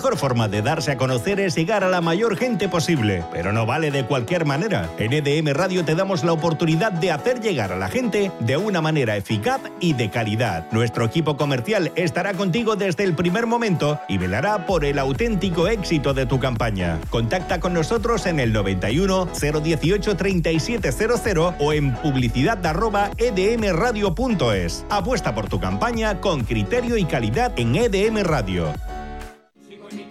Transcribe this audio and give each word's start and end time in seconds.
mejor 0.00 0.16
forma 0.16 0.48
de 0.48 0.62
darse 0.62 0.92
a 0.92 0.96
conocer 0.96 1.40
es 1.40 1.54
llegar 1.54 1.84
a 1.84 1.90
la 1.90 2.00
mayor 2.00 2.34
gente 2.38 2.70
posible, 2.70 3.22
pero 3.30 3.52
no 3.52 3.66
vale 3.66 3.90
de 3.90 4.06
cualquier 4.06 4.46
manera. 4.46 4.88
En 4.96 5.12
EDM 5.12 5.52
Radio 5.52 5.84
te 5.84 5.94
damos 5.94 6.24
la 6.24 6.32
oportunidad 6.32 6.90
de 6.90 7.10
hacer 7.10 7.42
llegar 7.42 7.70
a 7.70 7.76
la 7.76 7.88
gente 7.88 8.32
de 8.40 8.56
una 8.56 8.80
manera 8.80 9.18
eficaz 9.18 9.60
y 9.78 9.92
de 9.92 10.08
calidad. 10.08 10.66
Nuestro 10.72 11.04
equipo 11.04 11.36
comercial 11.36 11.92
estará 11.96 12.32
contigo 12.32 12.76
desde 12.76 13.04
el 13.04 13.14
primer 13.14 13.46
momento 13.46 14.00
y 14.08 14.16
velará 14.16 14.64
por 14.64 14.86
el 14.86 14.98
auténtico 14.98 15.68
éxito 15.68 16.14
de 16.14 16.24
tu 16.24 16.40
campaña. 16.40 16.98
Contacta 17.10 17.60
con 17.60 17.74
nosotros 17.74 18.24
en 18.24 18.40
el 18.40 18.54
91 18.54 19.28
018 19.62 20.16
3700 20.16 21.54
o 21.58 21.72
en 21.74 21.92
publicidad 21.96 22.64
arroba 22.64 23.10
edmradio.es. 23.18 24.86
Apuesta 24.88 25.34
por 25.34 25.50
tu 25.50 25.60
campaña 25.60 26.22
con 26.22 26.44
criterio 26.44 26.96
y 26.96 27.04
calidad 27.04 27.52
en 27.58 27.76
EDM 27.76 28.22
Radio. 28.22 28.72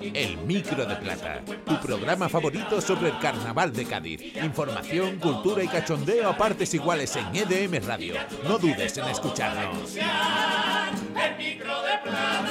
El 0.02 0.38
Micro 0.38 0.86
de 0.86 0.96
Plata, 0.96 1.42
tu 1.66 1.80
programa 1.80 2.30
favorito 2.30 2.80
sobre 2.80 3.10
el 3.10 3.20
carnaval 3.20 3.74
de 3.74 3.86
Cádiz. 3.86 4.22
Información, 4.42 5.18
cultura 5.18 5.64
y 5.64 5.68
cachondeo 5.68 6.30
a 6.30 6.38
partes 6.38 6.74
iguales 6.74 7.16
en 7.16 7.36
EDM 7.36 7.86
Radio. 7.86 8.16
No 8.44 8.58
dudes 8.58 8.98
en 8.98 9.06
escucharnos. 9.06 9.96
El 9.96 11.38
Micro 11.38 11.82
de 11.82 11.98
Plata. 12.04 12.50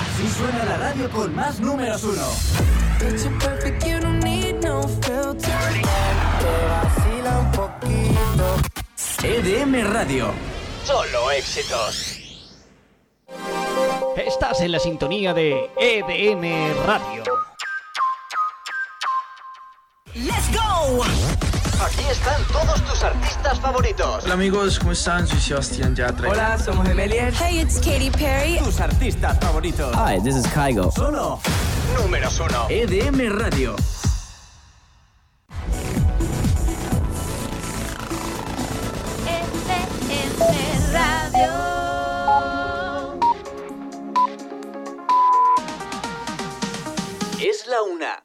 Así 0.00 0.28
suena 0.36 0.64
la 0.64 0.76
radio 0.78 1.10
con 1.10 1.34
más 1.34 1.60
números 1.60 2.04
uno. 2.04 2.26
EDM 9.22 9.92
Radio. 9.92 10.32
Solo 10.84 11.30
éxitos. 11.30 12.21
Estás 14.16 14.60
en 14.60 14.72
la 14.72 14.78
sintonía 14.78 15.32
de 15.32 15.70
EDM 15.78 16.84
Radio. 16.84 17.24
¡Let's 20.14 20.52
go! 20.52 21.02
Aquí 21.82 22.04
están 22.10 22.42
todos 22.52 22.82
tus 22.84 23.02
artistas 23.02 23.58
favoritos. 23.60 24.24
Hola 24.24 24.34
amigos, 24.34 24.78
¿cómo 24.78 24.92
están? 24.92 25.26
Soy 25.26 25.40
Sebastián 25.40 25.96
Yatra. 25.96 26.28
Hola, 26.28 26.58
somos 26.58 26.86
Emelier. 26.88 27.32
Hey, 27.34 27.60
it's 27.60 27.78
Katy 27.78 28.10
Perry. 28.10 28.58
Tus 28.58 28.80
artistas 28.80 29.38
favoritos. 29.40 29.94
Hi, 29.96 30.20
this 30.20 30.36
is 30.36 30.46
Kygo. 30.46 30.90
Solo. 30.92 31.40
Números 31.98 32.38
uno. 32.38 32.66
EDM 32.68 33.38
Radio. 33.38 33.74
EDM 39.26 40.92
Radio. 40.92 42.01
La 47.72 47.82
una. 47.84 48.24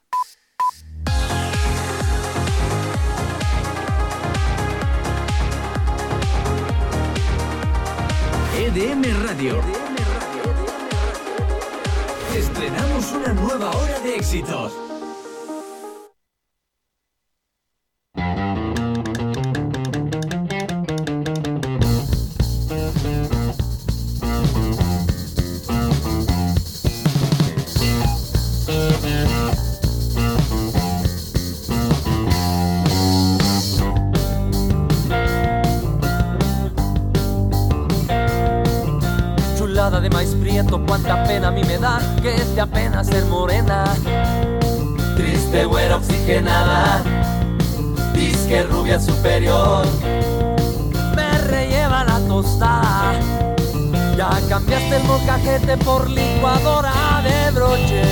EDM 8.58 9.04
Radio. 9.26 9.62
Estrenamos 12.36 13.12
una 13.14 13.34
nueva 13.34 13.72
hora 13.72 14.00
de 14.02 14.16
éxitos. 14.18 14.87
Ser 43.04 43.26
morena. 43.26 43.84
Triste 45.16 45.66
güera 45.66 45.98
oxigenada, 45.98 47.02
disque 48.14 48.64
rubia 48.64 49.00
superior. 49.00 49.86
Me 51.16 51.38
relleva 51.48 52.04
la 52.04 52.20
tostada, 52.28 53.20
ya 54.16 54.30
cambiaste 54.50 54.98
el 54.98 55.04
molcajete 55.04 55.78
por 55.78 56.10
licuadora 56.10 57.22
de 57.24 57.52
broche. 57.52 58.04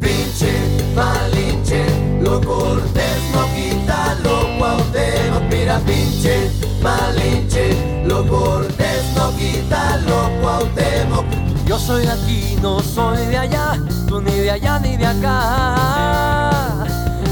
Pinche, 0.00 0.52
malinche, 0.94 1.84
lo 2.20 2.40
cortés 2.40 3.20
no 3.32 3.46
quita 3.54 4.16
lo 4.22 4.58
cuauhtémoc, 4.58 5.42
mira 5.50 5.78
pinche, 5.80 6.50
malinche, 6.82 8.04
lo 8.04 8.26
cortés 8.26 9.04
no 9.16 9.30
quita 9.36 9.96
lo 10.06 10.30
cuauhtémoc. 10.40 11.27
Yo 11.68 11.78
soy 11.78 12.06
de 12.06 12.10
aquí, 12.10 12.56
no 12.62 12.80
soy 12.80 13.26
de 13.26 13.36
allá, 13.36 13.78
tú 14.06 14.22
ni 14.22 14.32
de 14.32 14.52
allá 14.52 14.78
ni 14.78 14.96
de 14.96 15.04
acá. 15.04 16.86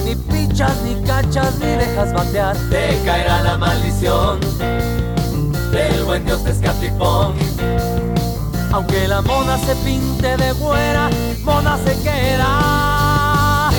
Ni 0.04 0.14
pichas, 0.14 0.76
ni 0.84 0.94
cachas, 1.06 1.58
ni 1.58 1.68
dejas 1.68 2.12
batear, 2.12 2.54
te 2.68 3.00
caerá 3.02 3.42
la 3.42 3.56
maldición 3.56 4.38
del 5.72 6.04
buen 6.04 6.26
Dios 6.26 6.44
de 6.44 6.50
Escatipón. 6.50 7.32
Aunque 8.72 9.08
la 9.08 9.22
mona 9.22 9.56
se 9.56 9.74
pinte 9.76 10.36
de 10.36 10.52
güera, 10.52 11.08
mona 11.42 11.78
se 11.78 11.98
queda. 12.02 13.70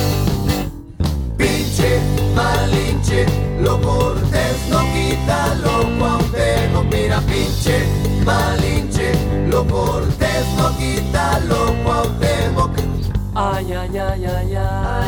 Pinche, 1.37 2.01
malinche, 2.35 3.27
lo 3.61 3.79
cortés 3.79 4.57
no 4.71 4.79
quita 4.91 5.53
lo 5.61 5.87
cuauhtémoc. 5.99 6.85
Mira, 6.91 7.21
pinche, 7.21 7.85
malinche, 8.25 8.86
lo 9.49 9.65
cortés 9.65 10.45
no 10.57 10.69
quita 10.77 11.39
lo 11.47 11.67
ay, 13.35 13.73
ay, 13.73 13.97
ay. 13.97 14.07
Ay, 14.09 14.25
ay, 14.25 14.55
ay, 14.55 15.06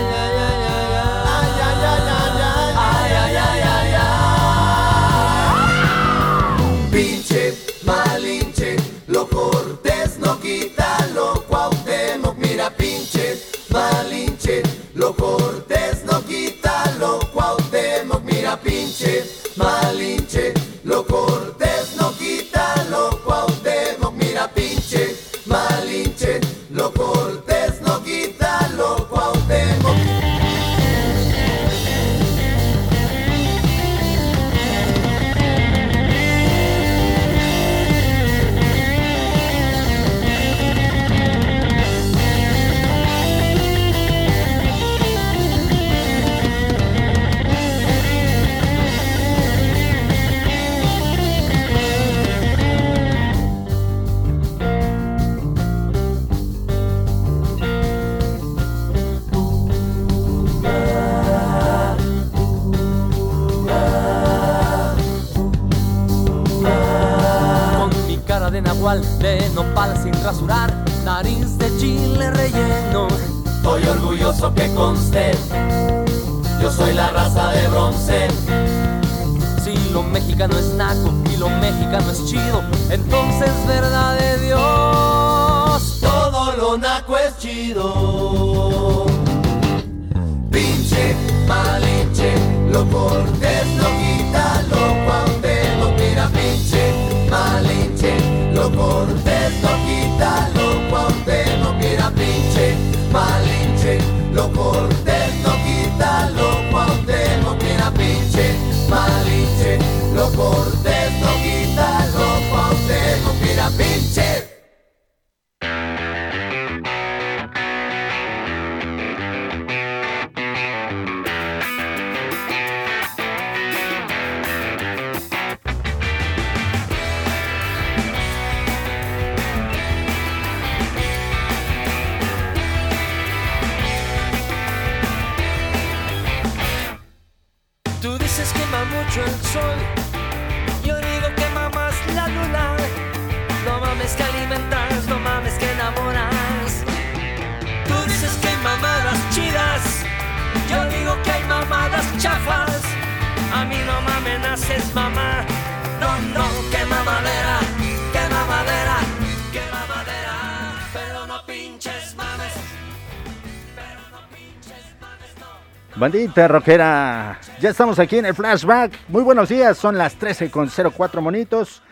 Bandita 166.00 166.48
rockera, 166.48 167.38
ya 167.60 167.72
estamos 167.72 168.00
aquí 168.00 168.20
en 168.20 168.26
el 168.26 168.34
flashback. 168.34 168.94
Muy 169.10 169.22
buenos 169.22 169.50
días, 169.50 169.78
son 169.78 169.98
las 169.98 170.16
13 170.16 170.50
con 170.50 170.70
04 170.70 171.22
monitos. 171.22 171.84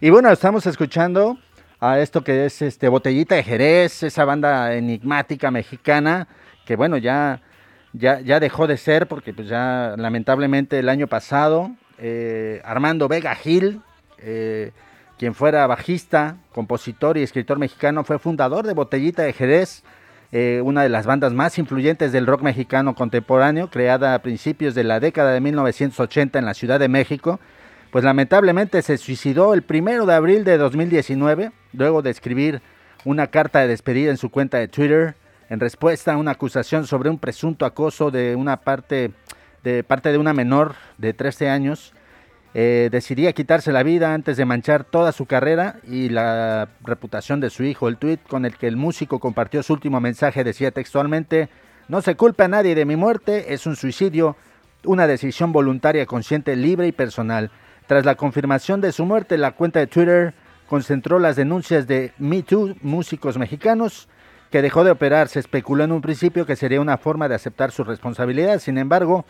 Y 0.00 0.08
bueno, 0.10 0.30
estamos 0.30 0.66
escuchando 0.66 1.36
a 1.80 1.98
esto 1.98 2.22
que 2.22 2.46
es 2.46 2.62
este 2.62 2.88
Botellita 2.88 3.34
de 3.34 3.42
Jerez, 3.42 4.04
esa 4.04 4.24
banda 4.24 4.72
enigmática 4.72 5.50
mexicana 5.50 6.28
que 6.64 6.76
bueno, 6.76 6.96
ya 6.96 7.42
ya, 7.92 8.20
ya 8.20 8.38
dejó 8.38 8.68
de 8.68 8.76
ser 8.76 9.08
porque 9.08 9.34
pues 9.34 9.48
ya 9.48 9.94
lamentablemente 9.96 10.78
el 10.78 10.88
año 10.88 11.08
pasado 11.08 11.72
eh, 11.98 12.62
Armando 12.64 13.08
Vega 13.08 13.34
Gil, 13.34 13.80
eh, 14.18 14.70
quien 15.18 15.34
fuera 15.34 15.66
bajista, 15.66 16.36
compositor 16.52 17.18
y 17.18 17.24
escritor 17.24 17.58
mexicano, 17.58 18.04
fue 18.04 18.20
fundador 18.20 18.64
de 18.64 18.74
Botellita 18.74 19.22
de 19.24 19.32
Jerez, 19.32 19.82
eh, 20.32 20.60
una 20.64 20.82
de 20.82 20.88
las 20.88 21.06
bandas 21.06 21.32
más 21.32 21.58
influyentes 21.58 22.12
del 22.12 22.26
rock 22.26 22.42
mexicano 22.42 22.94
contemporáneo, 22.94 23.70
creada 23.70 24.14
a 24.14 24.22
principios 24.22 24.74
de 24.74 24.84
la 24.84 25.00
década 25.00 25.32
de 25.32 25.40
1980 25.40 26.38
en 26.38 26.44
la 26.44 26.54
Ciudad 26.54 26.80
de 26.80 26.88
México. 26.88 27.40
Pues 27.90 28.04
lamentablemente 28.04 28.82
se 28.82 28.98
suicidó 28.98 29.54
el 29.54 29.62
primero 29.62 30.06
de 30.06 30.14
abril 30.14 30.44
de 30.44 30.58
2019, 30.58 31.52
luego 31.72 32.02
de 32.02 32.10
escribir 32.10 32.60
una 33.04 33.28
carta 33.28 33.60
de 33.60 33.68
despedida 33.68 34.10
en 34.10 34.16
su 34.16 34.30
cuenta 34.30 34.58
de 34.58 34.68
Twitter 34.68 35.14
en 35.48 35.60
respuesta 35.60 36.12
a 36.12 36.16
una 36.16 36.32
acusación 36.32 36.86
sobre 36.86 37.08
un 37.08 37.18
presunto 37.18 37.64
acoso 37.64 38.10
de 38.10 38.34
una 38.34 38.56
parte 38.58 39.12
de 39.62 39.82
parte 39.82 40.12
de 40.12 40.18
una 40.18 40.32
menor 40.32 40.74
de 40.98 41.12
13 41.12 41.48
años. 41.48 41.92
Eh, 42.54 42.88
decidía 42.90 43.32
quitarse 43.32 43.70
la 43.70 43.82
vida 43.82 44.14
antes 44.14 44.36
de 44.36 44.44
manchar 44.44 44.84
toda 44.84 45.12
su 45.12 45.26
carrera 45.26 45.76
y 45.86 46.08
la 46.08 46.68
reputación 46.82 47.40
de 47.40 47.50
su 47.50 47.64
hijo. 47.64 47.88
El 47.88 47.98
tuit 47.98 48.22
con 48.26 48.44
el 48.44 48.56
que 48.56 48.66
el 48.66 48.76
músico 48.76 49.18
compartió 49.18 49.62
su 49.62 49.74
último 49.74 50.00
mensaje 50.00 50.44
decía 50.44 50.70
textualmente, 50.70 51.48
no 51.88 52.00
se 52.00 52.16
culpe 52.16 52.44
a 52.44 52.48
nadie 52.48 52.74
de 52.74 52.84
mi 52.84 52.96
muerte, 52.96 53.52
es 53.52 53.66
un 53.66 53.76
suicidio, 53.76 54.36
una 54.84 55.06
decisión 55.06 55.52
voluntaria, 55.52 56.06
consciente, 56.06 56.56
libre 56.56 56.86
y 56.86 56.92
personal. 56.92 57.50
Tras 57.86 58.04
la 58.04 58.16
confirmación 58.16 58.80
de 58.80 58.90
su 58.92 59.04
muerte, 59.04 59.38
la 59.38 59.52
cuenta 59.52 59.78
de 59.78 59.86
Twitter 59.86 60.34
concentró 60.68 61.18
las 61.18 61.36
denuncias 61.36 61.86
de 61.86 62.12
Me 62.18 62.42
Too, 62.42 62.74
músicos 62.82 63.38
mexicanos, 63.38 64.08
que 64.50 64.62
dejó 64.62 64.82
de 64.82 64.90
operar. 64.90 65.28
Se 65.28 65.38
especuló 65.38 65.84
en 65.84 65.92
un 65.92 66.00
principio 66.00 66.46
que 66.46 66.56
sería 66.56 66.80
una 66.80 66.98
forma 66.98 67.28
de 67.28 67.34
aceptar 67.36 67.70
su 67.70 67.84
responsabilidad. 67.84 68.58
Sin 68.58 68.78
embargo, 68.78 69.24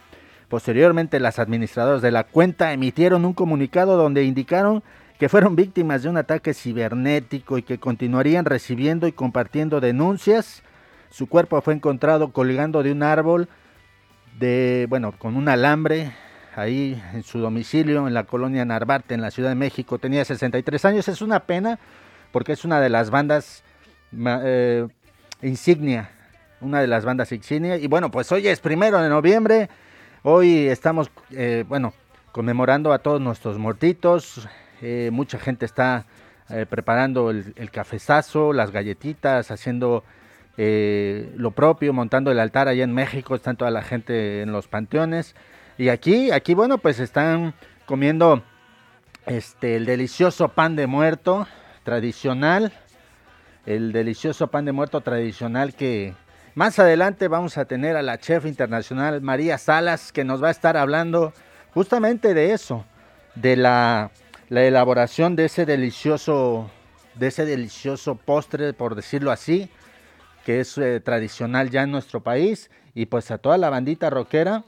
posteriormente 0.49 1.21
las 1.21 1.39
administradoras 1.39 2.03
de 2.03 2.11
la 2.11 2.25
cuenta 2.25 2.73
emitieron 2.73 3.25
un 3.25 3.33
comunicado 3.33 3.97
donde 3.97 4.25
indicaron 4.25 4.83
que 5.19 5.29
fueron 5.29 5.57
víctimas 5.57 6.03
de 6.03 6.09
un 6.09 6.17
ataque 6.17 6.53
cibernético 6.53 7.59
y 7.59 7.63
que 7.63 7.79
continuarían 7.79 8.45
recibiendo 8.45 9.07
y 9.07 9.13
compartiendo 9.13 9.81
denuncias. 9.81 10.63
Su 11.11 11.27
cuerpo 11.27 11.61
fue 11.63 11.75
encontrado 11.75 12.33
colgando 12.33 12.83
de 12.83 12.93
un 12.93 13.03
árbol 13.03 13.49
de, 14.39 14.87
bueno, 14.91 15.13
con 15.13 15.37
un 15.37 15.49
alambre 15.49 16.13
ahí 16.55 17.03
en 17.13 17.23
su 17.23 17.39
domicilio 17.39 18.07
en 18.07 18.15
la 18.15 18.25
colonia 18.25 18.65
Narvarte 18.65 19.15
en 19.15 19.23
la 19.23 19.31
Ciudad 19.31 19.49
de 19.51 19.55
México. 19.55 19.99
Tenía 19.99 20.25
63 20.25 20.85
años. 20.85 21.09
Es 21.09 21.23
una 21.23 21.41
pena 21.41 21.79
porque 22.33 22.53
es 22.53 22.65
una 22.65 22.81
de 22.81 22.91
las 22.91 23.11
bandas 23.11 23.63
eh, 24.15 24.87
insignia, 25.43 26.11
una 26.61 26.81
de 26.81 26.87
las 26.87 27.05
bandas 27.05 27.33
insignia. 27.33 27.77
Y 27.77 27.87
bueno, 27.87 28.11
pues 28.11 28.31
hoy 28.33 28.49
es 28.49 28.61
primero 28.61 29.01
de 29.01 29.09
noviembre. 29.09 29.71
Hoy 30.29 30.67
estamos, 30.67 31.09
eh, 31.31 31.65
bueno, 31.69 31.95
conmemorando 32.33 32.93
a 32.93 32.99
todos 32.99 33.21
nuestros 33.21 33.59
muertitos. 33.59 34.49
Eh, 34.83 35.11
mucha 35.13 35.39
gente 35.39 35.65
está 35.65 36.05
eh, 36.49 36.67
preparando 36.69 37.31
el, 37.31 37.71
cafezazo, 37.71 38.53
las 38.53 38.73
galletitas, 38.73 39.53
haciendo 39.53 40.03
lo 40.57 41.51
propio, 41.53 41.93
montando 41.93 42.33
el 42.33 42.41
altar 42.41 42.67
allá 42.67 42.83
en 42.83 42.93
México. 42.93 43.37
Están 43.37 43.57
toda 43.57 43.71
la 43.71 43.83
gente 43.83 44.43
en 44.43 44.51
los 44.51 44.67
panteones. 44.67 45.37
Y 45.79 45.91
aquí, 45.91 46.33
aquí, 46.33 46.55
bueno, 46.55 46.79
pues 46.79 46.99
están 46.99 47.55
comiendo 47.87 48.43
este 49.27 49.77
el 49.77 49.87
delicioso 49.87 50.49
pan 50.49 50.75
de 50.75 50.89
muerto 50.89 51.47
tradicional 51.85 52.73
el 53.67 53.93
delicioso 53.93 54.47
pan 54.47 54.65
de 54.65 54.73
muerto 54.73 55.01
tradicional 55.01 55.75
que 55.75 56.15
más 56.57 56.79
adelante 56.79 57.29
vamos 57.29 57.59
a 57.59 57.67
tener 57.67 57.97
a 57.97 58.03
la 58.03 58.19
chef 58.19 58.47
internacional 58.47 59.21
María 59.21 59.59
Salas 59.59 60.11
que 60.11 60.25
nos 60.25 60.43
va 60.43 60.49
a 60.49 60.53
estar 60.53 60.79
hablando 60.79 61.35
justamente 61.75 62.33
de 62.33 62.55
eso, 62.55 62.87
de 63.35 63.57
la, 63.57 64.11
la 64.49 64.65
elaboración 64.65 65.37
de 65.37 65.45
ese 65.45 65.67
delicioso 65.67 66.71
de 67.15 67.27
ese 67.27 67.45
delicioso 67.45 68.15
postre, 68.15 68.73
por 68.73 68.95
decirlo 68.95 69.31
así, 69.31 69.69
que 70.47 70.61
es 70.61 70.79
eh, 70.79 71.01
tradicional 71.01 71.69
ya 71.69 71.83
en 71.83 71.91
nuestro 71.91 72.23
país. 72.23 72.71
Y 72.95 73.07
pues 73.07 73.31
a 73.31 73.39
toda 73.39 73.59
la 73.59 73.71
bandita 73.71 74.09
rockera, 74.09 74.65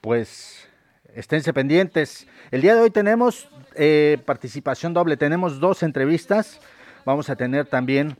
pues 0.00 0.68
esténse 1.14 1.52
pendientes. 1.52 2.28
El 2.52 2.60
día 2.60 2.74
de 2.74 2.82
hoy 2.82 2.90
tenemos 2.90 3.48
eh, 3.74 4.18
participación 4.24 4.94
doble, 4.94 5.16
tenemos 5.16 5.58
dos 5.58 5.82
entrevistas. 5.82 6.60
Vamos 7.04 7.30
a 7.30 7.36
tener 7.36 7.66
también 7.66 8.16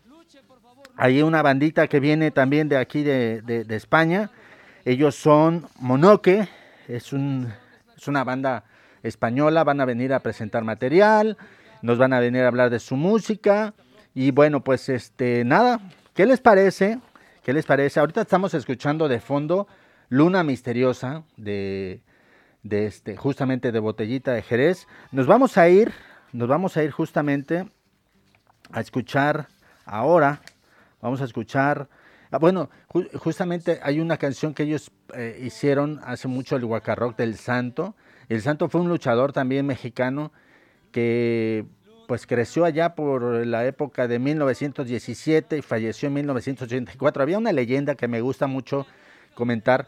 ahí 1.00 1.22
una 1.22 1.40
bandita 1.40 1.88
que 1.88 1.98
viene 1.98 2.30
también 2.30 2.68
de 2.68 2.76
aquí 2.76 3.02
de, 3.02 3.40
de, 3.40 3.74
España. 3.76 4.30
Ellos 4.84 5.14
son 5.14 5.66
Monoque, 5.78 6.46
es, 6.88 7.14
un, 7.14 7.50
es 7.96 8.06
una 8.06 8.22
banda 8.22 8.64
española, 9.02 9.64
van 9.64 9.80
a 9.80 9.86
venir 9.86 10.12
a 10.12 10.20
presentar 10.20 10.62
material, 10.62 11.38
nos 11.80 11.96
van 11.96 12.12
a 12.12 12.20
venir 12.20 12.42
a 12.42 12.48
hablar 12.48 12.68
de 12.68 12.80
su 12.80 12.96
música. 12.96 13.72
Y 14.14 14.30
bueno, 14.30 14.62
pues 14.62 14.90
este, 14.90 15.42
nada, 15.42 15.80
¿qué 16.14 16.26
les 16.26 16.40
parece? 16.40 17.00
¿Qué 17.42 17.54
les 17.54 17.64
parece? 17.64 17.98
Ahorita 17.98 18.20
estamos 18.20 18.52
escuchando 18.52 19.08
de 19.08 19.20
fondo 19.20 19.68
Luna 20.10 20.44
Misteriosa 20.44 21.22
de, 21.38 22.02
de 22.62 22.84
este, 22.84 23.16
justamente 23.16 23.72
de 23.72 23.78
Botellita 23.78 24.32
de 24.34 24.42
Jerez. 24.42 24.86
Nos 25.12 25.26
vamos 25.26 25.56
a 25.56 25.66
ir, 25.70 25.94
nos 26.34 26.46
vamos 26.46 26.76
a 26.76 26.84
ir 26.84 26.90
justamente 26.90 27.66
a 28.70 28.80
escuchar 28.80 29.48
ahora, 29.86 30.42
vamos 31.00 31.20
a 31.20 31.24
escuchar, 31.24 31.88
ah, 32.30 32.38
bueno, 32.38 32.70
justamente 33.14 33.80
hay 33.82 34.00
una 34.00 34.16
canción 34.16 34.54
que 34.54 34.64
ellos 34.64 34.90
eh, 35.14 35.40
hicieron 35.42 36.00
hace 36.04 36.28
mucho, 36.28 36.56
el 36.56 36.64
Huacarrock 36.64 37.16
del 37.16 37.36
Santo. 37.36 37.94
El 38.28 38.42
Santo 38.42 38.68
fue 38.68 38.80
un 38.80 38.88
luchador 38.88 39.32
también 39.32 39.66
mexicano 39.66 40.32
que 40.92 41.64
pues 42.06 42.26
creció 42.26 42.64
allá 42.64 42.96
por 42.96 43.46
la 43.46 43.64
época 43.66 44.08
de 44.08 44.18
1917 44.18 45.58
y 45.58 45.62
falleció 45.62 46.08
en 46.08 46.14
1984. 46.14 47.22
Había 47.22 47.38
una 47.38 47.52
leyenda 47.52 47.94
que 47.94 48.08
me 48.08 48.20
gusta 48.20 48.48
mucho 48.48 48.84
comentar, 49.34 49.86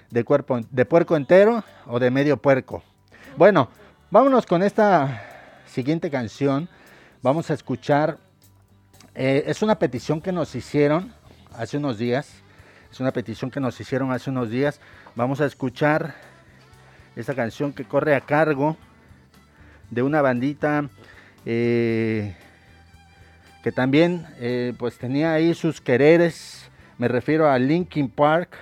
de 0.10 0.24
cuerpo 0.24 0.60
de 0.72 0.86
puerco 0.86 1.16
entero 1.16 1.64
o 1.86 2.00
de 2.00 2.10
medio 2.10 2.38
puerco. 2.38 2.84
Bueno, 3.38 3.70
vámonos 4.10 4.48
con 4.48 4.64
esta 4.64 5.22
siguiente 5.68 6.10
canción. 6.10 6.68
Vamos 7.22 7.52
a 7.52 7.54
escuchar 7.54 8.18
eh, 9.14 9.44
es 9.48 9.62
una 9.62 9.78
petición 9.78 10.20
que 10.20 10.32
nos 10.32 10.56
hicieron 10.56 11.14
hace 11.56 11.78
unos 11.78 12.00
días. 12.00 12.34
Es 12.92 13.00
una 13.00 13.12
petición 13.12 13.52
que 13.52 13.60
nos 13.60 13.80
hicieron 13.80 14.12
hace 14.12 14.32
unos 14.32 14.50
días. 14.50 14.80
Vamos 15.16 15.40
a 15.42 15.46
escuchar 15.46 16.16
esta 17.16 17.36
canción 17.36 17.72
que 17.72 17.86
corre 17.86 18.16
a 18.16 18.22
cargo 18.22 18.78
de 19.92 20.02
una 20.02 20.22
bandita 20.22 20.90
eh, 21.46 22.36
que 23.68 23.74
también 23.74 24.26
eh, 24.40 24.74
pues 24.80 24.98
tenía 24.98 25.34
ahí 25.34 25.54
sus 25.54 25.82
quereres. 25.82 26.70
Me 26.98 27.10
refiero 27.10 27.50
a 27.50 27.60
Linkin 27.60 28.08
Park. 28.08 28.56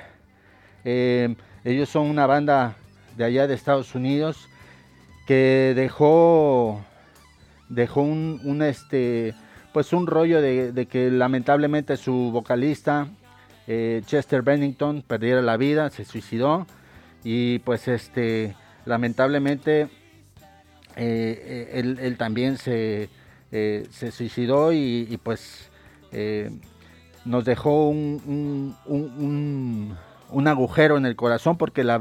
ellos 0.83 1.89
son 1.89 2.07
una 2.07 2.25
banda 2.25 2.75
de 3.15 3.23
allá 3.23 3.45
de 3.45 3.53
Estados 3.53 3.93
Unidos 3.93 4.49
que 5.27 5.73
dejó 5.75 6.83
dejó 7.69 8.01
un, 8.01 8.63
este 8.63 9.35
pues 9.73 9.93
un 9.93 10.07
rollo 10.07 10.41
de, 10.41 10.87
que 10.89 11.11
lamentablemente 11.11 11.97
su 11.97 12.31
vocalista 12.31 13.07
eh, 13.67 14.01
Chester 14.07 14.41
Bennington 14.41 15.03
perdiera 15.03 15.43
la 15.43 15.55
vida, 15.55 15.91
se 15.91 16.03
suicidó 16.03 16.65
y 17.23 17.59
pues 17.59 17.87
este 17.87 18.55
lamentablemente 18.85 19.87
eh, 20.95 21.69
él, 21.75 22.17
también 22.17 22.57
se, 22.57 23.07
eh, 23.51 23.87
se 23.91 24.11
suicidó 24.11 24.71
y, 24.73 25.19
pues 25.23 25.69
nos 27.25 27.43
dejó 27.43 27.89
un, 27.89 28.75
un, 28.85 30.47
agujero 30.47 30.95
en 30.95 31.05
el 31.05 31.15
corazón 31.15 31.57
porque 31.57 31.83
la, 31.83 31.99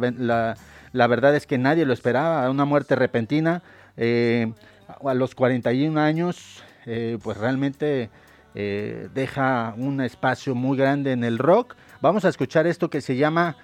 la, 0.92 1.06
verdad 1.08 1.34
es 1.34 1.46
que 1.46 1.58
nadie 1.58 1.84
lo 1.84 1.92
esperaba, 1.92 2.48
una 2.48 2.64
muerte 2.64 2.94
repentina 2.94 3.62
a 3.96 5.14
los 5.14 5.34
41 5.34 6.00
años 6.00 6.62
eh, 6.86 7.18
pues 7.22 7.38
realmente 7.38 8.10
eh, 8.54 9.08
deja 9.14 9.74
un 9.76 10.00
espacio 10.00 10.54
muy 10.54 10.76
grande 10.76 11.12
en 11.12 11.24
el 11.24 11.38
rock. 11.38 11.76
Vamos 12.00 12.24
a 12.24 12.28
escuchar 12.28 12.66
esto 12.66 12.90
que 12.90 13.00
se 13.00 13.16
llama 13.16 13.56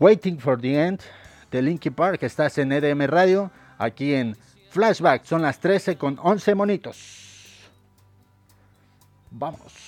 Waiting 0.00 0.38
for 0.38 0.60
the 0.60 0.86
End 0.86 1.00
de 1.50 1.62
Linkin 1.62 1.94
Park. 1.94 2.22
Estás 2.22 2.58
en 2.58 2.72
EDM 2.72 3.06
Radio, 3.06 3.50
aquí 3.78 4.14
en 4.14 4.36
Flashback. 4.70 5.24
Son 5.24 5.42
las 5.42 5.58
13 5.58 5.96
con 5.96 6.18
11 6.22 6.54
monitos. 6.54 6.96
Vamos. 9.30 9.87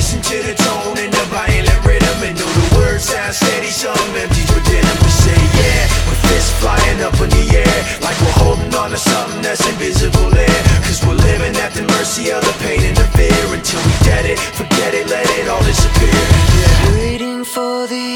Listen 0.00 0.22
to 0.22 0.38
the 0.48 0.54
tone 0.54 0.96
and 0.96 1.12
the 1.12 1.26
violent 1.28 1.80
rhythm 1.84 2.18
And 2.24 2.32
though 2.32 2.54
the 2.60 2.66
words 2.80 3.04
sound 3.12 3.34
steady, 3.34 3.68
some 3.68 4.00
empties 4.16 4.48
within 4.56 4.80
them 4.80 4.98
We 5.04 5.12
say 5.12 5.40
yeah, 5.60 5.84
with 6.08 6.20
fists 6.24 6.56
flying 6.56 7.00
up 7.04 7.12
in 7.20 7.28
the 7.28 7.44
air 7.60 7.78
Like 8.00 8.16
we're 8.24 8.38
holding 8.40 8.72
on 8.80 8.88
to 8.96 8.96
something 8.96 9.42
that's 9.44 9.60
invisible 9.68 10.30
there 10.32 10.62
Cause 10.88 11.04
we're 11.04 11.20
living 11.28 11.54
at 11.60 11.72
the 11.76 11.84
mercy 11.94 12.32
of 12.32 12.40
the 12.48 12.56
pain 12.64 12.80
and 12.80 12.96
the 12.96 13.08
fear. 13.12 13.44
Until 13.52 13.80
we 13.88 13.94
get 14.08 14.24
it, 14.24 14.38
forget 14.60 14.94
it, 14.94 15.06
let 15.08 15.28
it 15.38 15.46
all 15.52 15.64
disappear. 15.68 16.24
Yeah. 16.60 16.96
Waiting 16.96 17.44
for 17.44 17.86
the 17.86 18.08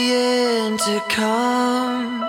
end 0.64 0.80
to 0.88 0.96
come. 1.08 2.24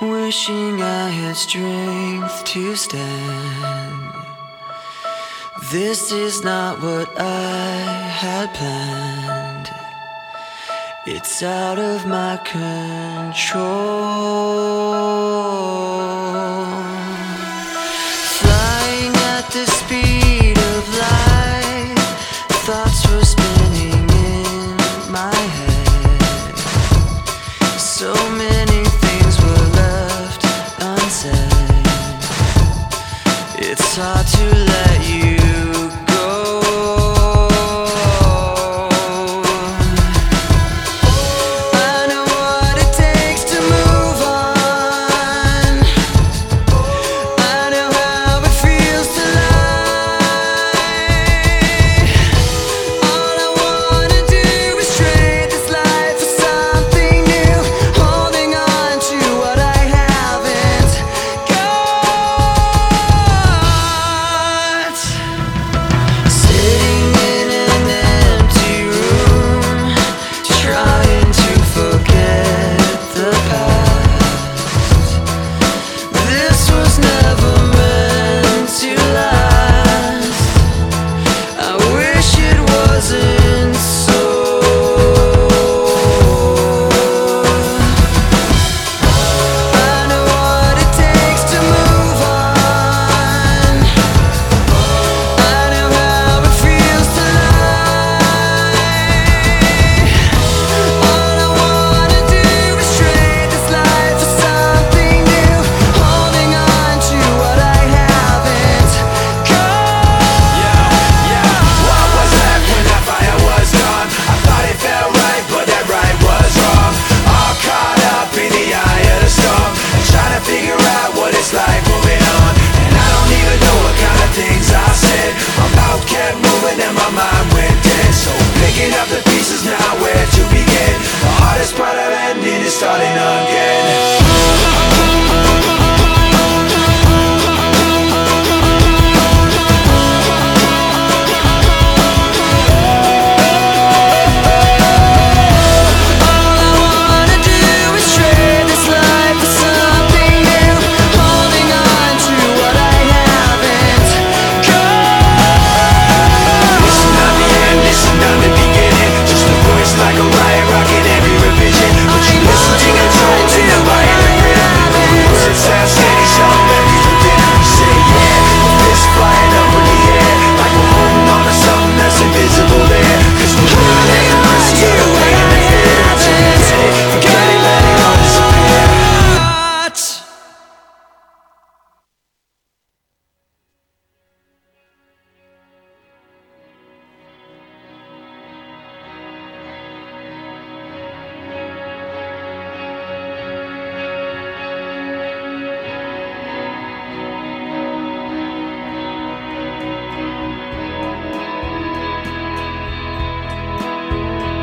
Wishing 0.00 0.80
I 0.80 1.08
had 1.10 1.36
strength 1.36 2.44
to 2.44 2.76
stand 2.76 4.21
this 5.72 6.12
is 6.12 6.44
not 6.44 6.82
what 6.82 7.08
I 7.18 7.76
had 8.20 8.52
planned. 8.52 9.70
It's 11.06 11.42
out 11.42 11.78
of 11.78 12.06
my 12.06 12.36
control. 12.44 13.72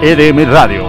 EDM 0.10 0.44
Radio. 0.50 0.89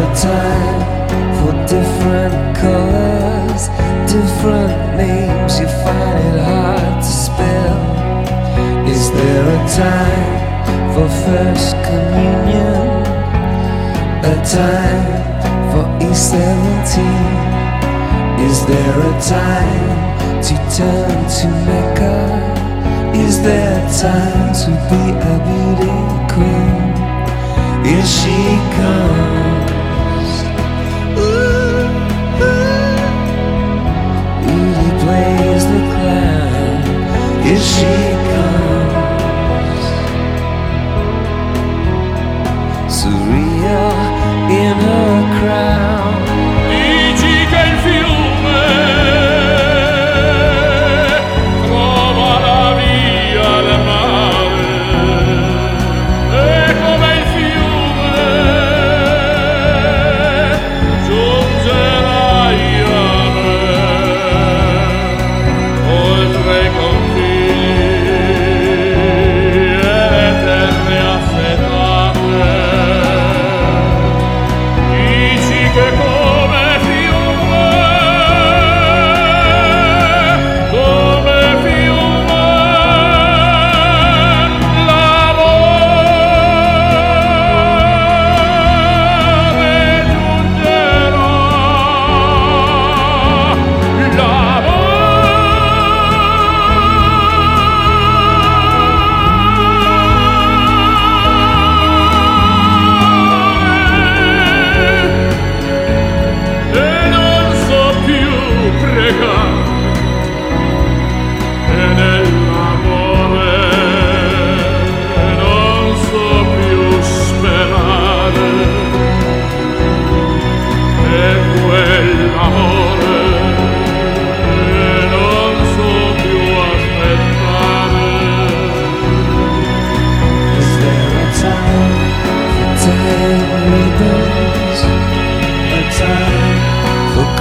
a 0.00 0.14
time 0.14 0.80
for 1.38 1.52
different 1.68 2.56
colors, 2.56 3.68
different 4.08 4.96
names 4.96 5.60
you 5.60 5.68
find 5.84 6.18
it 6.28 6.40
hard 6.40 7.02
to 7.04 7.12
spell. 7.26 7.78
Is 8.88 9.10
there 9.12 9.46
a 9.56 9.60
time 9.84 10.28
for 10.94 11.06
first 11.24 11.76
communion? 11.88 12.80
A 14.24 14.36
time 14.60 15.04
for 15.70 15.84
E17? 16.06 16.96
Is 18.48 18.58
there 18.70 18.96
a 19.10 19.14
time 19.36 19.86
to 20.46 20.54
turn 20.76 21.18
to 21.36 21.46
Mecca? 21.68 22.16
Is 23.26 23.42
there 23.42 23.76
a 23.76 23.90
time 24.06 24.48
to 24.62 24.70
be 24.88 25.02
a 25.30 25.34
beauty 25.48 25.98
queen? 26.32 26.90
Is 27.96 28.08
she 28.18 28.38
gone? 28.76 29.59
existe. 37.50 38.19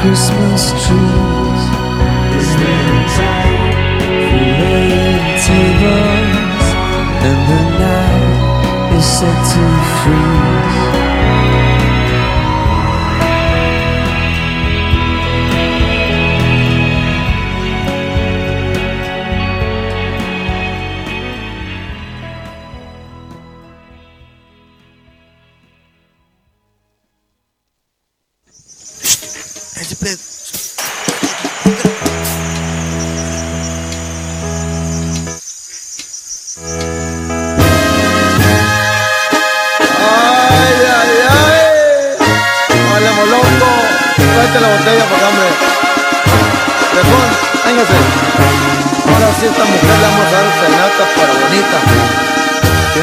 Christmas 0.02 0.72
tree. 0.88 1.39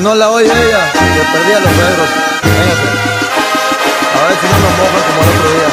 No 0.06 0.14
la 0.14 0.30
oye 0.30 0.46
ella, 0.46 0.92
que 0.92 1.22
perdía 1.32 1.58
los 1.58 1.72
negros. 1.72 2.08
Véngase. 2.44 2.88
A 4.14 4.26
ver 4.28 4.36
si 4.40 4.46
no 4.46 4.56
nos 4.62 4.72
mojan 4.78 5.02
como 5.08 5.20
el 5.22 5.28
otro 5.34 5.48
día. 5.50 5.70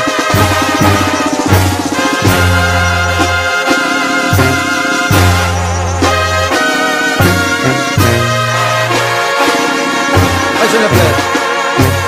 Échale 10.63 10.87
play. 10.87 11.11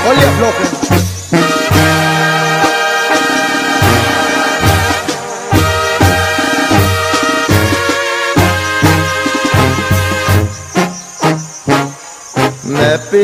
Oye, 0.10 0.24
afloje. 0.26 1.05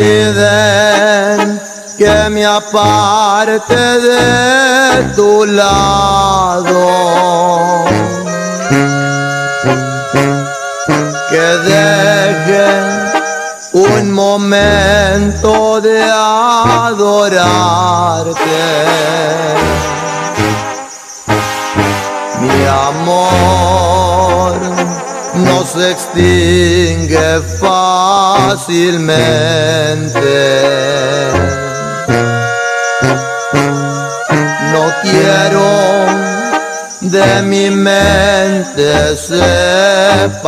Piden 0.01 1.61
que 1.95 2.29
me 2.31 2.43
aparte 2.43 3.75
de 3.75 5.03
tu 5.15 5.45
lado, 5.45 6.87
que 11.29 11.47
deje 11.69 12.65
un 13.73 14.11
momento 14.11 15.79
de 15.81 16.01
adorarte. 16.01 17.21
Mi 22.39 22.65
amor 22.65 23.90
no 25.33 25.65
se 25.65 25.91
extingue 25.91 27.41
fácilmente. 27.59 29.01
No 34.71 34.93
quiero 35.01 35.69
de 37.01 37.41
mi 37.43 37.69
mente 37.69 39.15
separarte. 39.15 40.41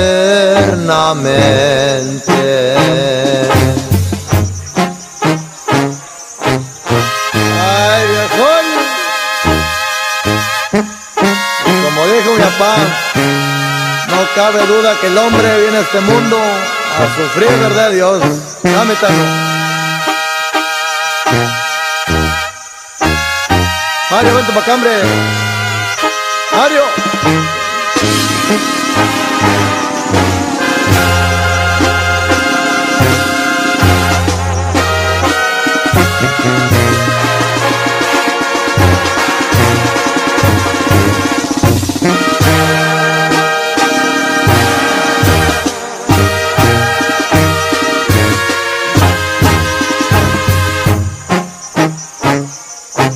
Ay, 7.61 8.07
viejón. 8.07 8.65
Como 11.85 11.99
dijo 12.07 12.29
mi 12.35 12.41
papá, 12.43 12.75
no 14.09 14.19
cabe 14.35 14.65
duda 14.67 14.99
que 14.99 15.07
el 15.07 15.17
hombre 15.17 15.61
viene 15.61 15.77
a 15.77 15.81
este 15.81 16.01
mundo 16.01 16.37
a 16.37 17.07
sufrir, 17.15 17.49
¿verdad, 17.59 17.91
Dios? 17.91 18.21
Dame 18.61 18.93
tanto. 18.95 19.23
Mario, 24.09 24.35
vente 24.35 24.51
para 24.51 24.61
acá, 24.61 24.73
hombre. 24.73 25.50
Mario. 26.53 26.83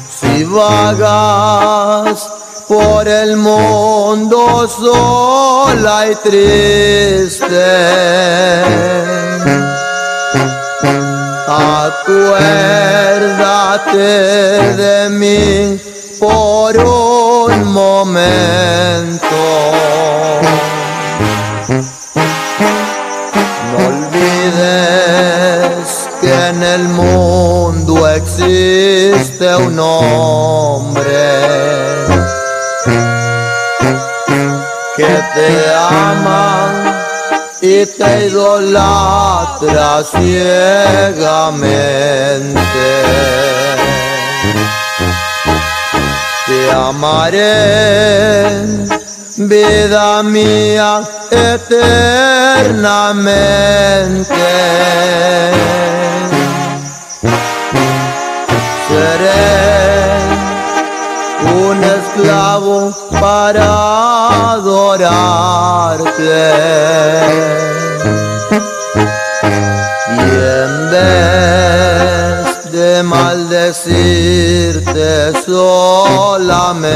Si 0.09 0.43
vagas 0.45 1.34
por 1.34 1.34
el 3.25 3.37
mundo 3.37 4.67
sola 4.67 6.11
y 6.11 6.15
triste, 6.15 7.47
acuérdate 11.47 12.35
de 14.75 15.09
mí 15.09 15.79
por 16.19 16.77
un 16.77 17.73
momento. 17.73 19.25
No 23.71 23.77
olvides 23.87 25.29
que 26.21 26.33
en 26.49 26.61
el 26.61 26.83
mundo 26.89 28.07
existe 28.07 29.55
un 29.55 29.79
hombre 29.79 31.25
que 34.95 35.23
te 35.33 35.73
ama 35.75 37.03
y 37.61 37.85
te 37.85 38.27
idolatra 38.27 40.03
ciegamente. 40.03 41.65
Te 46.45 46.71
amaré, 46.71 47.43
vida 49.37 50.23
mía, 50.23 51.01
eternamente. 51.31 51.95
Seré 58.87 60.24
un 61.53 61.83
esclavo 61.83 62.91
para 63.19 64.53
adorarte. 64.53 66.05
Y 70.07 70.19
en 70.19 70.89
vez 70.91 72.71
de 72.71 73.03
maldecirte 73.03 74.33
solamente, 75.45 76.95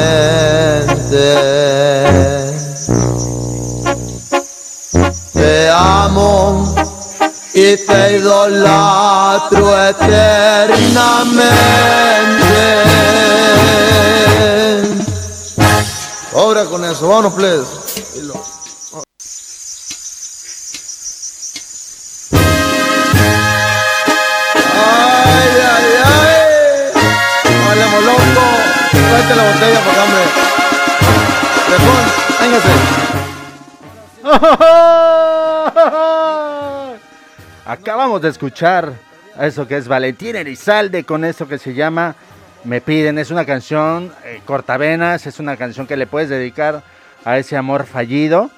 te 5.34 5.70
amo 5.70 6.69
y 7.60 7.76
te 7.76 8.18
idolatro 8.18 9.88
eternamente. 9.90 10.70
Ahora 16.34 16.64
con 16.66 16.86
eso, 16.86 17.10
vámonos, 17.10 17.34
please. 17.34 17.68
Ay, 24.74 25.50
ay, 25.76 25.88
ay. 26.06 26.92
Vale, 27.68 27.86
molongo. 27.88 28.46
Tráete 28.92 29.36
la 29.36 29.44
botella 29.52 29.82
para 29.86 30.04
hombre. 30.04 30.24
Viejón, 31.68 32.04
véngase. 32.40 32.74
Acabamos 37.70 38.20
de 38.24 38.30
escuchar 38.30 38.94
eso 39.40 39.68
que 39.68 39.78
es 39.78 39.88
Valentín 39.88 40.36
Elizalde 40.36 41.04
con 41.04 41.24
esto 41.24 41.48
que 41.48 41.60
se 41.60 41.76
llama 41.76 42.16
Me 42.64 42.82
piden. 42.82 43.20
Es 43.20 43.30
una 43.30 43.46
canción 43.46 44.12
eh, 44.26 44.42
cortavenas, 44.44 45.28
es 45.28 45.38
una 45.38 45.56
canción 45.56 45.86
que 45.86 45.96
le 45.96 46.08
puedes 46.08 46.30
dedicar 46.30 46.82
a 47.24 47.38
ese 47.38 47.56
amor 47.58 47.86
fallido. 47.86 48.50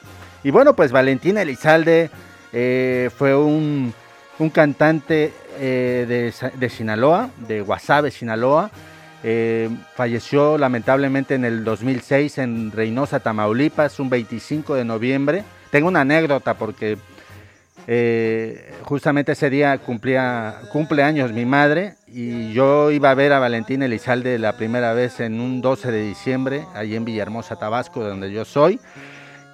Y 0.45 0.51
bueno, 0.51 0.77
pues 0.77 0.93
Valentín 0.93 1.37
Elizalde 1.37 2.09
eh, 2.53 3.09
fue 3.13 3.35
un, 3.35 3.93
un 4.39 4.49
cantante 4.49 5.33
eh, 5.59 6.05
de, 6.07 6.51
de 6.57 6.69
Sinaloa, 6.69 7.31
de 7.35 7.59
Guasave, 7.59 8.11
Sinaloa. 8.11 8.71
Falleció 9.93 10.57
lamentablemente 10.57 11.35
en 11.35 11.43
el 11.43 11.65
2006 11.65 12.37
en 12.37 12.71
Reynosa, 12.71 13.19
Tamaulipas, 13.19 13.99
un 13.99 14.09
25 14.09 14.73
de 14.73 14.85
noviembre. 14.85 15.43
Tengo 15.69 15.89
una 15.89 16.01
anécdota 16.01 16.53
porque 16.53 16.97
eh, 17.93 18.71
justamente 18.83 19.33
ese 19.33 19.49
día 19.49 19.77
cumplía 19.79 20.61
cumpleaños 20.71 21.33
mi 21.33 21.45
madre 21.45 21.95
y 22.07 22.53
yo 22.53 22.89
iba 22.89 23.09
a 23.09 23.15
ver 23.15 23.33
a 23.33 23.39
Valentín 23.39 23.83
Elizalde 23.83 24.39
la 24.39 24.53
primera 24.53 24.93
vez 24.93 25.19
en 25.19 25.41
un 25.41 25.59
12 25.59 25.91
de 25.91 26.01
diciembre, 26.01 26.65
allí 26.73 26.95
en 26.95 27.03
Villahermosa, 27.03 27.57
Tabasco, 27.57 28.01
de 28.01 28.11
donde 28.11 28.31
yo 28.31 28.45
soy. 28.45 28.79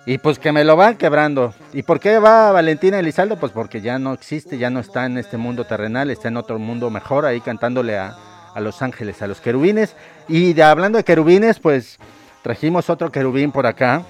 Y 0.06 0.20
pues 0.20 0.38
que 0.38 0.52
me 0.52 0.64
lo 0.64 0.76
van 0.76 0.98
quebrando. 0.98 1.56
¿Y 1.74 1.82
por 1.82 2.00
qué 2.00 2.20
va 2.20 2.52
Valentín 2.52 2.94
Elizalde? 2.94 3.38
Pues 3.38 3.52
porque 3.52 3.82
ya 3.82 3.98
no 3.98 4.14
existe, 4.14 4.60
ya 4.60 4.70
no 4.70 4.82
está 4.82 5.08
en 5.08 5.18
este 5.18 5.38
mundo 5.38 5.66
terrenal, 5.66 6.12
está 6.12 6.28
en 6.28 6.38
otro 6.38 6.60
mundo 6.60 6.92
mejor, 6.92 7.26
ahí 7.26 7.42
cantándole 7.42 7.98
a, 7.98 8.16
a 8.54 8.60
los 8.60 8.84
ángeles, 8.84 9.20
a 9.24 9.28
los 9.28 9.42
querubines. 9.42 9.96
Y 10.28 10.62
hablando 10.62 11.00
de 11.00 11.04
querubines, 11.04 11.58
pues 11.60 11.98
trajimos 12.44 12.92
otro 12.92 13.12
querubín 13.12 13.52
por 13.52 13.66
acá. 13.66 14.04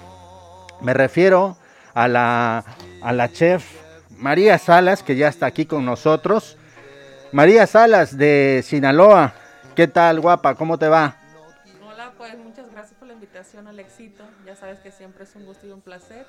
Me 0.81 0.93
refiero 0.93 1.55
a 1.93 2.09
la, 2.09 2.65
a 3.01 3.13
la 3.13 3.31
chef 3.31 3.86
María 4.17 4.57
Salas, 4.57 5.03
que 5.03 5.15
ya 5.15 5.27
está 5.27 5.45
aquí 5.45 5.65
con 5.65 5.85
nosotros. 5.85 6.57
María 7.31 7.67
Salas 7.67 8.17
de 8.17 8.61
Sinaloa. 8.63 9.33
¿Qué 9.75 9.87
tal, 9.87 10.19
guapa? 10.19 10.55
¿Cómo 10.55 10.79
te 10.79 10.87
va? 10.87 11.15
Hola, 11.87 12.13
pues 12.17 12.35
muchas 12.37 12.71
gracias 12.71 12.97
por 12.97 13.07
la 13.07 13.13
invitación, 13.13 13.67
Alexito. 13.67 14.23
Ya 14.45 14.55
sabes 14.55 14.79
que 14.79 14.91
siempre 14.91 15.23
es 15.23 15.35
un 15.35 15.45
gusto 15.45 15.67
y 15.67 15.71
un 15.71 15.81
placer 15.81 16.25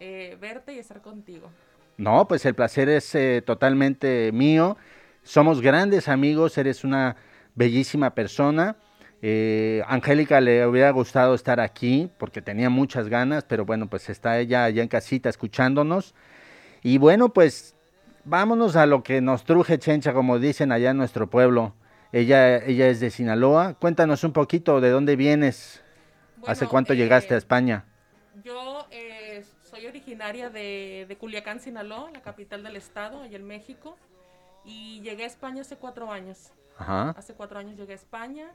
eh, 0.00 0.38
verte 0.40 0.72
y 0.72 0.78
estar 0.78 1.02
contigo. 1.02 1.50
No, 1.98 2.26
pues 2.26 2.46
el 2.46 2.54
placer 2.54 2.88
es 2.88 3.14
eh, 3.14 3.42
totalmente 3.44 4.32
mío. 4.32 4.78
Somos 5.22 5.60
grandes 5.60 6.08
amigos, 6.08 6.56
eres 6.56 6.84
una 6.84 7.16
bellísima 7.54 8.14
persona. 8.14 8.76
Eh, 9.20 9.82
Angélica 9.86 10.40
le 10.40 10.66
hubiera 10.66 10.90
gustado 10.90 11.34
estar 11.34 11.60
aquí 11.60 12.10
porque 12.18 12.40
tenía 12.40 12.70
muchas 12.70 13.08
ganas, 13.08 13.44
pero 13.44 13.66
bueno, 13.66 13.88
pues 13.88 14.08
está 14.08 14.38
ella 14.38 14.64
allá 14.64 14.82
en 14.82 14.88
casita 14.88 15.28
escuchándonos. 15.28 16.14
Y 16.84 16.98
bueno, 16.98 17.30
pues 17.30 17.74
vámonos 18.24 18.76
a 18.76 18.84
lo 18.84 19.02
que 19.02 19.22
nos 19.22 19.44
truje 19.44 19.78
Chencha, 19.78 20.12
como 20.12 20.38
dicen 20.38 20.70
allá 20.70 20.90
en 20.90 20.98
nuestro 20.98 21.30
pueblo. 21.30 21.74
Ella, 22.12 22.58
ella 22.58 22.88
es 22.88 23.00
de 23.00 23.10
Sinaloa. 23.10 23.72
Cuéntanos 23.80 24.22
un 24.22 24.34
poquito 24.34 24.82
de 24.82 24.90
dónde 24.90 25.16
vienes. 25.16 25.82
¿Hace 26.46 26.66
cuánto 26.66 26.92
eh, 26.92 26.96
llegaste 26.96 27.32
a 27.34 27.38
España? 27.38 27.86
Yo 28.44 28.86
eh, 28.90 29.42
soy 29.62 29.86
originaria 29.86 30.50
de, 30.50 31.06
de 31.08 31.16
Culiacán, 31.16 31.58
Sinaloa, 31.58 32.10
la 32.10 32.20
capital 32.20 32.62
del 32.62 32.76
estado, 32.76 33.22
allá 33.22 33.38
en 33.38 33.46
México. 33.46 33.96
Y 34.66 35.00
llegué 35.00 35.24
a 35.24 35.28
España 35.28 35.62
hace 35.62 35.76
cuatro 35.76 36.12
años. 36.12 36.52
Ajá. 36.76 37.14
Hace 37.16 37.32
cuatro 37.32 37.58
años 37.58 37.78
llegué 37.78 37.92
a 37.92 37.96
España. 37.96 38.52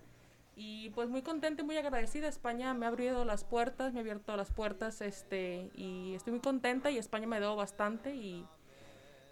Y 0.62 0.90
pues 0.90 1.08
muy 1.08 1.22
contenta 1.22 1.62
y 1.62 1.66
muy 1.66 1.78
agradecida. 1.78 2.28
España 2.28 2.74
me 2.74 2.86
ha 2.86 2.90
abierto 2.90 3.24
las 3.24 3.46
puertas, 3.46 3.94
me 3.94 4.00
ha 4.00 4.02
abierto 4.02 4.36
las 4.36 4.52
puertas. 4.52 5.00
este 5.00 5.72
Y 5.74 6.14
estoy 6.16 6.34
muy 6.34 6.42
contenta 6.42 6.92
y 6.92 6.98
España 6.98 7.28
me 7.28 7.40
dio 7.40 7.56
bastante. 7.56 8.14
Y, 8.14 8.46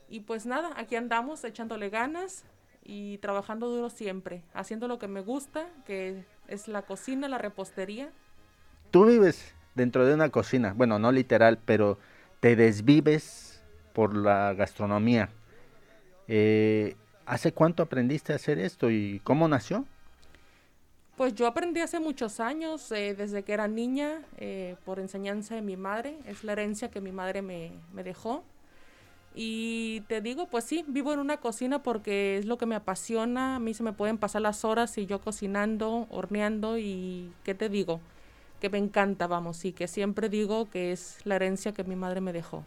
y 0.07 0.21
pues 0.21 0.45
nada, 0.45 0.69
aquí 0.77 0.95
andamos 0.95 1.43
echándole 1.43 1.89
ganas 1.89 2.45
y 2.81 3.17
trabajando 3.17 3.67
duro 3.67 3.89
siempre. 3.89 4.41
Haciendo 4.53 4.87
lo 4.87 4.99
que 4.99 5.09
me 5.09 5.19
gusta, 5.19 5.67
que 5.85 6.23
es 6.47 6.69
la 6.69 6.83
cocina, 6.83 7.27
la 7.27 7.37
repostería. 7.39 8.09
Tú 8.91 9.03
vives 9.03 9.53
dentro 9.75 10.05
de 10.05 10.13
una 10.13 10.29
cocina, 10.29 10.73
bueno, 10.77 10.97
no 10.97 11.11
literal, 11.11 11.59
pero 11.65 11.99
te 12.39 12.55
desvives 12.55 13.61
por 13.91 14.15
la 14.15 14.53
gastronomía. 14.53 15.27
Eh, 16.29 16.95
¿Hace 17.25 17.51
cuánto 17.51 17.83
aprendiste 17.83 18.31
a 18.31 18.37
hacer 18.37 18.59
esto 18.59 18.89
y 18.89 19.19
cómo 19.25 19.49
nació? 19.49 19.85
Pues 21.17 21.33
yo 21.33 21.47
aprendí 21.47 21.81
hace 21.81 21.99
muchos 21.99 22.39
años, 22.39 22.91
eh, 22.91 23.15
desde 23.17 23.41
que 23.41 23.51
era 23.51 23.67
niña, 23.67 24.21
eh, 24.37 24.75
por 24.85 24.99
enseñanza 24.99 25.55
de 25.55 25.63
mi 25.63 25.75
madre. 25.75 26.15
Es 26.27 26.43
la 26.43 26.51
herencia 26.51 26.91
que 26.91 27.01
mi 27.01 27.11
madre 27.11 27.41
me, 27.41 27.71
me 27.91 28.03
dejó. 28.03 28.43
Y 29.33 30.01
te 30.01 30.21
digo, 30.21 30.47
pues 30.47 30.65
sí, 30.65 30.85
vivo 30.87 31.11
en 31.13 31.19
una 31.19 31.37
cocina 31.37 31.81
porque 31.81 32.37
es 32.37 32.45
lo 32.45 32.59
que 32.59 32.67
me 32.67 32.75
apasiona. 32.75 33.55
A 33.55 33.59
mí 33.59 33.73
se 33.73 33.81
me 33.81 33.93
pueden 33.93 34.19
pasar 34.19 34.43
las 34.43 34.63
horas 34.63 34.95
y 34.99 35.07
yo 35.07 35.19
cocinando, 35.19 36.05
horneando 36.11 36.77
y 36.77 37.33
¿qué 37.43 37.55
te 37.55 37.67
digo? 37.67 37.99
Que 38.61 38.69
me 38.69 38.77
encanta, 38.77 39.25
vamos, 39.25 39.65
y 39.65 39.73
que 39.73 39.87
siempre 39.87 40.29
digo 40.29 40.69
que 40.69 40.91
es 40.91 41.17
la 41.23 41.37
herencia 41.37 41.71
que 41.71 41.83
mi 41.83 41.95
madre 41.95 42.21
me 42.21 42.31
dejó. 42.31 42.63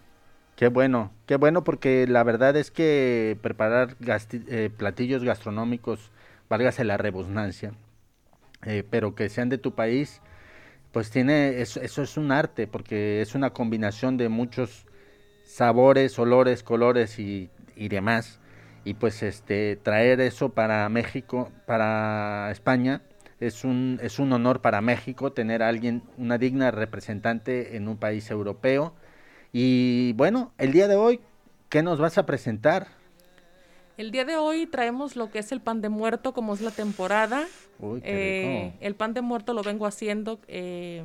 Qué 0.56 0.68
bueno, 0.68 1.12
qué 1.26 1.36
bueno 1.36 1.62
porque 1.62 2.08
la 2.08 2.24
verdad 2.24 2.56
es 2.56 2.72
que 2.72 3.38
preparar 3.42 3.96
eh, 4.00 4.70
platillos 4.76 5.22
gastronómicos, 5.22 6.10
válgase 6.48 6.84
la 6.84 6.96
rebusnancia, 6.96 7.72
eh, 8.64 8.84
pero 8.88 9.14
que 9.14 9.28
sean 9.28 9.48
de 9.48 9.58
tu 9.58 9.74
país, 9.74 10.20
pues 10.92 11.10
tiene, 11.10 11.60
eso, 11.60 11.80
es 11.82 12.16
un 12.16 12.32
arte 12.32 12.66
porque 12.66 13.22
es 13.22 13.34
una 13.34 13.50
combinación 13.50 14.16
de 14.16 14.28
muchos 14.28 14.86
sabores, 15.44 16.18
olores, 16.18 16.62
colores 16.62 17.18
y, 17.18 17.50
y 17.76 17.88
demás. 17.88 18.40
Y 18.84 18.94
pues 18.94 19.22
este 19.22 19.76
traer 19.76 20.20
eso 20.20 20.50
para 20.50 20.88
México, 20.88 21.50
para 21.66 22.50
España, 22.50 23.02
es 23.40 23.64
un, 23.64 23.98
es 24.02 24.18
un 24.18 24.32
honor 24.32 24.60
para 24.60 24.80
México 24.80 25.32
tener 25.32 25.62
a 25.62 25.68
alguien, 25.68 26.02
una 26.18 26.38
digna 26.38 26.70
representante 26.70 27.76
en 27.76 27.88
un 27.88 27.96
país 27.96 28.30
europeo. 28.30 28.94
Y 29.52 30.12
bueno, 30.14 30.52
el 30.58 30.72
día 30.72 30.88
de 30.88 30.96
hoy, 30.96 31.20
¿qué 31.68 31.82
nos 31.82 31.98
vas 31.98 32.18
a 32.18 32.26
presentar? 32.26 32.99
El 34.00 34.12
día 34.12 34.24
de 34.24 34.36
hoy 34.38 34.64
traemos 34.66 35.14
lo 35.14 35.30
que 35.30 35.40
es 35.40 35.52
el 35.52 35.60
pan 35.60 35.82
de 35.82 35.90
muerto, 35.90 36.32
como 36.32 36.54
es 36.54 36.62
la 36.62 36.70
temporada. 36.70 37.44
Uy, 37.78 38.00
qué 38.00 38.08
Eh, 38.08 38.64
rico. 38.70 38.76
el 38.80 38.94
pan 38.94 39.12
de 39.12 39.20
muerto 39.20 39.52
lo 39.52 39.62
vengo 39.62 39.84
haciendo 39.84 40.40
eh, 40.48 41.02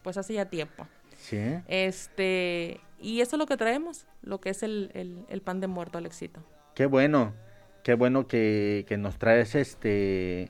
pues 0.00 0.16
hace 0.16 0.32
ya 0.32 0.46
tiempo. 0.46 0.86
Sí. 1.18 1.36
Este, 1.68 2.80
y 3.02 3.20
eso 3.20 3.36
es 3.36 3.38
lo 3.38 3.44
que 3.44 3.58
traemos, 3.58 4.06
lo 4.22 4.40
que 4.40 4.48
es 4.48 4.62
el, 4.62 4.90
el- 4.94 5.26
el 5.28 5.42
pan 5.42 5.60
de 5.60 5.66
muerto, 5.66 5.98
Alexito. 5.98 6.40
Qué 6.74 6.86
bueno, 6.86 7.34
qué 7.82 7.92
bueno 7.92 8.26
que, 8.26 8.86
que 8.88 8.96
nos 8.96 9.18
traes 9.18 9.54
este, 9.54 10.48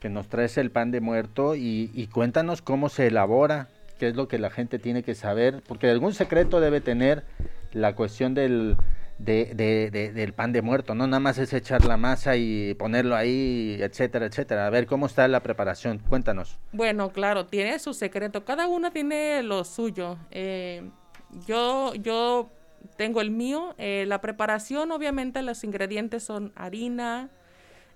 que 0.00 0.08
nos 0.08 0.26
traes 0.28 0.58
el 0.58 0.72
pan 0.72 0.90
de 0.90 1.00
muerto 1.00 1.54
y, 1.54 1.92
y 1.94 2.08
cuéntanos 2.08 2.60
cómo 2.60 2.88
se 2.88 3.06
elabora, 3.06 3.68
qué 4.00 4.08
es 4.08 4.16
lo 4.16 4.26
que 4.26 4.40
la 4.40 4.50
gente 4.50 4.80
tiene 4.80 5.04
que 5.04 5.14
saber, 5.14 5.62
porque 5.68 5.88
algún 5.88 6.12
secreto 6.12 6.58
debe 6.58 6.80
tener 6.80 7.22
la 7.72 7.94
cuestión 7.94 8.34
del, 8.34 8.76
de- 9.18 9.54
de- 9.54 9.90
de- 9.90 10.12
del 10.12 10.32
pan 10.32 10.52
de 10.52 10.60
muerto, 10.62 10.94
no 10.94 11.06
nada 11.06 11.20
más 11.20 11.38
es 11.38 11.52
echar 11.52 11.84
la 11.84 11.96
masa 11.96 12.36
y 12.36 12.74
ponerlo 12.74 13.14
ahí, 13.16 13.76
etcétera, 13.80 14.26
etcétera. 14.26 14.66
A 14.66 14.70
ver 14.70 14.86
cómo 14.86 15.06
está 15.06 15.26
la 15.28 15.40
preparación, 15.40 15.98
cuéntanos. 15.98 16.58
Bueno, 16.72 17.10
claro, 17.10 17.46
tiene 17.46 17.78
su 17.78 17.94
secreto, 17.94 18.44
cada 18.44 18.66
una 18.66 18.90
tiene 18.90 19.42
lo 19.42 19.64
suyo. 19.64 20.18
Eh, 20.30 20.90
yo, 21.46 21.94
yo 21.94 22.50
tengo 22.96 23.20
el 23.20 23.30
mío, 23.30 23.74
eh, 23.78 24.04
la 24.06 24.20
preparación, 24.20 24.90
obviamente 24.90 25.42
los 25.42 25.62
ingredientes 25.64 26.22
son 26.24 26.52
harina, 26.56 27.30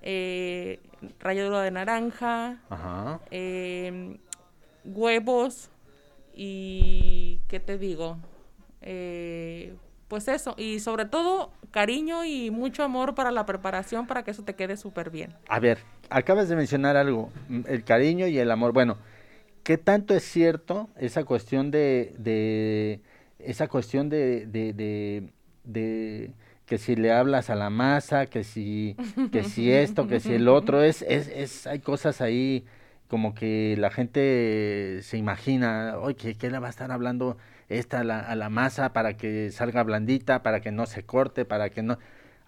eh, 0.03 0.81
ralladura 1.19 1.63
de 1.63 1.71
naranja, 1.73 2.61
Ajá. 2.71 3.21
eh, 3.31 4.19
huevos 4.85 5.71
y 6.35 7.41
qué 7.49 7.59
te 7.61 7.79
digo 7.79 8.19
Eh, 8.81 9.75
pues 10.09 10.29
eso 10.29 10.55
y 10.57 10.81
sobre 10.81 11.05
todo 11.05 11.53
cariño 11.71 12.25
y 12.25 12.51
mucho 12.51 12.83
amor 12.83 13.15
para 13.15 13.31
la 13.31 13.47
preparación 13.47 14.07
para 14.07 14.23
que 14.25 14.31
eso 14.31 14.43
te 14.43 14.55
quede 14.55 14.77
súper 14.77 15.11
bien 15.11 15.35
A 15.49 15.61
ver, 15.61 15.79
acabas 16.11 16.49
de 16.49 16.57
mencionar 16.57 16.97
algo, 16.97 17.31
mm, 17.49 17.61
el 17.67 17.85
cariño 17.85 18.27
y 18.27 18.39
el 18.39 18.51
amor. 18.51 18.73
Bueno, 18.73 18.99
¿qué 19.65 19.79
tanto 19.79 20.15
es 20.15 20.25
cierto 20.25 20.89
esa 20.99 21.25
cuestión 21.25 21.71
de, 21.71 22.15
de 22.19 23.01
esa 23.39 23.69
cuestión 23.69 24.09
de, 24.09 24.47
de, 24.47 24.73
de- 24.73 25.33
de 25.65 26.33
que 26.67 26.79
si 26.79 26.97
le 26.97 27.13
hablas 27.13 27.51
a 27.51 27.55
la 27.55 27.71
masa, 27.71 28.27
que 28.27 28.45
si, 28.45 28.97
que 29.31 29.45
si 29.45 29.71
esto, 29.73 30.07
que 30.07 30.21
si 30.21 30.35
el 30.35 30.49
otro, 30.49 30.83
es, 30.83 31.03
es, 31.03 31.29
es, 31.29 31.67
hay 31.67 31.81
cosas 31.81 32.21
ahí 32.21 32.65
como 33.09 33.35
que 33.35 33.77
la 33.79 33.91
gente 33.91 35.01
se 35.03 35.17
imagina, 35.17 35.97
oye, 35.99 36.35
¿qué 36.37 36.51
le 36.51 36.59
va 36.59 36.67
a 36.69 36.71
estar 36.71 36.91
hablando 36.93 37.39
esta 37.69 38.01
a 38.01 38.05
la, 38.05 38.21
a 38.21 38.35
la 38.35 38.49
masa 38.49 38.93
para 38.93 39.17
que 39.17 39.51
salga 39.51 39.83
blandita, 39.83 40.43
para 40.43 40.61
que 40.61 40.73
no 40.73 40.87
se 40.87 41.05
corte, 41.05 41.45
para 41.45 41.71
que 41.71 41.83
no... 41.83 41.99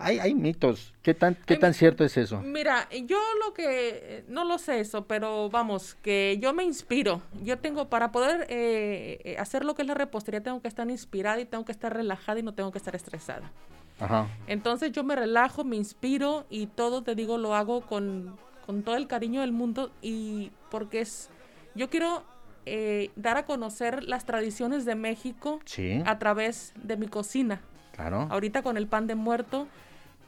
Hay, 0.03 0.19
hay 0.19 0.35
mitos. 0.35 0.95
¿Qué 1.03 1.13
tan, 1.13 1.35
qué 1.35 1.59
tan 1.59 1.75
cierto 1.75 2.05
es 2.05 2.17
eso? 2.17 2.41
Mira, 2.41 2.89
yo 3.05 3.19
lo 3.45 3.53
que, 3.53 4.25
no 4.29 4.45
lo 4.45 4.57
sé 4.57 4.81
eso, 4.81 5.05
pero 5.05 5.51
vamos, 5.51 5.95
que 5.97 6.39
yo 6.41 6.55
me 6.55 6.65
inspiro. 6.65 7.21
Yo 7.43 7.59
tengo, 7.59 7.91
para 7.91 8.11
poder 8.11 8.47
eh, 8.49 9.21
eh, 9.25 9.37
hacer 9.39 9.63
lo 9.63 9.75
que 9.75 9.83
es 9.83 9.89
la 9.89 9.93
repostería, 9.93 10.43
tengo 10.43 10.63
que 10.63 10.69
estar 10.69 10.89
inspirada 10.89 11.39
y 11.39 11.45
tengo 11.45 11.67
que 11.67 11.73
estar 11.73 11.95
relajada 11.95 12.39
y 12.41 12.43
no 12.43 12.55
tengo 12.55 12.73
que 12.73 12.79
estar 12.79 12.97
estresada. 12.97 13.53
Ajá. 14.01 14.27
Entonces 14.47 14.91
yo 14.93 15.05
me 15.05 15.17
relajo, 15.17 15.65
me 15.65 15.77
inspiro 15.77 16.47
y 16.49 16.69
todo, 16.69 17.03
te 17.03 17.15
digo, 17.15 17.37
lo 17.37 17.55
hago 17.55 17.83
con, 17.83 18.39
con 18.65 18.83
todo 18.83 18.97
el 18.97 19.07
cariño 19.07 19.43
del 19.43 19.53
mundo 19.53 19.91
y 20.01 20.51
porque 20.71 21.03
es, 21.03 21.29
yo 21.75 21.91
quiero 21.91 22.25
eh, 22.67 23.11
dar 23.17 23.37
a 23.37 23.45
conocer 23.47 24.05
las 24.05 24.25
tradiciones 24.27 24.85
de 24.85 24.95
México 24.95 25.61
Sí. 25.65 26.03
a 26.07 26.19
través 26.19 26.73
de 26.83 26.97
mi 26.97 27.09
cocina. 27.09 27.61
Claro. 27.95 28.27
Ahorita 28.31 28.63
con 28.63 28.77
el 28.77 28.87
pan 28.87 29.07
de 29.07 29.15
muerto, 29.15 29.67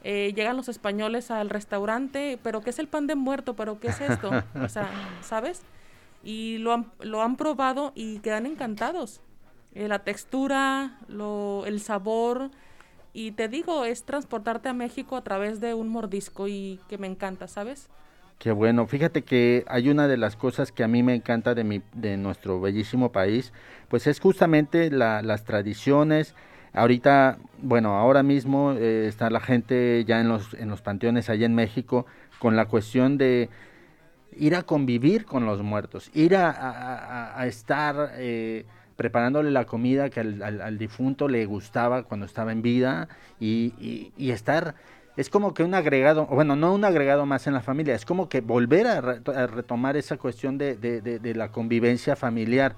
eh, 0.04 0.32
llegan 0.34 0.56
los 0.56 0.68
españoles 0.68 1.30
al 1.30 1.48
restaurante, 1.50 2.38
pero 2.42 2.60
¿qué 2.60 2.70
es 2.70 2.78
el 2.78 2.88
pan 2.88 3.06
de 3.06 3.14
muerto? 3.14 3.54
¿Pero 3.54 3.78
qué 3.80 3.88
es 3.88 4.00
esto? 4.00 4.30
o 4.62 4.68
sea, 4.68 4.88
¿sabes? 5.22 5.62
Y 6.24 6.58
lo 6.58 6.72
han, 6.72 6.92
lo 7.00 7.22
han 7.22 7.36
probado 7.36 7.92
y 7.94 8.18
quedan 8.18 8.46
encantados. 8.46 9.20
Eh, 9.74 9.88
la 9.88 10.00
textura, 10.00 10.98
lo, 11.08 11.64
el 11.66 11.80
sabor, 11.80 12.50
y 13.14 13.32
te 13.32 13.48
digo, 13.48 13.84
es 13.84 14.04
transportarte 14.04 14.68
a 14.68 14.72
México 14.72 15.16
a 15.16 15.22
través 15.22 15.60
de 15.60 15.74
un 15.74 15.88
mordisco 15.88 16.48
y 16.48 16.80
que 16.88 16.98
me 16.98 17.06
encanta, 17.06 17.46
¿sabes? 17.48 17.88
Qué 18.42 18.50
bueno. 18.50 18.88
Fíjate 18.88 19.22
que 19.22 19.64
hay 19.68 19.88
una 19.88 20.08
de 20.08 20.16
las 20.16 20.34
cosas 20.34 20.72
que 20.72 20.82
a 20.82 20.88
mí 20.88 21.04
me 21.04 21.14
encanta 21.14 21.54
de, 21.54 21.62
mi, 21.62 21.80
de 21.94 22.16
nuestro 22.16 22.60
bellísimo 22.60 23.12
país, 23.12 23.52
pues 23.88 24.08
es 24.08 24.18
justamente 24.18 24.90
la- 24.90 25.22
las 25.22 25.44
tradiciones. 25.44 26.34
Ahorita, 26.72 27.38
bueno, 27.58 27.96
ahora 27.96 28.24
mismo 28.24 28.72
eh, 28.72 29.06
está 29.06 29.30
la 29.30 29.38
gente 29.38 30.04
ya 30.08 30.20
en 30.20 30.28
los, 30.28 30.54
en 30.54 30.70
los 30.70 30.82
panteones 30.82 31.30
allá 31.30 31.46
en 31.46 31.54
México 31.54 32.04
con 32.40 32.56
la 32.56 32.66
cuestión 32.66 33.16
de 33.16 33.48
ir 34.36 34.56
a 34.56 34.62
convivir 34.62 35.24
con 35.24 35.46
los 35.46 35.62
muertos, 35.62 36.10
ir 36.12 36.34
a, 36.34 36.50
a- 37.38 37.46
estar 37.46 38.10
eh, 38.16 38.64
preparándole 38.96 39.52
la 39.52 39.66
comida 39.66 40.10
que 40.10 40.18
al, 40.18 40.78
difunto 40.78 41.28
le 41.28 41.46
gustaba 41.46 42.02
cuando 42.02 42.26
estaba 42.26 42.50
en 42.50 42.62
vida 42.62 43.08
y- 43.38 44.10
y 44.16 44.30
estar, 44.30 44.74
es 45.16 45.28
como 45.28 45.52
que 45.54 45.62
un 45.62 45.74
agregado, 45.74 46.26
bueno, 46.26 46.56
no 46.56 46.74
un 46.74 46.84
agregado 46.84 47.26
más 47.26 47.46
en 47.46 47.52
la 47.52 47.60
familia, 47.60 47.94
es 47.94 48.04
como 48.06 48.28
que 48.28 48.40
volver 48.40 48.86
a, 48.86 49.00
re- 49.00 49.20
a 49.34 49.46
retomar 49.46 49.96
esa 49.96 50.16
cuestión 50.16 50.58
de, 50.58 51.32
la 51.34 51.50
convivencia 51.50 52.16
familiar. 52.16 52.76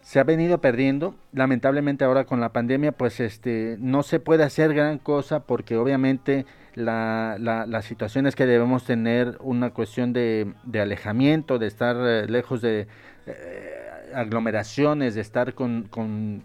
Se 0.00 0.20
ha 0.20 0.24
venido 0.24 0.60
perdiendo, 0.60 1.16
lamentablemente 1.32 2.04
ahora 2.04 2.24
con 2.24 2.40
la 2.40 2.52
pandemia, 2.52 2.92
pues 2.92 3.20
este 3.20 3.76
no 3.80 4.02
se 4.02 4.20
puede 4.20 4.44
hacer 4.44 4.72
gran 4.72 4.98
cosa 4.98 5.40
porque 5.40 5.76
obviamente 5.76 6.46
la, 6.74 7.36
la, 7.38 7.82
situación 7.82 8.26
es 8.26 8.36
que 8.36 8.46
debemos 8.46 8.84
tener 8.84 9.36
una 9.40 9.70
cuestión 9.70 10.12
de, 10.12 10.54
alejamiento, 10.74 11.58
de 11.58 11.66
estar 11.66 11.96
eh, 11.98 12.26
lejos 12.28 12.62
de 12.62 12.86
eh, 13.26 13.74
aglomeraciones, 14.14 15.14
de 15.14 15.20
estar 15.20 15.54
con 15.54 15.88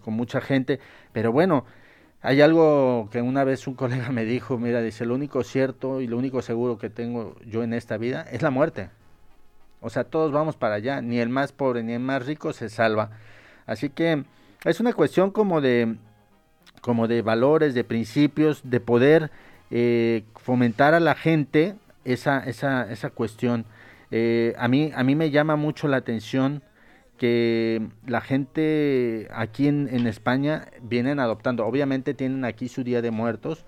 mucha 0.06 0.42
gente, 0.42 0.80
pero 1.14 1.32
bueno, 1.32 1.66
hay 2.24 2.42
algo 2.42 3.10
que 3.12 3.22
una 3.22 3.44
vez 3.44 3.68
un 3.68 3.76
colega 3.76 4.10
me 4.10 4.24
dijo, 4.24 4.58
mira, 4.58 4.82
dice, 4.82 5.06
lo 5.06 5.14
único 5.14 5.44
cierto 5.44 6.00
y 6.00 6.08
lo 6.08 6.18
único 6.18 6.42
seguro 6.42 6.78
que 6.78 6.90
tengo 6.90 7.36
yo 7.46 7.64
en 7.64 7.74
esta 7.74 7.98
vida 7.98 8.26
es 8.32 8.42
la 8.42 8.50
muerte. 8.50 8.90
O 9.82 9.90
sea, 9.90 10.06
todos 10.06 10.32
vamos 10.32 10.56
para 10.56 10.76
allá, 10.76 11.02
ni 11.02 11.20
el 11.20 11.28
más 11.28 11.52
pobre 11.52 11.84
ni 11.84 11.92
el 11.92 12.00
más 12.00 12.26
rico 12.26 12.54
se 12.54 12.70
salva. 12.70 13.12
Así 13.66 13.90
que 13.90 14.24
es 14.64 14.80
una 14.80 14.94
cuestión 14.94 15.32
como 15.32 15.60
de 15.60 15.98
como 16.80 17.08
de 17.08 17.22
valores, 17.22 17.74
de 17.74 17.84
principios, 17.84 18.62
de 18.64 18.80
poder 18.80 19.32
eh, 19.72 20.24
fomentar 20.36 20.94
a 20.94 21.00
la 21.00 21.16
gente 21.16 21.76
esa, 22.04 22.40
esa, 22.40 22.92
esa 22.92 23.10
cuestión. 23.10 23.66
Eh, 24.12 24.54
a, 24.58 24.68
mí, 24.68 24.92
a 24.94 25.04
mí 25.04 25.16
me 25.16 25.30
llama 25.30 25.56
mucho 25.56 25.88
la 25.88 25.98
atención 25.98 26.62
que 27.18 27.88
la 28.06 28.22
gente 28.22 29.28
aquí 29.32 29.68
en, 29.68 29.88
en 29.92 30.08
España 30.08 30.68
vienen 30.82 31.20
adoptando, 31.20 31.66
obviamente 31.66 32.14
tienen 32.14 32.46
aquí 32.46 32.68
su 32.68 32.84
Día 32.84 33.02
de 33.02 33.12
Muertos, 33.12 33.66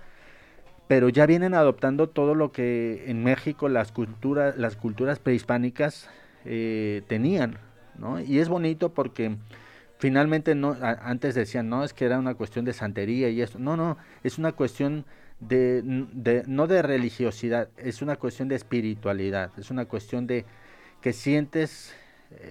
pero 0.87 1.09
ya 1.09 1.25
vienen 1.25 1.53
adoptando 1.53 2.09
todo 2.09 2.35
lo 2.35 2.51
que 2.51 3.05
en 3.07 3.23
México 3.23 3.69
las 3.69 3.91
culturas, 3.91 4.57
las 4.57 4.75
culturas 4.75 5.19
prehispánicas 5.19 6.09
eh, 6.45 7.01
tenían, 7.07 7.57
¿no? 7.97 8.19
Y 8.19 8.39
es 8.39 8.49
bonito 8.49 8.93
porque 8.93 9.35
finalmente 9.97 10.53
no, 10.53 10.77
antes 10.81 11.33
decían, 11.33 11.69
no, 11.69 11.83
es 11.83 11.93
que 11.93 12.05
era 12.05 12.19
una 12.19 12.35
cuestión 12.35 12.65
de 12.65 12.73
santería 12.73 13.29
y 13.29 13.41
eso, 13.41 13.57
no, 13.57 13.75
no, 13.77 13.97
es 14.23 14.37
una 14.37 14.51
cuestión 14.51 15.05
de, 15.39 15.81
no 16.47 16.67
de 16.67 16.81
religiosidad, 16.81 17.69
es 17.77 18.01
una 18.01 18.15
cuestión 18.15 18.47
de 18.47 18.55
espiritualidad, 18.55 19.51
es 19.57 19.71
una 19.71 19.85
cuestión 19.85 20.27
de 20.27 20.45
que 21.01 21.13
sientes 21.13 21.95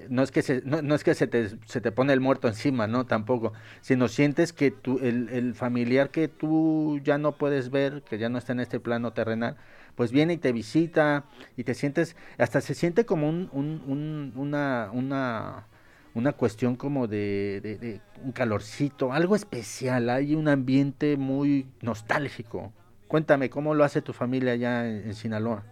no 0.08 0.22
es 0.22 0.30
que 0.30 0.42
se, 0.42 0.62
no, 0.64 0.82
no 0.82 0.94
es 0.94 1.04
que 1.04 1.14
se 1.14 1.26
te, 1.26 1.48
se 1.66 1.80
te 1.80 1.92
pone 1.92 2.12
el 2.12 2.20
muerto 2.20 2.48
encima, 2.48 2.86
no, 2.86 3.06
tampoco, 3.06 3.52
sino 3.80 4.08
sientes 4.08 4.52
que 4.52 4.70
tu, 4.70 4.98
el, 4.98 5.28
el 5.30 5.54
familiar 5.54 6.10
que 6.10 6.28
tú 6.28 7.00
ya 7.02 7.18
no 7.18 7.32
puedes 7.32 7.70
ver, 7.70 8.02
que 8.02 8.18
ya 8.18 8.28
no 8.28 8.38
está 8.38 8.52
en 8.52 8.60
este 8.60 8.80
plano 8.80 9.12
terrenal, 9.12 9.56
pues 9.94 10.10
viene 10.12 10.34
y 10.34 10.36
te 10.38 10.52
visita 10.52 11.24
y 11.56 11.64
te 11.64 11.74
sientes, 11.74 12.16
hasta 12.38 12.60
se 12.60 12.74
siente 12.74 13.04
como 13.04 13.28
un, 13.28 13.48
un- 13.52 13.82
un- 13.86 14.32
una, 14.36 14.90
una, 14.92 15.66
una 16.14 16.32
cuestión 16.32 16.76
como 16.76 17.06
de, 17.06 17.60
de- 17.62 17.78
de 17.78 18.00
un 18.22 18.32
calorcito, 18.32 19.12
algo 19.12 19.36
especial, 19.36 20.08
hay 20.10 20.34
un 20.34 20.48
ambiente 20.48 21.16
muy 21.16 21.66
nostálgico. 21.82 22.72
Cuéntame, 23.08 23.50
¿cómo 23.50 23.74
lo 23.74 23.84
hace 23.84 24.02
tu 24.02 24.12
familia 24.12 24.52
allá 24.52 24.88
en, 24.88 25.08
en 25.08 25.14
Sinaloa? 25.14 25.62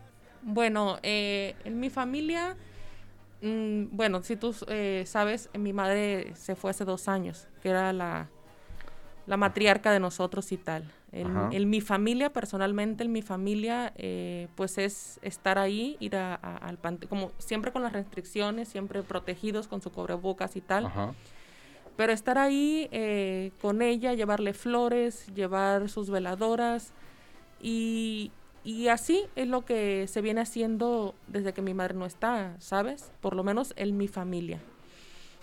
Bueno, 0.43 0.99
eh, 1.03 1.55
en 1.65 1.81
mi 1.81 1.89
familia, 1.91 2.57
mm, 3.43 3.95
bueno, 3.97 4.23
si 4.23 4.37
tú 4.37 4.55
eh, 4.69 5.05
sabes, 5.07 5.51
mi 5.59 5.73
madre 5.73 6.33
se 6.37 6.55
fue 6.55 6.71
hace 6.71 6.85
dos 6.85 7.09
años, 7.09 7.47
que 7.63 7.69
era 7.71 7.93
la, 7.93 8.29
la 9.27 9.37
matriarca 9.37 9.91
de 9.93 10.01
nosotros 10.01 10.51
y 10.53 10.57
tal. 10.57 10.85
En, 11.15 11.69
mi 11.69 11.83
familia, 11.83 12.33
personalmente, 12.33 13.05
en 13.05 13.13
mi 13.13 13.21
familia, 13.21 13.93
eh, 13.97 14.49
pues 14.55 14.79
es 14.79 15.19
estar 15.21 15.59
ahí, 15.59 15.99
ir 16.01 16.17
a- 16.17 16.35
a- 16.35 16.57
al 16.57 16.79
panteón, 16.79 17.11
como 17.11 17.33
siempre 17.37 17.71
con 17.71 17.83
las 17.83 17.93
restricciones, 17.93 18.69
siempre 18.69 19.03
protegidos 19.03 19.69
con 19.69 19.83
su 19.83 19.93
cubrebocas 19.93 20.57
y 20.57 20.63
tal. 20.63 20.87
Ajá. 20.87 21.13
Pero 21.99 22.15
estar 22.15 22.39
ahí 22.39 22.89
eh, 22.93 23.53
con 23.61 23.83
ella, 23.83 24.15
llevarle 24.15 24.55
flores, 24.55 25.27
llevar 25.35 25.91
sus 25.91 26.09
veladoras 26.09 26.95
y, 27.61 28.33
y 28.65 28.89
así 28.89 29.25
es 29.37 29.49
lo 29.49 29.65
que 29.65 30.07
se 30.07 30.21
viene 30.21 30.41
haciendo 30.41 31.15
desde 31.27 31.53
que 31.53 31.63
mi 31.63 31.75
madre 31.75 31.95
no 31.95 32.07
está, 32.07 32.55
¿sabes? 32.59 33.11
Por 33.21 33.35
lo 33.35 33.43
menos 33.45 33.73
en 33.77 33.97
mi 33.97 34.09
familia. 34.09 34.61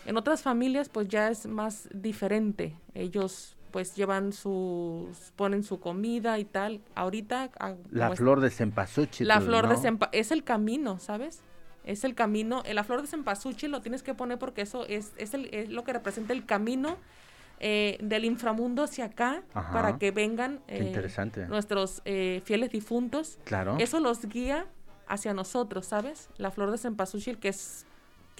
En 0.05 0.15
otras 0.17 0.41
familias 0.41 0.89
pues 0.89 1.07
ya 1.09 1.29
es 1.29 1.45
más 1.45 1.89
diferente. 1.93 2.75
Ellos 2.93 3.55
pues 3.71 3.93
llevan 3.95 4.33
sus, 4.33 5.15
ponen 5.35 5.63
su 5.63 5.79
comida 5.79 6.39
y 6.39 6.45
tal. 6.45 6.81
Ahorita... 6.95 7.51
ah, 7.59 7.75
La 7.91 8.11
es- 8.11 8.17
flor 8.17 8.39
de 8.39 8.49
cempasúchil. 8.49 9.27
la 9.27 9.41
flor 9.41 9.67
de 9.67 9.97
es 10.11 10.31
el 10.31 10.43
camino, 10.43 10.97
¿sabes? 10.99 11.41
Es 11.83 12.03
el 12.03 12.15
camino. 12.15 12.63
eh, 12.65 12.73
La 12.73 12.83
flor 12.83 13.01
de 13.01 13.07
cempasúchil 13.07 13.69
lo 13.71 13.81
tienes 13.81 14.01
que 14.01 14.13
poner 14.15 14.39
porque 14.39 14.61
eso 14.61 14.85
es, 14.87 15.11
es, 15.17 15.33
el- 15.33 15.53
es 15.53 15.69
lo 15.69 15.83
que 15.83 15.93
representa 15.93 16.33
el 16.33 16.45
camino 16.45 16.97
eh, 17.59 17.97
del 18.01 18.25
inframundo 18.25 18.83
hacia 18.83 19.05
acá 19.05 19.43
Ajá. 19.53 19.73
para 19.73 19.97
que 19.97 20.11
vengan 20.11 20.61
eh, 20.67 20.93
nuestros 21.49 22.01
eh, 22.05 22.41
fieles 22.45 22.71
difuntos. 22.71 23.37
Claro. 23.43 23.77
Eso 23.79 23.99
los 23.99 24.25
guía 24.25 24.65
hacia 25.07 25.33
nosotros, 25.33 25.85
¿sabes? 25.85 26.29
La 26.37 26.51
flor 26.51 26.71
de 26.71 26.77
cempasúchil 26.77 27.37
que 27.39 27.49
es 27.49 27.85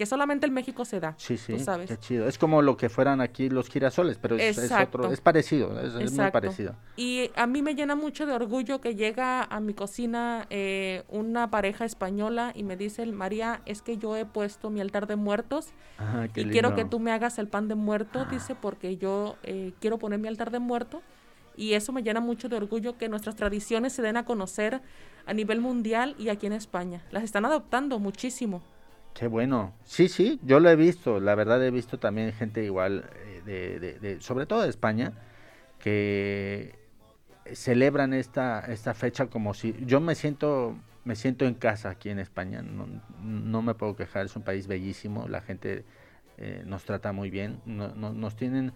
que 0.00 0.06
solamente 0.06 0.46
en 0.46 0.54
México 0.54 0.86
se 0.86 0.98
da. 0.98 1.12
Sí, 1.18 1.36
sí, 1.36 1.52
tú 1.52 1.58
sabes. 1.58 1.90
qué 1.90 1.98
chido. 1.98 2.26
Es 2.26 2.38
como 2.38 2.62
lo 2.62 2.74
que 2.78 2.88
fueran 2.88 3.20
aquí 3.20 3.50
los 3.50 3.68
girasoles, 3.68 4.16
pero 4.16 4.34
es, 4.36 4.58
otro, 4.72 5.12
es 5.12 5.20
parecido, 5.20 5.78
es, 5.78 5.94
es 5.94 6.12
muy 6.12 6.30
parecido. 6.30 6.74
Y 6.96 7.30
a 7.36 7.46
mí 7.46 7.60
me 7.60 7.74
llena 7.74 7.96
mucho 7.96 8.24
de 8.24 8.32
orgullo 8.32 8.80
que 8.80 8.94
llega 8.94 9.42
a 9.42 9.60
mi 9.60 9.74
cocina 9.74 10.46
eh, 10.48 11.04
una 11.10 11.50
pareja 11.50 11.84
española 11.84 12.52
y 12.54 12.62
me 12.62 12.78
dice, 12.78 13.04
María, 13.04 13.60
es 13.66 13.82
que 13.82 13.98
yo 13.98 14.16
he 14.16 14.24
puesto 14.24 14.70
mi 14.70 14.80
altar 14.80 15.06
de 15.06 15.16
muertos 15.16 15.68
Ah, 15.98 16.26
y 16.34 16.44
quiero 16.46 16.74
que 16.74 16.86
tú 16.86 16.98
me 16.98 17.12
hagas 17.12 17.38
el 17.38 17.46
pan 17.46 17.68
de 17.68 17.74
muerto, 17.74 18.24
dice, 18.24 18.54
porque 18.54 18.96
yo 18.96 19.36
eh, 19.42 19.72
quiero 19.80 19.98
poner 19.98 20.18
mi 20.18 20.28
altar 20.28 20.50
de 20.50 20.60
muerto. 20.60 21.02
Y 21.58 21.74
eso 21.74 21.92
me 21.92 22.02
llena 22.02 22.20
mucho 22.20 22.48
de 22.48 22.56
orgullo 22.56 22.96
que 22.96 23.10
nuestras 23.10 23.36
tradiciones 23.36 23.92
se 23.92 24.00
den 24.00 24.16
a 24.16 24.24
conocer 24.24 24.80
a 25.26 25.34
nivel 25.34 25.60
mundial 25.60 26.14
y 26.18 26.30
aquí 26.30 26.46
en 26.46 26.54
España. 26.54 27.02
Las 27.10 27.22
están 27.22 27.44
adoptando 27.44 27.98
muchísimo. 27.98 28.62
Qué 29.20 29.26
bueno. 29.26 29.74
Sí, 29.84 30.08
sí, 30.08 30.40
yo 30.42 30.60
lo 30.60 30.70
he 30.70 30.76
visto. 30.76 31.20
La 31.20 31.34
verdad 31.34 31.62
he 31.62 31.70
visto 31.70 31.98
también 31.98 32.32
gente 32.32 32.64
igual, 32.64 33.04
eh, 33.46 33.98
de, 34.00 34.18
sobre 34.22 34.46
todo 34.46 34.62
de 34.62 34.70
España, 34.70 35.12
que 35.78 36.74
celebran 37.52 38.14
esta, 38.14 38.60
esta 38.60 38.94
fecha 38.94 39.26
como 39.26 39.52
si 39.54 39.74
yo 39.86 40.00
me 40.00 40.14
siento 40.14 40.76
me 41.04 41.16
siento 41.16 41.46
en 41.46 41.54
casa 41.54 41.90
aquí 41.90 42.10
en 42.10 42.18
España, 42.18 42.62
no, 42.62 43.62
me 43.62 43.74
puedo 43.74 43.96
quejar, 43.96 44.26
es 44.26 44.36
un 44.36 44.42
país 44.42 44.66
bellísimo, 44.66 45.28
la 45.28 45.42
gente 45.42 45.84
eh, 46.38 46.62
nos 46.66 46.84
trata 46.84 47.12
muy 47.12 47.30
bien, 47.30 47.60
no- 47.66 47.94
nos 47.94 48.36
tienen 48.36 48.72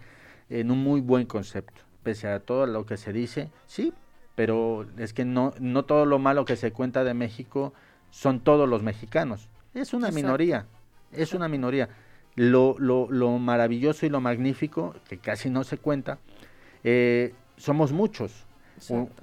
en 0.51 0.70
un 0.70 0.78
muy 0.82 1.01
buen 1.01 1.26
concepto, 1.26 1.82
pese 2.03 2.28
a 2.28 2.40
todo 2.40 2.66
lo 2.66 2.86
que 2.86 2.97
se 2.99 3.12
dice, 3.12 3.51
sí, 3.66 3.95
pero 4.34 4.86
es 4.99 5.12
que 5.14 5.24
no, 5.24 5.55
no 5.61 5.84
todo 5.84 6.07
lo 6.07 6.18
malo 6.18 6.45
que 6.45 6.57
se 6.57 6.72
cuenta 6.72 7.05
de 7.05 7.14
México 7.14 7.72
son 8.11 8.40
todos 8.40 8.68
los 8.68 8.82
mexicanos, 8.82 9.49
es 9.75 9.93
una 9.95 10.09
Exacto. 10.09 10.14
minoría, 10.27 10.66
es 11.12 11.35
una 11.35 11.49
minoría. 11.49 11.89
Lo, 12.37 12.75
lo, 12.79 13.09
lo 13.11 13.39
maravilloso 13.39 14.07
y 14.07 14.09
lo 14.09 14.20
magnífico, 14.20 14.95
que 15.09 15.18
casi 15.18 15.51
no 15.51 15.62
se 15.64 15.79
cuenta, 15.79 16.18
eh, 16.83 17.33
somos 17.57 17.93
muchos. 17.93 18.47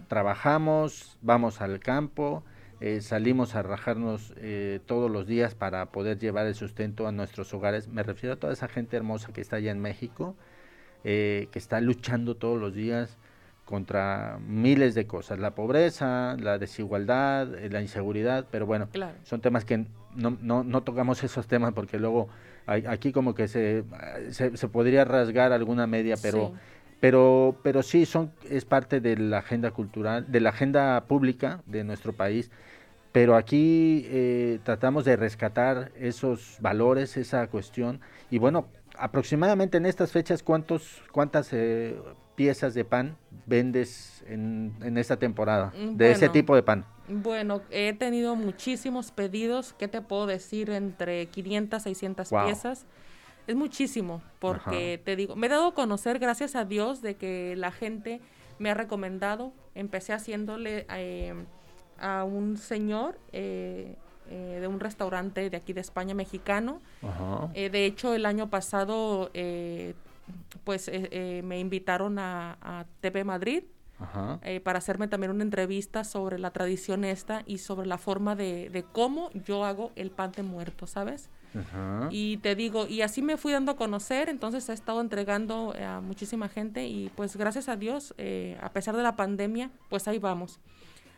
Trabajamos, 0.07 1.17
vamos 1.21 1.61
al 1.61 1.79
campo, 1.79 2.43
eh, 2.79 3.01
salimos 3.01 3.55
a 3.55 3.61
rajarnos 3.63 4.33
eh, 4.37 4.79
todos 4.85 5.11
los 5.11 5.27
días 5.27 5.55
para 5.55 5.85
poder 5.87 6.17
llevar 6.19 6.47
el 6.47 6.55
sustento 6.55 7.07
a 7.07 7.11
nuestros 7.11 7.53
hogares. 7.53 7.87
Me 7.87 8.01
refiero 8.03 8.33
a 8.33 8.37
toda 8.37 8.53
esa 8.53 8.67
gente 8.67 8.97
hermosa 8.97 9.31
que 9.33 9.41
está 9.41 9.57
allá 9.57 9.71
en 9.71 9.79
México, 9.81 10.35
que 11.03 11.49
está 11.53 11.81
luchando 11.81 12.35
todos 12.35 12.59
los 12.59 12.73
días 12.75 13.17
contra 13.65 14.37
miles 14.45 14.93
de 14.95 15.07
cosas, 15.07 15.39
la 15.39 15.55
pobreza, 15.55 16.35
la 16.39 16.57
desigualdad, 16.57 17.47
la 17.69 17.81
inseguridad, 17.81 18.45
pero 18.51 18.65
bueno, 18.65 18.87
Claro. 18.91 19.15
son 19.23 19.41
temas 19.41 19.65
que 19.65 19.85
no, 20.15 20.37
no, 20.41 20.63
no 20.63 20.81
tocamos 20.83 21.23
esos 21.23 21.47
temas 21.47 21.73
porque 21.73 21.99
luego 21.99 22.27
hay- 22.65 22.85
aquí 22.87 23.11
como 23.11 23.33
que 23.35 23.47
se, 23.47 23.83
se, 24.31 24.55
se 24.57 24.67
podría 24.67 25.05
rasgar 25.05 25.51
alguna 25.51 25.87
media, 25.87 26.15
pero 26.21 26.47
Sí. 26.53 26.59
pero 26.99 27.55
pero 27.63 27.81
sí 27.83 28.05
son 28.05 28.31
es 28.49 28.65
parte 28.65 28.99
de 29.01 29.17
la 29.17 29.39
agenda 29.39 29.71
cultural, 29.71 30.31
de 30.31 30.39
la 30.39 30.49
agenda 30.49 31.03
pública 31.07 31.61
de 31.65 31.83
nuestro 31.83 32.13
país. 32.13 32.51
Pero 33.11 33.35
aquí 33.35 34.05
eh, 34.09 34.59
tratamos 34.63 35.03
de 35.03 35.17
rescatar 35.17 35.91
esos 35.99 36.57
valores, 36.61 37.17
esa 37.17 37.45
cuestión. 37.47 37.99
Y 38.29 38.37
bueno, 38.37 38.67
aproximadamente 38.97 39.77
en 39.77 39.85
estas 39.85 40.11
fechas, 40.13 40.43
¿cuántos, 40.43 41.01
¿cuántas 41.11 41.49
eh, 41.51 41.99
piezas 42.41 42.73
de 42.73 42.83
pan 42.83 43.17
vendes 43.45 44.23
en, 44.27 44.73
en 44.81 44.97
esta 44.97 45.17
temporada? 45.17 45.71
Mm, 45.77 45.95
De 45.95 46.11
ese 46.11 46.27
tipo 46.27 46.55
de 46.55 46.63
pan. 46.63 46.85
Bueno, 47.07 47.61
he 47.69 47.93
tenido 47.93 48.35
muchísimos 48.35 49.11
pedidos. 49.11 49.73
¿Qué 49.77 49.87
te 49.87 50.01
puedo 50.01 50.25
decir? 50.25 50.71
Entre 50.71 51.27
500, 51.27 51.83
600 51.83 52.29
Guau. 52.31 52.45
piezas. 52.47 52.85
Es 53.45 53.55
muchísimo, 53.55 54.23
porque 54.39 54.99
te 55.03 55.15
digo, 55.15 55.35
me 55.35 55.47
he 55.47 55.49
dado 55.49 55.67
a 55.67 55.73
conocer, 55.75 56.17
gracias 56.19 56.55
a 56.55 56.65
Dios, 56.65 57.01
de 57.03 57.15
que 57.15 57.55
la 57.57 57.71
gente 57.71 58.21
me 58.57 58.71
ha 58.71 58.73
recomendado. 58.73 59.51
Empecé 59.75 60.13
haciéndole 60.13 60.85
eh, 60.95 61.33
a 61.99 62.23
un 62.23 62.57
señor 62.57 63.19
eh, 63.33 63.95
eh, 64.29 64.57
de 64.61 64.67
un 64.67 64.79
restaurante 64.79 65.49
de 65.51 65.57
aquí 65.57 65.73
de 65.73 65.81
España, 65.81 66.15
mexicano. 66.15 66.81
Ajá. 67.03 67.51
De 67.53 67.85
hecho, 67.85 68.15
el 68.15 68.25
año 68.25 68.49
pasado, 68.49 69.29
pues 70.63 70.87
eh, 70.87 71.09
eh, 71.11 71.41
me 71.43 71.59
invitaron 71.59 72.19
a, 72.19 72.57
a 72.61 72.85
TV 73.01 73.23
Madrid 73.23 73.63
Ajá. 73.99 74.39
eh, 74.43 74.59
para 74.59 74.79
hacerme 74.79 75.07
también 75.07 75.31
una 75.31 75.43
entrevista 75.43 76.03
sobre 76.03 76.39
la 76.39 76.51
tradición 76.51 77.03
esta 77.03 77.43
y 77.45 77.59
sobre 77.59 77.87
la 77.87 77.97
forma 77.97 78.35
de, 78.35 78.69
de 78.69 78.83
cómo 78.83 79.29
yo 79.45 79.63
hago 79.63 79.91
el 79.95 80.09
pan 80.11 80.31
de 80.31 80.43
muerto, 80.43 80.87
¿sabes? 80.87 81.29
Ajá. 81.53 82.07
Y 82.11 82.37
te 82.37 82.55
digo, 82.55 82.87
y 82.87 83.01
así 83.01 83.21
me 83.21 83.37
fui 83.37 83.51
dando 83.51 83.73
a 83.73 83.75
conocer, 83.75 84.29
entonces 84.29 84.67
he 84.69 84.73
estado 84.73 85.01
entregando 85.01 85.73
eh, 85.75 85.83
a 85.83 85.99
muchísima 85.99 86.47
gente 86.47 86.87
y 86.87 87.09
pues 87.15 87.35
gracias 87.35 87.67
a 87.69 87.75
Dios, 87.75 88.13
eh, 88.17 88.57
a 88.61 88.71
pesar 88.71 88.95
de 88.95 89.03
la 89.03 89.15
pandemia, 89.15 89.69
pues 89.89 90.07
ahí 90.07 90.17
vamos. 90.17 90.59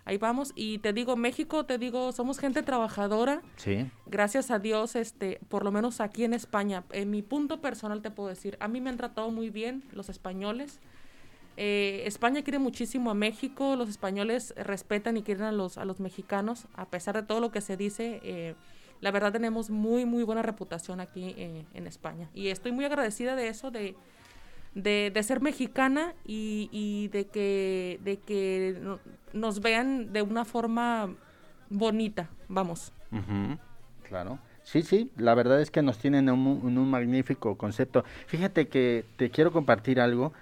Ahí 0.05 0.17
vamos 0.17 0.51
y 0.55 0.79
te 0.79 0.91
digo, 0.91 1.15
México, 1.15 1.65
te 1.65 1.77
digo, 1.77 2.11
somos 2.11 2.37
gente 2.37 2.61
trabajadora. 2.61 3.41
Sí. 3.55 3.89
Gracias 4.05 4.51
a 4.51 4.59
Dios, 4.59 4.95
este, 4.95 5.39
por 5.47 5.63
lo 5.63 5.71
menos 5.71 6.01
aquí 6.01 6.25
en 6.25 6.33
España, 6.33 6.83
en 6.91 7.09
mi 7.09 7.21
punto 7.21 7.61
personal 7.61 8.01
te 8.01 8.11
puedo 8.11 8.29
decir, 8.29 8.57
a 8.59 8.67
mí 8.67 8.81
me 8.81 8.89
han 8.89 8.97
tratado 8.97 9.31
muy 9.31 9.49
bien 9.49 9.83
los 9.93 10.09
españoles. 10.09 10.79
Eh, 11.55 12.03
España 12.05 12.41
quiere 12.41 12.59
muchísimo 12.59 13.11
a 13.11 13.13
México, 13.13 13.75
los 13.75 13.87
españoles 13.87 14.53
respetan 14.57 15.17
y 15.17 15.23
quieren 15.23 15.43
a 15.43 15.51
los, 15.51 15.77
a 15.77 15.85
los 15.85 15.99
mexicanos, 15.99 16.65
a 16.73 16.89
pesar 16.89 17.15
de 17.15 17.23
todo 17.23 17.39
lo 17.39 17.51
que 17.51 17.61
se 17.61 17.77
dice, 17.77 18.19
eh, 18.23 18.55
la 19.01 19.11
verdad 19.11 19.31
tenemos 19.31 19.69
muy, 19.69 20.05
muy 20.05 20.23
buena 20.23 20.41
reputación 20.41 20.99
aquí 20.99 21.35
eh, 21.37 21.65
en 21.73 21.87
España. 21.87 22.29
Y 22.33 22.47
estoy 22.47 22.71
muy 22.71 22.85
agradecida 22.85 23.35
de 23.35 23.49
eso, 23.49 23.69
de, 23.69 23.95
de, 24.75 25.11
de 25.13 25.23
ser 25.23 25.41
mexicana 25.41 26.13
y, 26.25 26.69
y 26.71 27.07
de 27.09 27.25
que, 27.27 27.99
de 28.03 28.17
que 28.17 28.77
no- 28.81 28.99
nos 29.33 29.61
vean 29.61 30.13
de 30.13 30.21
una 30.21 30.45
forma 30.45 31.13
bonita, 31.69 32.29
vamos. 32.47 32.91
Claro. 34.07 34.39
Sí, 34.63 34.81
sí, 34.81 35.11
la 35.17 35.33
verdad 35.35 35.59
es 35.61 35.71
que 35.71 35.81
nos 35.81 35.97
tienen 35.97 36.29
en 36.29 36.35
un, 36.35 36.67
en 36.69 36.77
un 36.77 36.89
magnífico 36.89 37.57
concepto. 37.57 38.05
Fíjate 38.27 38.67
que 38.69 39.05
te 39.17 39.29
quiero 39.29 39.51
compartir 39.51 39.99
algo 39.99 40.33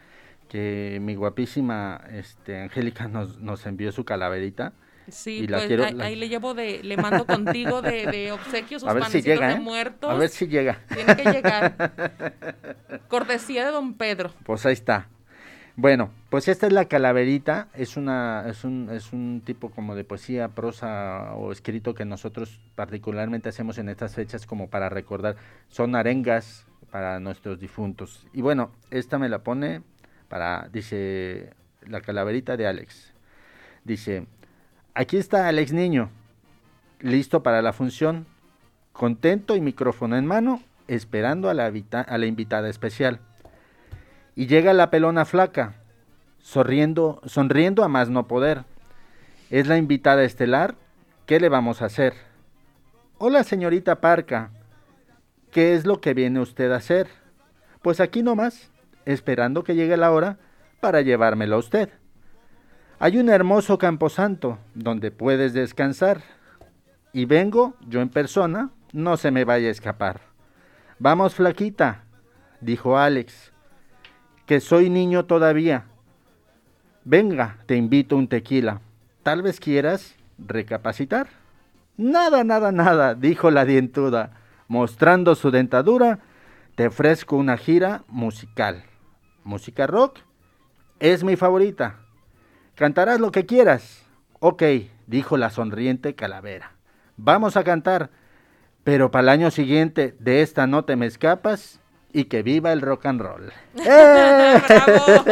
que 0.49 0.99
mi 1.01 1.15
guapísima 1.15 2.01
este, 2.11 2.61
Angélica 2.61 3.07
nos, 3.07 3.39
nos 3.39 3.65
envió 3.65 3.91
su 3.91 4.03
calaverita. 4.05 4.73
Sí, 5.09 5.45
pues 5.49 5.65
quiero- 5.67 5.83
ahí, 5.85 5.93
la- 5.93 6.05
ahí 6.05 6.15
le 6.15 6.29
llevo 6.29 6.53
de, 6.53 6.83
le 6.83 6.95
mando 6.97 7.25
contigo 7.25 7.81
de, 7.81 8.05
de 8.07 8.31
obsequio 8.31 8.79
sus 8.79 8.87
A 8.89 8.93
ver 8.93 9.03
si 9.05 9.09
panecitos 9.11 9.33
llega, 9.35 9.47
de 9.49 9.53
¿eh? 9.55 9.59
muertos. 9.59 10.09
A 10.09 10.13
ver 10.15 10.29
si 10.29 10.47
llega. 10.47 10.79
Tiene 10.93 11.15
que 11.15 11.31
llegar. 11.31 11.75
Cortesía 13.07 13.65
de 13.65 13.71
don 13.71 13.95
Pedro. 13.95 14.31
Pues 14.43 14.65
ahí 14.65 14.73
está. 14.73 15.07
Bueno, 15.75 16.11
pues 16.29 16.47
esta 16.49 16.67
es 16.67 16.73
la 16.73 16.85
calaverita, 16.85 17.69
es 17.73 17.95
una 17.95 18.43
es 18.47 18.63
un 18.65 18.89
es 18.91 19.13
un 19.13 19.41
tipo 19.43 19.71
como 19.71 19.95
de 19.95 20.03
poesía, 20.03 20.49
prosa 20.49 21.33
o 21.35 21.51
escrito 21.51 21.93
que 21.95 22.03
nosotros 22.05 22.59
particularmente 22.75 23.49
hacemos 23.49 23.77
en 23.77 23.87
estas 23.89 24.13
fechas 24.15 24.45
como 24.45 24.69
para 24.69 24.89
recordar, 24.89 25.37
son 25.69 25.95
arengas 25.95 26.67
para 26.91 27.19
nuestros 27.21 27.57
difuntos. 27.59 28.27
Y 28.33 28.41
bueno, 28.41 28.71
esta 28.91 29.17
me 29.17 29.29
la 29.29 29.39
pone 29.43 29.81
para 30.27 30.67
dice 30.71 31.53
la 31.87 32.01
calaverita 32.01 32.57
de 32.57 32.67
Alex. 32.67 33.13
Dice, 33.85 34.27
"Aquí 34.93 35.17
está 35.17 35.47
Alex 35.47 35.71
niño, 35.73 36.09
listo 36.99 37.43
para 37.43 37.61
la 37.61 37.73
función, 37.73 38.25
contento 38.93 39.55
y 39.55 39.61
micrófono 39.61 40.17
en 40.17 40.25
mano, 40.25 40.61
esperando 40.87 41.49
a 41.49 41.53
la, 41.53 41.69
invitada 42.25 42.69
especial." 42.69 43.19
Y 44.35 44.47
llega 44.47 44.73
la 44.73 44.89
pelona 44.89 45.25
flaca, 45.25 45.75
sonriendo, 46.39 47.21
sonriendo 47.25 47.83
a 47.83 47.87
más 47.87 48.09
no 48.09 48.27
poder. 48.27 48.63
Es 49.49 49.67
la 49.67 49.77
invitada 49.77 50.23
estelar. 50.23 50.75
¿Qué 51.25 51.39
le 51.39 51.49
vamos 51.49 51.81
a 51.81 51.85
hacer? 51.85 52.13
Hola, 53.17 53.43
señorita 53.43 54.01
Parca. 54.01 54.51
¿Qué 55.51 55.75
es 55.75 55.85
lo 55.85 56.01
que 56.01 56.13
viene 56.13 56.39
usted 56.39 56.71
a 56.71 56.77
hacer? 56.77 57.07
Pues 57.81 57.99
aquí 57.99 58.23
nomás, 58.23 58.71
esperando 59.05 59.63
que 59.63 59.75
llegue 59.75 59.97
la 59.97 60.11
hora 60.11 60.37
para 60.79 61.01
llevármelo 61.01 61.57
a 61.57 61.59
usted. 61.59 61.89
Hay 63.03 63.17
un 63.17 63.29
hermoso 63.29 63.79
camposanto 63.79 64.59
donde 64.75 65.09
puedes 65.09 65.53
descansar. 65.53 66.21
Y 67.13 67.25
vengo, 67.25 67.73
yo 67.87 67.99
en 67.99 68.09
persona, 68.09 68.69
no 68.93 69.17
se 69.17 69.31
me 69.31 69.43
vaya 69.43 69.69
a 69.69 69.71
escapar. 69.71 70.21
Vamos, 70.99 71.33
flaquita, 71.33 72.03
dijo 72.59 72.99
Alex 72.99 73.53
que 74.45 74.59
soy 74.59 74.91
niño 74.91 75.25
todavía. 75.25 75.85
Venga, 77.03 77.57
te 77.65 77.75
invito 77.75 78.15
un 78.15 78.27
tequila. 78.27 78.81
Tal 79.23 79.41
vez 79.41 79.59
quieras 79.59 80.15
recapacitar. 80.37 81.25
Nada, 81.97 82.43
nada, 82.43 82.71
nada, 82.71 83.15
dijo 83.15 83.49
la 83.49 83.65
dientuda, 83.65 84.33
mostrando 84.67 85.33
su 85.33 85.49
dentadura. 85.49 86.19
Te 86.75 86.85
ofrezco 86.85 87.35
una 87.35 87.57
gira 87.57 88.03
musical. 88.07 88.83
Música 89.43 89.87
rock 89.87 90.19
es 90.99 91.23
mi 91.23 91.35
favorita. 91.35 92.00
Cantarás 92.75 93.19
lo 93.19 93.31
que 93.31 93.45
quieras. 93.45 94.03
Ok, 94.39 94.63
dijo 95.07 95.37
la 95.37 95.49
sonriente 95.49 96.15
calavera. 96.15 96.71
Vamos 97.17 97.57
a 97.57 97.63
cantar, 97.63 98.09
pero 98.83 99.11
para 99.11 99.23
el 99.23 99.29
año 99.29 99.51
siguiente 99.51 100.15
de 100.19 100.41
esta 100.41 100.65
no 100.67 100.85
te 100.85 100.95
me 100.95 101.05
escapas 101.05 101.79
y 102.13 102.25
que 102.25 102.43
viva 102.43 102.73
el 102.73 102.81
rock 102.81 103.05
and 103.05 103.21
roll. 103.21 103.51
¡Eh! 103.75 104.61
¡Bravo! 104.67 105.23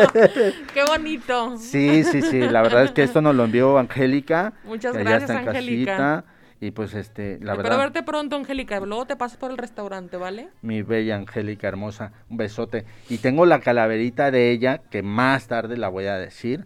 ¡Qué 0.74 0.84
bonito! 0.88 1.58
Sí, 1.58 2.04
sí, 2.04 2.22
sí, 2.22 2.40
la 2.42 2.62
verdad 2.62 2.84
es 2.84 2.92
que 2.92 3.04
esto 3.04 3.22
nos 3.22 3.36
lo 3.36 3.46
envió 3.46 3.78
Angélica. 3.78 4.54
Muchas 4.64 4.96
gracias, 4.96 5.30
Angélica. 5.30 5.92
casita, 5.98 6.26
y 6.62 6.72
pues 6.72 6.94
este, 6.94 7.40
la 7.42 7.54
Espero 7.54 7.58
verdad, 7.64 7.78
verte 7.78 8.04
pronto, 8.04 8.36
Angélica. 8.36 8.80
Luego 8.82 9.06
te 9.06 9.16
pasas 9.16 9.38
por 9.38 9.50
el 9.52 9.58
restaurante, 9.58 10.18
¿vale? 10.18 10.50
mi 10.62 10.82
bella 10.82 11.16
Angélica 11.16 11.68
hermosa, 11.68 12.12
un 12.30 12.38
besote. 12.38 12.86
Y 13.10 13.20
tengo 13.20 13.46
la 13.46 13.60
calaverita 13.62 14.30
de 14.32 14.52
ella, 14.52 14.80
que 14.90 15.02
más 15.02 15.48
tarde 15.48 15.78
la 15.78 15.88
voy 15.88 16.06
a 16.06 16.18
decir, 16.18 16.66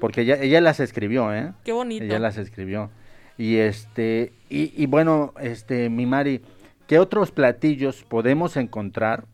porque 0.00 0.20
ella, 0.22 0.40
ella 0.40 0.60
las 0.60 0.78
escribió, 0.80 1.34
¿eh? 1.34 1.52
Qué 1.64 1.72
bonito. 1.72 2.04
Ella 2.04 2.18
las 2.20 2.36
escribió. 2.38 2.90
Y 3.36 3.56
este, 3.56 4.32
y, 4.48 4.72
y 4.80 4.86
bueno, 4.86 5.34
este, 5.40 5.88
mi 5.90 6.06
Mari, 6.06 6.40
¿qué 6.86 7.00
otros 7.00 7.32
platillos 7.32 8.04
podemos 8.04 8.56
encontrar 8.56 9.24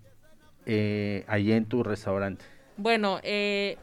eh, 0.66 1.24
ahí 1.28 1.52
en 1.52 1.66
tu 1.66 1.82
restaurante? 1.82 2.44
Bueno, 2.78 3.20
eh, 3.22 3.76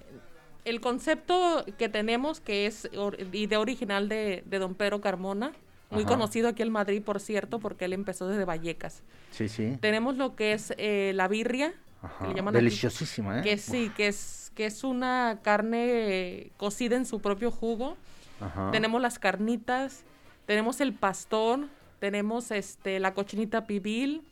el 0.65 0.81
concepto 0.81 1.63
que 1.77 1.89
tenemos, 1.89 2.39
que 2.41 2.65
es 2.65 2.89
or- 2.97 3.17
idea 3.33 3.59
original 3.59 4.09
de, 4.09 4.41
de 4.47 4.59
don 4.59 4.73
Pedro 4.73 5.01
Carmona, 5.01 5.51
muy 5.89 6.03
Ajá. 6.03 6.09
conocido 6.13 6.49
aquí 6.49 6.63
en 6.63 6.71
Madrid, 6.71 7.01
por 7.01 7.19
cierto, 7.19 7.59
porque 7.59 7.85
él 7.85 7.93
empezó 7.93 8.27
desde 8.27 8.45
Vallecas. 8.45 9.03
Sí, 9.31 9.47
sí. 9.47 9.77
Tenemos 9.79 10.17
lo 10.17 10.35
que 10.35 10.53
es 10.53 10.73
eh, 10.77 11.11
la 11.15 11.27
birria, 11.27 11.73
que 12.19 12.27
le 12.27 12.33
llaman 12.35 12.55
aquí, 12.55 12.63
Deliciosísima, 12.65 13.39
¿eh? 13.39 13.43
que 13.43 13.57
sí, 13.57 13.91
que 13.95 14.07
es, 14.07 14.51
que 14.55 14.65
es 14.65 14.83
una 14.83 15.39
carne 15.43 15.85
eh, 15.87 16.51
cocida 16.57 16.95
en 16.95 17.05
su 17.05 17.21
propio 17.21 17.51
jugo. 17.51 17.97
Ajá. 18.39 18.71
Tenemos 18.71 19.01
las 19.01 19.17
carnitas, 19.17 20.03
tenemos 20.45 20.81
el 20.81 20.93
pastor, 20.93 21.67
tenemos 21.99 22.51
este 22.51 22.99
la 22.99 23.13
cochinita 23.13 23.65
pibil, 23.65 24.23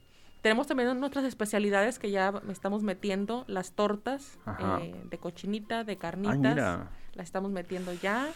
tenemos 0.45 0.67
también 0.67 0.99
nuestras 0.99 1.25
especialidades 1.25 1.97
que 1.97 2.11
ya 2.11 2.31
estamos 2.51 2.83
metiendo, 2.83 3.45
las 3.47 3.71
tortas 3.71 4.37
eh, 4.59 4.93
de 5.09 5.17
cochinita, 5.17 5.83
de 5.83 5.97
carnitas, 5.97 6.37
mira. 6.37 6.91
las 7.13 7.25
estamos 7.25 7.51
metiendo 7.51 7.91
ya. 7.93 8.27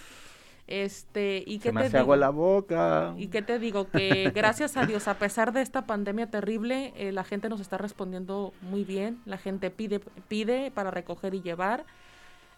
Este, 0.72 1.44
y 1.48 1.58
me 1.74 1.82
te 1.90 1.98
digo? 2.14 2.16
la 2.16 2.30
boca. 2.30 3.16
Y 3.18 3.28
qué 3.30 3.42
te 3.42 3.58
digo, 3.58 3.90
que 3.90 4.32
gracias 4.36 4.78
a 4.78 4.86
Dios, 4.86 5.08
a 5.08 5.16
pesar 5.16 5.52
de 5.52 5.62
esta 5.64 5.88
pandemia 5.88 6.28
terrible, 6.30 6.94
eh, 6.96 7.12
la 7.12 7.24
gente 7.24 7.50
nos 7.50 7.60
está 7.60 7.80
respondiendo 7.80 8.54
muy 8.62 8.84
bien. 8.84 9.20
La 9.26 9.40
gente 9.40 9.72
pide, 9.72 10.00
pide 10.28 10.70
para 10.70 10.92
recoger 10.92 11.34
y 11.34 11.42
llevar. 11.42 11.86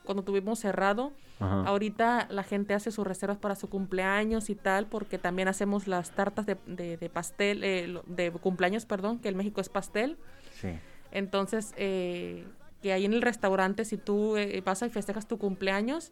Cuando 0.03 0.24
tuvimos 0.24 0.59
cerrado, 0.59 1.14
Ajá. 1.39 1.62
ahorita 1.64 2.28
la 2.30 2.43
gente 2.43 2.74
hace 2.74 2.91
sus 2.91 3.07
reservas 3.07 3.38
para 3.38 3.55
su 3.55 3.70
cumpleaños 3.70 4.49
y 4.49 4.55
tal, 4.55 4.88
porque 4.88 5.18
también 5.18 5.47
hacemos 5.47 5.88
las 5.88 6.12
tartas 6.12 6.45
de, 6.45 6.57
de- 6.66 6.97
de 6.97 7.09
pastel, 7.09 7.64
eh, 7.64 7.97
de 8.07 8.32
cumpleaños, 8.32 8.86
perdón, 8.86 9.20
que 9.20 9.30
en 9.30 9.38
México 9.38 9.62
es 9.62 9.70
pastel. 9.70 10.18
Sí. 10.59 10.70
Entonces, 11.14 11.74
eh, 11.78 12.45
que 12.82 12.91
ahí 12.91 13.05
en 13.05 13.14
el 13.14 13.22
restaurante, 13.22 13.86
si 13.86 13.95
tú 13.95 14.36
vas 14.66 14.82
y 14.82 14.89
festejas 14.89 15.28
tu 15.30 15.38
cumpleaños, 15.38 16.12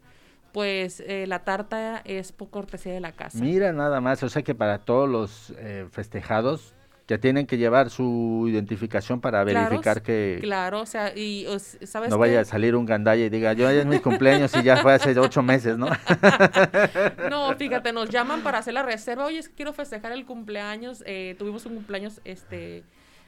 pues 0.52 1.00
eh, 1.06 1.26
la 1.26 1.40
tarta 1.44 2.02
es 2.04 2.32
por 2.32 2.50
cortesía 2.50 2.92
de 2.92 3.00
la 3.00 3.12
casa. 3.12 3.38
Mira 3.38 3.72
nada 3.72 4.00
más, 4.00 4.22
o 4.22 4.28
sea 4.28 4.42
que 4.42 4.54
para 4.54 4.78
todos 4.78 5.08
los 5.08 5.52
eh, 5.58 5.86
festejados 5.90 6.74
ya 7.08 7.18
tienen 7.18 7.44
que 7.46 7.58
llevar 7.58 7.90
su 7.90 8.46
identificación 8.48 9.20
para 9.20 9.44
Claro, 9.44 9.68
verificar 9.68 10.00
que 10.00 10.38
Claro, 10.40 10.82
o 10.82 10.86
sea, 10.86 11.12
y 11.16 11.44
¿sabes 11.82 12.08
no 12.08 12.16
qué? 12.16 12.20
vaya 12.20 12.40
a 12.40 12.44
salir 12.44 12.76
un 12.76 12.86
gandalla 12.86 13.24
y 13.24 13.28
diga, 13.28 13.52
yo 13.52 13.64
ya 13.64 13.80
es 13.80 13.86
mi 13.86 13.98
cumpleaños 13.98 14.54
y 14.56 14.62
ya 14.62 14.76
fue 14.76 14.94
hace 14.94 15.18
ocho 15.18 15.42
meses, 15.42 15.76
¿no? 15.76 15.88
No, 17.30 17.54
fíjate, 17.56 17.92
nos 17.92 18.10
llaman 18.10 18.42
para 18.42 18.58
hacer 18.58 18.74
la 18.74 18.82
reserva. 18.82 19.26
Oye, 19.26 19.38
es 19.38 19.48
que 19.48 19.54
quiero 19.56 19.72
festejar 19.72 20.12
el 20.12 20.24
cumpleaños. 20.24 21.02
eh, 21.06 21.34
tuvimos 21.38 21.66
un 21.66 21.74
cumpleaños 21.74 22.20
este 22.24 22.84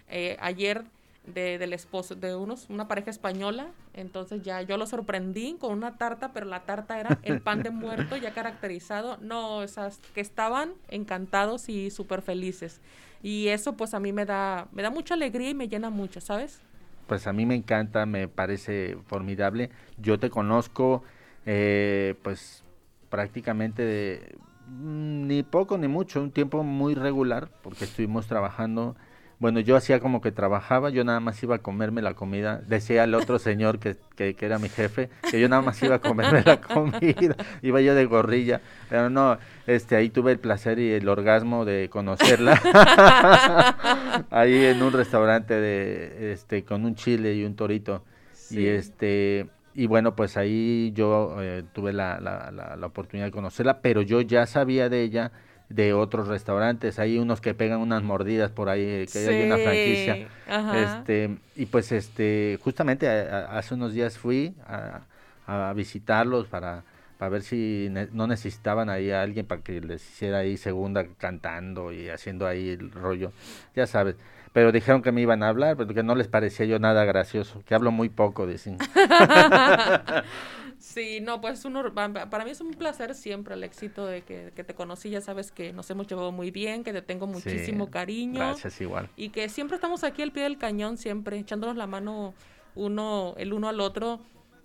eh, 0.09 0.37
ayer 0.41 0.85
de, 1.27 1.59
del 1.59 1.73
esposo 1.73 2.15
de 2.15 2.35
unos, 2.35 2.69
una 2.69 2.89
pareja 2.89 3.11
española. 3.11 3.69
Entonces 3.95 4.43
ya 4.43 4.63
yo 4.63 4.77
lo 4.77 4.87
sorprendí 4.87 5.57
con 5.59 5.73
una 5.73 5.97
tarta, 5.97 6.33
pero 6.33 6.47
la 6.47 6.61
tarta 6.61 6.99
era 6.99 7.19
el 7.23 7.41
pan 7.41 7.63
de 7.63 7.71
muerto 7.71 8.17
ya 8.17 8.33
caracterizado. 8.33 9.19
No, 9.21 9.63
esas 9.63 10.01
que 10.15 10.21
estaban 10.21 10.73
encantados 10.89 11.69
y 11.69 11.91
súper 11.91 12.23
felices. 12.23 12.81
Y 13.23 13.49
eso 13.49 13.77
pues 13.77 13.95
a 13.95 14.01
mí 14.01 14.13
me 14.13 14.25
da, 14.25 14.67
me 14.73 14.83
da 14.83 14.91
mucha 14.91 15.15
alegría 15.15 15.51
y 15.51 15.55
me 15.55 15.69
llena 15.69 15.91
mucho, 15.91 16.21
¿sabes? 16.21 16.61
Pues 17.07 17.27
a 17.27 17.33
mí 17.33 17.47
me 17.47 17.55
encanta, 17.55 18.07
me 18.07 18.27
parece 18.29 18.97
formidable. 19.07 19.71
Yo 19.99 20.19
te 20.19 20.31
conozco, 20.31 21.03
eh, 21.47 22.15
pues 22.23 22.65
prácticamente 23.11 23.83
de, 23.83 24.37
mm, 24.67 25.27
ni 25.27 25.43
poco 25.43 25.79
ni 25.79 25.87
mucho, 25.87 26.23
un 26.23 26.31
tiempo 26.31 26.63
muy 26.63 26.95
regular, 26.95 27.51
porque 27.63 27.85
estuvimos 27.85 28.27
trabajando. 28.27 28.97
Bueno, 29.43 29.59
yo 29.59 29.75
hacía 29.75 29.99
como 29.99 30.21
que 30.21 30.31
trabajaba, 30.31 30.91
yo 30.91 31.03
nada 31.03 31.19
más 31.19 31.43
iba 31.43 31.57
a 31.57 31.59
comerme 31.59 32.01
la 32.01 32.15
comida. 32.15 32.63
Decía 32.69 33.03
el 33.03 33.13
otro 33.17 33.41
señor 33.41 33.81
que, 33.81 33.97
que, 34.15 34.35
que 34.37 34.47
era 34.47 34.61
mi 34.61 34.69
jefe, 34.69 35.11
que 35.29 35.41
yo 35.41 35.49
nada 35.49 35.63
más 35.63 35.83
iba 35.83 35.97
a 35.97 35.99
comerme 35.99 36.45
la 36.47 36.61
comida. 36.61 37.35
Iba 37.61 37.81
yo 37.81 37.97
de 37.97 38.05
gorrilla, 38.07 38.61
pero 38.89 39.11
no, 39.11 39.39
este, 39.67 39.97
ahí 39.97 40.11
tuve 40.11 40.31
el 40.31 40.39
placer 40.39 40.79
y 40.79 40.93
el 40.93 41.09
orgasmo 41.09 41.65
de 41.65 41.89
conocerla. 41.91 42.53
ahí 44.31 44.65
en 44.67 44.81
un 44.81 44.93
restaurante 44.93 45.55
de, 45.55 46.33
este, 46.33 46.63
con 46.65 46.85
un 46.85 46.95
chile 46.95 47.35
y 47.35 47.45
un 47.45 47.57
torito. 47.57 48.05
Y 48.51 48.55
Sí. 48.55 48.69
este, 48.69 49.49
y 49.75 49.87
bueno, 49.89 50.15
pues 50.15 50.37
ahí 50.37 50.93
yo 50.95 51.35
eh, 51.41 51.65
tuve 51.73 51.93
la, 51.93 52.21
la, 52.21 52.53
la, 52.53 52.77
la 52.77 52.87
oportunidad 52.87 53.27
de 53.27 53.33
conocerla, 53.33 53.81
pero 53.81 54.03
yo 54.03 54.21
ya 54.21 54.47
sabía 54.47 54.89
de 54.89 55.03
ella 55.03 55.33
de 55.75 55.93
otros 55.95 56.29
restaurantes, 56.29 56.99
hay 56.99 57.19
unos 57.19 57.41
que 57.41 57.55
pegan 57.55 57.81
unas 57.81 58.03
mordidas 58.03 58.51
por 58.51 58.69
ahí, 58.69 58.83
eh, 58.83 59.07
que 59.13 59.19
hay 59.29 59.41
una 59.43 59.57
franquicia. 59.59 60.19
ajá. 60.49 60.79
Este, 60.79 61.37
y 61.57 61.67
pues 61.67 61.93
este, 61.93 62.59
justamente 62.63 63.09
a- 63.09 63.39
a- 63.53 63.59
hace 63.59 63.75
unos 63.75 63.93
días 63.93 64.19
fui 64.19 64.55
a, 64.67 65.01
a 65.47 65.73
visitarlos 65.75 66.47
para, 66.47 66.83
para 67.19 67.29
ver 67.29 67.43
si 67.43 67.89
ne- 67.91 68.09
no 68.13 68.27
necesitaban 68.27 68.89
ahí 68.91 69.11
a 69.11 69.23
alguien 69.23 69.47
para 69.47 69.61
que 69.63 69.81
les 69.81 70.03
hiciera 70.09 70.39
ahí 70.39 70.57
segunda 70.57 71.05
cantando 71.19 71.93
y 71.93 72.09
haciendo 72.09 72.47
ahí 72.47 72.71
el 72.71 72.91
rollo, 72.91 73.33
ya 73.77 73.87
sabes. 73.87 74.17
Pero 74.53 74.71
dijeron 74.71 75.01
que 75.01 75.13
me 75.13 75.23
iban 75.23 75.43
a 75.43 75.49
hablar, 75.49 75.77
pero 75.79 75.95
que 75.95 76.03
no 76.03 76.15
les 76.15 76.29
parecía 76.29 76.67
yo 76.67 76.79
nada 76.79 77.05
gracioso, 77.07 77.63
que 77.67 77.75
hablo 77.75 77.91
muy 77.91 78.11
poco, 78.11 78.47
dicen. 78.47 78.77
Sí, 80.83 81.21
no, 81.21 81.41
pues 81.41 81.61
es 81.61 81.65
un 81.65 81.75
para 81.95 82.45
mí 82.45 82.51
es 82.51 82.61
un 82.61 82.73
placer 82.73 83.15
siempre 83.15 83.55
el 83.55 83.63
éxito 83.63 84.05
de 84.05 84.23
que, 84.23 84.53
que 84.57 84.65
te 84.65 84.75
conocí, 84.75 85.11
ya 85.11 85.21
sabes 85.21 85.53
que 85.53 85.73
nos 85.73 85.89
hemos 85.91 86.09
llevado 86.09 86.33
muy 86.33 86.51
bien, 86.51 86.83
que 86.83 86.93
te 86.93 87.03
tengo 87.03 87.29
muchísimo 87.29 87.85
Sí, 87.87 87.91
cariño. 87.93 88.41
Gracias, 88.41 88.81
igual. 88.81 89.09
Y 89.17 89.29
que 89.29 89.49
siempre 89.49 89.77
estamos 89.77 90.03
aquí 90.03 90.23
al 90.23 90.33
pie 90.33 90.43
del 90.43 90.59
cañón, 90.59 90.97
siempre 90.99 91.39
echándonos 91.39 91.77
la 91.77 91.87
mano 91.87 92.35
uno, 92.75 93.35
el 93.37 93.53
uno 93.53 93.69
al 93.69 93.79
otro. 93.81 94.19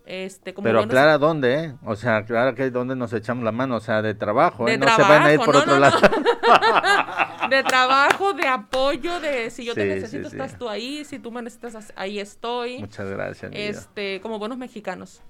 Este, 0.08 0.54
como 0.56 0.64
Pero 0.64 0.80
buenos- 0.80 0.92
aclara 0.94 1.18
dónde, 1.20 1.54
¿eh? 1.66 1.76
O 1.84 1.96
sea, 1.96 2.18
aclara 2.18 2.56
que 2.56 2.72
dónde 2.72 2.96
nos 2.96 3.12
echamos 3.14 3.44
la 3.44 3.52
mano, 3.52 3.76
o 3.76 3.80
sea, 3.80 4.02
de 4.02 4.16
trabajo, 4.16 4.68
¿eh? 4.68 4.72
De 4.72 4.78
no 4.80 4.96
se 4.96 5.02
van 5.04 5.22
a 5.24 5.34
ir 5.34 5.40
trabajo, 5.40 5.46
por 5.46 5.54
no, 5.56 5.60
otro 5.62 5.74
no, 5.74 5.80
lado. 5.82 6.00
de 7.50 7.64
trabajo, 7.64 8.34
de 8.34 8.48
apoyo, 8.48 9.20
de 9.20 9.50
si 9.52 9.66
yo 9.66 9.74
te 9.76 9.84
Sí, 9.84 9.88
necesito, 9.90 10.30
sí. 10.30 10.36
estás 10.38 10.58
tú 10.58 10.70
ahí, 10.70 11.04
si 11.06 11.20
tú 11.20 11.32
me 11.32 11.42
necesitas, 11.42 11.76
as- 11.76 11.94
ahí 11.96 12.20
estoy. 12.20 12.80
Muchas 12.80 13.08
gracias. 13.10 13.52
Este, 13.54 14.20
como 14.22 14.40
buenos 14.40 14.58
mexicanos. 14.58 15.22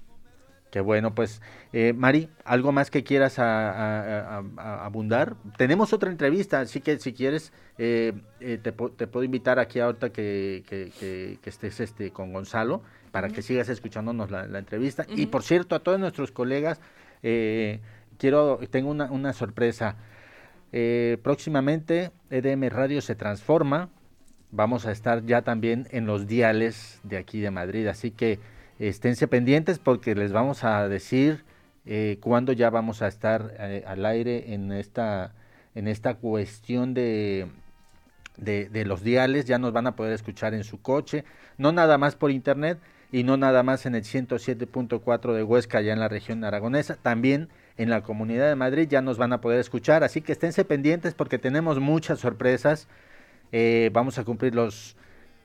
Qué 0.70 0.80
bueno, 0.80 1.14
pues, 1.14 1.40
eh, 1.72 1.94
Mari, 1.94 2.28
¿algo 2.44 2.72
más 2.72 2.90
que 2.90 3.02
quieras 3.02 3.38
a- 3.38 3.70
a- 3.70 4.38
a- 4.38 4.44
a- 4.58 4.84
abundar? 4.84 5.34
Tenemos 5.56 5.94
otra 5.94 6.10
entrevista, 6.10 6.60
así 6.60 6.80
que 6.82 6.98
si 6.98 7.14
quieres, 7.14 7.52
eh, 7.78 8.12
eh, 8.40 8.58
te, 8.62 8.72
te 8.72 9.06
puedo 9.06 9.24
invitar 9.24 9.58
aquí 9.58 9.80
ahorita 9.80 10.10
que, 10.10 10.62
que- 10.68 10.92
que- 11.00 11.38
que 11.40 11.50
estés 11.50 11.80
este, 11.80 12.10
con 12.10 12.34
Gonzalo 12.34 12.82
para 13.12 13.28
que 13.30 13.40
sigas 13.40 13.70
escuchándonos 13.70 14.30
la, 14.30 14.46
la 14.46 14.58
entrevista. 14.58 15.06
Y 15.08 15.26
por 15.26 15.42
cierto, 15.42 15.74
a 15.74 15.78
todos 15.80 15.98
nuestros 15.98 16.32
colegas, 16.32 16.80
eh, 17.22 17.80
quiero, 18.18 18.58
tengo 18.70 18.90
una, 18.90 19.10
una 19.10 19.32
sorpresa. 19.32 19.96
Eh, 20.72 21.16
próximamente 21.22 22.10
EDM 22.28 22.68
Radio 22.68 23.00
se 23.00 23.14
transforma, 23.14 23.88
vamos 24.50 24.84
a 24.84 24.92
estar 24.92 25.24
ya 25.24 25.40
también 25.40 25.86
en 25.92 26.04
los 26.04 26.26
diales 26.26 27.00
de 27.04 27.16
aquí 27.16 27.40
de 27.40 27.50
Madrid, 27.50 27.86
así 27.86 28.10
que 28.10 28.38
esténse 28.78 29.28
pendientes 29.28 29.78
porque 29.78 30.14
les 30.14 30.32
vamos 30.32 30.64
a 30.64 30.88
decir 30.88 31.44
eh, 31.86 32.18
cuándo 32.20 32.52
ya 32.52 32.70
vamos 32.70 33.02
a 33.02 33.08
estar 33.08 33.54
eh, 33.58 33.82
al 33.86 34.04
aire 34.06 34.52
en 34.52 34.72
esta, 34.72 35.34
en 35.74 35.88
esta 35.88 36.14
cuestión 36.14 36.94
de, 36.94 37.48
de, 38.36 38.84
los 38.84 39.02
diales, 39.02 39.46
ya 39.46 39.58
nos 39.58 39.72
van 39.72 39.86
a 39.86 39.96
poder 39.96 40.12
escuchar 40.12 40.54
en 40.54 40.64
su 40.64 40.80
coche, 40.80 41.24
no 41.56 41.72
nada 41.72 41.98
más 41.98 42.14
por 42.14 42.30
internet 42.30 42.78
y 43.10 43.24
no 43.24 43.36
nada 43.36 43.62
más 43.62 43.86
en 43.86 43.94
el 43.94 44.02
107.4 44.02 45.32
de 45.32 45.42
Huesca, 45.42 45.80
ya 45.80 45.92
en 45.92 46.00
la 46.00 46.08
región 46.08 46.44
aragonesa, 46.44 46.96
también 46.96 47.48
en 47.78 47.90
la 47.90 48.02
Comunidad 48.02 48.48
de 48.48 48.56
Madrid 48.56 48.86
ya 48.88 49.02
nos 49.02 49.18
van 49.18 49.32
a 49.32 49.40
poder 49.40 49.58
escuchar, 49.58 50.04
así 50.04 50.20
que 50.20 50.32
esténse 50.32 50.64
pendientes 50.64 51.14
porque 51.14 51.38
tenemos 51.38 51.80
muchas 51.80 52.18
sorpresas. 52.18 52.88
Eh, 53.50 53.88
vamos 53.94 54.18
a 54.18 54.24
cumplir 54.24 54.54
los 54.54 54.96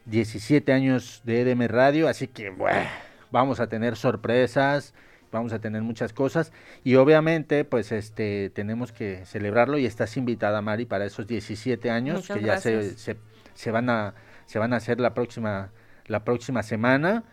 17 0.05 0.73
años 0.73 1.21
de 1.23 1.41
EDM 1.41 1.67
Radio, 1.67 2.09
así 2.09 2.27
que 2.27 2.49
bueno, 2.49 2.89
vamos 3.33 3.59
a 3.59 3.67
tener 3.67 3.97
sorpresas, 3.97 4.93
vamos 5.31 5.51
a 5.51 5.59
tener 5.59 5.81
muchas 5.81 6.13
cosas 6.13 6.53
y 6.83 6.95
obviamente 6.95 7.65
pues 7.65 7.91
este 7.91 8.51
tenemos 8.51 8.91
que 8.91 9.25
celebrarlo 9.25 9.79
y 9.79 9.85
estás 9.85 10.15
invitada 10.15 10.61
Mari 10.61 10.85
para 10.85 11.05
esos 11.05 11.25
17 11.25 11.89
años 11.89 12.17
Muchas 12.17 12.37
que 12.37 12.43
ya 12.43 12.57
se, 12.59 12.73
gracias. 12.73 13.01
se, 13.01 13.17
se 13.55 13.71
van 13.71 13.89
a 13.89 14.13
se 14.45 14.59
van 14.59 14.71
a 14.71 14.77
hacer 14.77 14.99
la 14.99 15.13
próxima 15.13 15.71
la 16.05 16.23
próxima 16.23 16.63
semana. 16.63 17.23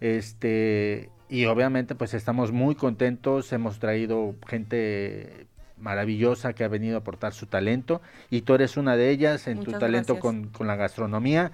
Este 0.00 1.10
y 1.28 1.44
obviamente 1.46 1.94
pues 1.96 2.14
estamos 2.14 2.52
muy 2.52 2.76
contentos, 2.76 3.52
hemos 3.52 3.80
traído 3.80 4.36
gente 4.46 5.48
maravillosa 5.76 6.52
que 6.52 6.64
ha 6.64 6.68
venido 6.68 6.96
a 6.96 7.00
aportar 7.00 7.32
su 7.34 7.46
talento 7.46 8.00
y 8.30 8.42
tú 8.42 8.54
eres 8.54 8.76
una 8.76 8.96
de 8.96 9.10
ellas 9.10 9.48
en 9.48 9.64
tu 9.64 9.72
talento 9.72 10.20
con, 10.20 10.48
con 10.48 10.68
la 10.68 10.76
gastronomía. 10.76 11.50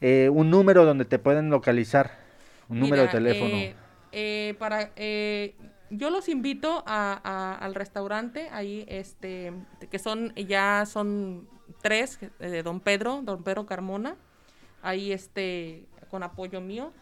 Eh, 0.00 0.30
un 0.30 0.50
número 0.50 0.84
donde 0.84 1.04
te 1.04 1.18
pueden 1.18 1.50
localizar, 1.50 2.23
un 2.68 2.80
número 2.80 3.02
de 3.02 3.08
teléfono. 3.08 3.54
eh, 3.56 3.74
eh, 4.12 4.54
para, 4.58 4.90
eh, 4.96 5.54
yo 5.90 6.10
los 6.10 6.28
invito 6.28 6.82
a, 6.86 7.20
a- 7.24 7.56
al 7.64 7.74
restaurante 7.74 8.48
ahí, 8.50 8.84
este, 8.88 9.52
que 9.90 9.98
son 9.98 10.34
ya 10.34 10.84
son 10.86 11.48
tres 11.82 12.18
eh, 12.22 12.30
de 12.50 12.62
Don 12.62 12.80
Pedro, 12.80 13.20
Don 13.22 13.42
Pedro 13.42 13.66
Carmona, 13.66 14.16
ahí 14.82 15.12
este 15.12 15.84
con 16.10 16.22
apoyo 16.22 16.60
mío. 16.60 16.92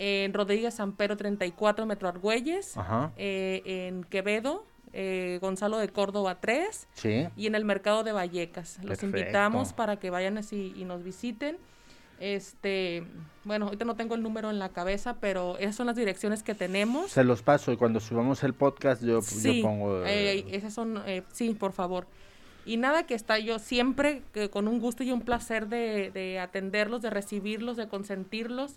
en 0.00 0.34
Rodríguez 0.34 0.74
Sampero 0.74 1.16
34, 1.16 1.86
Metro 1.86 2.08
Argüelles, 2.08 2.76
Ajá. 2.76 3.12
eh, 3.16 3.62
en 3.64 4.02
Quevedo, 4.02 4.66
eh, 4.92 5.38
Gonzalo 5.40 5.78
de 5.78 5.88
Córdoba 5.88 6.40
3 6.40 6.88
Sí. 6.94 7.28
y 7.36 7.46
en 7.46 7.54
el 7.54 7.64
Mercado 7.64 8.02
de 8.02 8.10
Vallecas. 8.10 8.78
Los 8.78 8.98
Perfecto. 8.98 9.16
invitamos 9.18 9.72
para 9.72 9.96
que 10.00 10.10
vayan 10.10 10.36
así 10.38 10.72
y 10.76 10.84
nos 10.84 11.04
visiten. 11.04 11.58
Este, 12.20 13.04
bueno, 13.44 13.66
ahorita 13.66 13.84
no 13.84 13.96
tengo 13.96 14.14
el 14.14 14.22
número 14.22 14.50
en 14.50 14.58
la 14.58 14.68
cabeza, 14.70 15.16
pero 15.20 15.58
esas 15.58 15.76
son 15.76 15.86
las 15.86 15.96
direcciones 15.96 16.42
que 16.42 16.54
tenemos. 16.54 17.10
Se 17.10 17.24
los 17.24 17.42
paso 17.42 17.72
y 17.72 17.76
cuando 17.76 18.00
subamos 18.00 18.42
el 18.44 18.54
podcast 18.54 19.02
yo, 19.02 19.20
Sí, 19.20 19.60
yo 19.60 19.68
pongo... 19.68 20.04
eh, 20.04 20.38
eh, 20.38 20.46
esas 20.52 20.72
son, 20.72 21.02
eh, 21.06 21.22
sí, 21.32 21.54
por 21.54 21.72
favor. 21.72 22.06
Y 22.66 22.78
nada, 22.78 23.04
que 23.04 23.14
está 23.14 23.38
yo 23.38 23.58
siempre 23.58 24.22
que 24.32 24.48
con 24.48 24.68
un 24.68 24.80
gusto 24.80 25.02
y 25.02 25.12
un 25.12 25.20
placer 25.20 25.68
de, 25.68 26.10
de 26.12 26.38
atenderlos, 26.40 27.02
de 27.02 27.10
recibirlos, 27.10 27.76
de 27.76 27.88
consentirlos. 27.88 28.76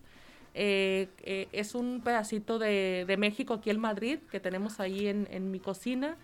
Eh, 0.53 1.07
eh, 1.23 1.47
es 1.51 1.75
un 1.75 2.01
pedacito 2.03 2.57
de, 2.59 3.05
de 3.07 3.15
México 3.17 3.53
aquí 3.53 3.69
en 3.69 3.79
Madrid 3.79 4.19
que 4.31 4.39
tenemos 4.39 4.79
ahí 4.79 5.07
en, 5.07 5.27
en 5.31 5.51
mi 5.51 5.59
cocina. 5.59 6.17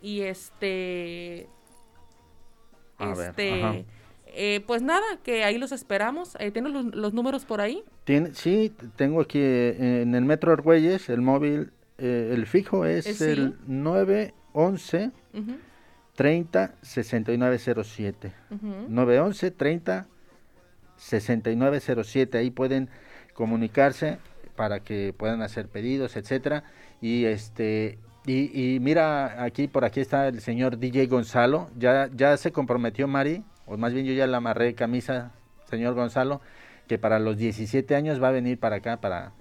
Y 0.00 0.20
este. 0.20 1.48
A 2.98 3.14
ver, 3.14 3.30
este. 3.30 3.62
ajá. 3.62 3.76
Eh, 4.40 4.60
pues 4.66 4.82
nada, 4.82 5.04
que 5.24 5.42
ahí 5.44 5.58
los 5.58 5.72
esperamos. 5.72 6.36
Eh, 6.38 6.50
¿Tienes 6.52 6.72
los, 6.72 6.84
los 6.94 7.12
números 7.12 7.44
por 7.44 7.60
ahí? 7.60 7.82
Tiene, 8.04 8.32
sí, 8.34 8.72
tengo 8.96 9.20
aquí 9.20 9.38
eh, 9.40 10.02
en 10.02 10.14
el 10.14 10.24
Metro 10.24 10.52
Argüelles, 10.52 11.08
el 11.08 11.20
móvil, 11.20 11.72
eh, 11.98 12.30
el 12.32 12.46
fijo 12.46 12.84
es 12.84 13.04
sí. 13.04 13.24
el 13.24 13.56
911 13.66 15.10
Ujú, 15.34 15.56
30 16.14 16.74
6907. 16.82 18.32
ujú. 18.50 18.66
911 18.88 19.50
30 19.50 20.06
6907. 20.96 22.38
Ahí 22.38 22.50
pueden 22.50 22.88
comunicarse 23.34 24.18
para 24.56 24.80
que 24.80 25.14
puedan 25.16 25.42
hacer 25.42 25.68
pedidos, 25.68 26.16
etcétera. 26.16 26.64
Y 27.00 27.24
este 27.24 27.98
y, 28.26 28.74
y 28.74 28.80
mira, 28.80 29.42
aquí 29.42 29.68
por 29.68 29.84
aquí 29.84 30.00
está 30.00 30.28
el 30.28 30.40
señor 30.40 30.78
DJ 30.78 31.06
Gonzalo. 31.06 31.70
Ya 31.78 32.08
ya 32.14 32.36
se 32.36 32.52
comprometió 32.52 33.06
Mari, 33.08 33.42
o 33.68 33.76
más 33.76 33.92
bien 33.92 34.06
yo 34.06 34.12
ya 34.12 34.26
le 34.26 34.36
amarré 34.36 34.74
camisa, 34.74 35.32
señor 35.68 35.94
Gonzalo, 35.94 36.40
que 36.86 36.98
para 36.98 37.18
los 37.18 37.36
17 37.36 37.94
años 37.94 38.22
va 38.22 38.28
a 38.28 38.32
venir 38.32 38.58
para 38.58 38.76
acá 38.76 38.98
para 38.98 39.32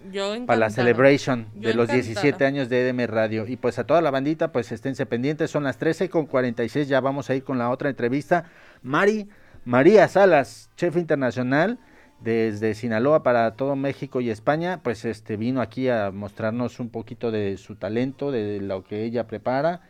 para 0.45 0.59
la 0.59 0.69
celebration 0.69 1.47
Yo 1.55 1.69
de 1.69 1.73
los 1.75 1.89
encantada. 1.89 2.13
17 2.13 2.45
años 2.45 2.69
de 2.69 2.89
EDM 2.89 3.07
Radio. 3.07 3.47
Y 3.47 3.55
pues 3.55 3.79
a 3.79 3.85
toda 3.85 4.01
la 4.01 4.11
bandita, 4.11 4.51
pues 4.51 4.71
esténse 4.71 5.05
pendientes, 5.05 5.49
son 5.49 5.63
las 5.63 5.77
13 5.77 6.09
con 6.09 6.25
46, 6.25 6.87
ya 6.87 6.99
vamos 6.99 7.29
a 7.29 7.35
ir 7.35 7.43
con 7.43 7.57
la 7.57 7.69
otra 7.69 7.89
entrevista. 7.89 8.45
Mari, 8.83 9.29
María 9.63 10.07
Salas, 10.07 10.69
chef 10.75 10.97
internacional 10.97 11.79
desde 12.19 12.73
Sinaloa 12.73 13.23
para 13.23 13.51
todo 13.55 13.75
México 13.75 14.21
y 14.21 14.29
España, 14.29 14.81
pues 14.83 15.05
este 15.05 15.37
vino 15.37 15.61
aquí 15.61 15.87
a 15.87 16.11
mostrarnos 16.11 16.79
un 16.79 16.89
poquito 16.89 17.31
de 17.31 17.57
su 17.57 17.75
talento, 17.75 18.31
de 18.31 18.59
lo 18.59 18.83
que 18.83 19.03
ella 19.03 19.27
prepara. 19.27 19.81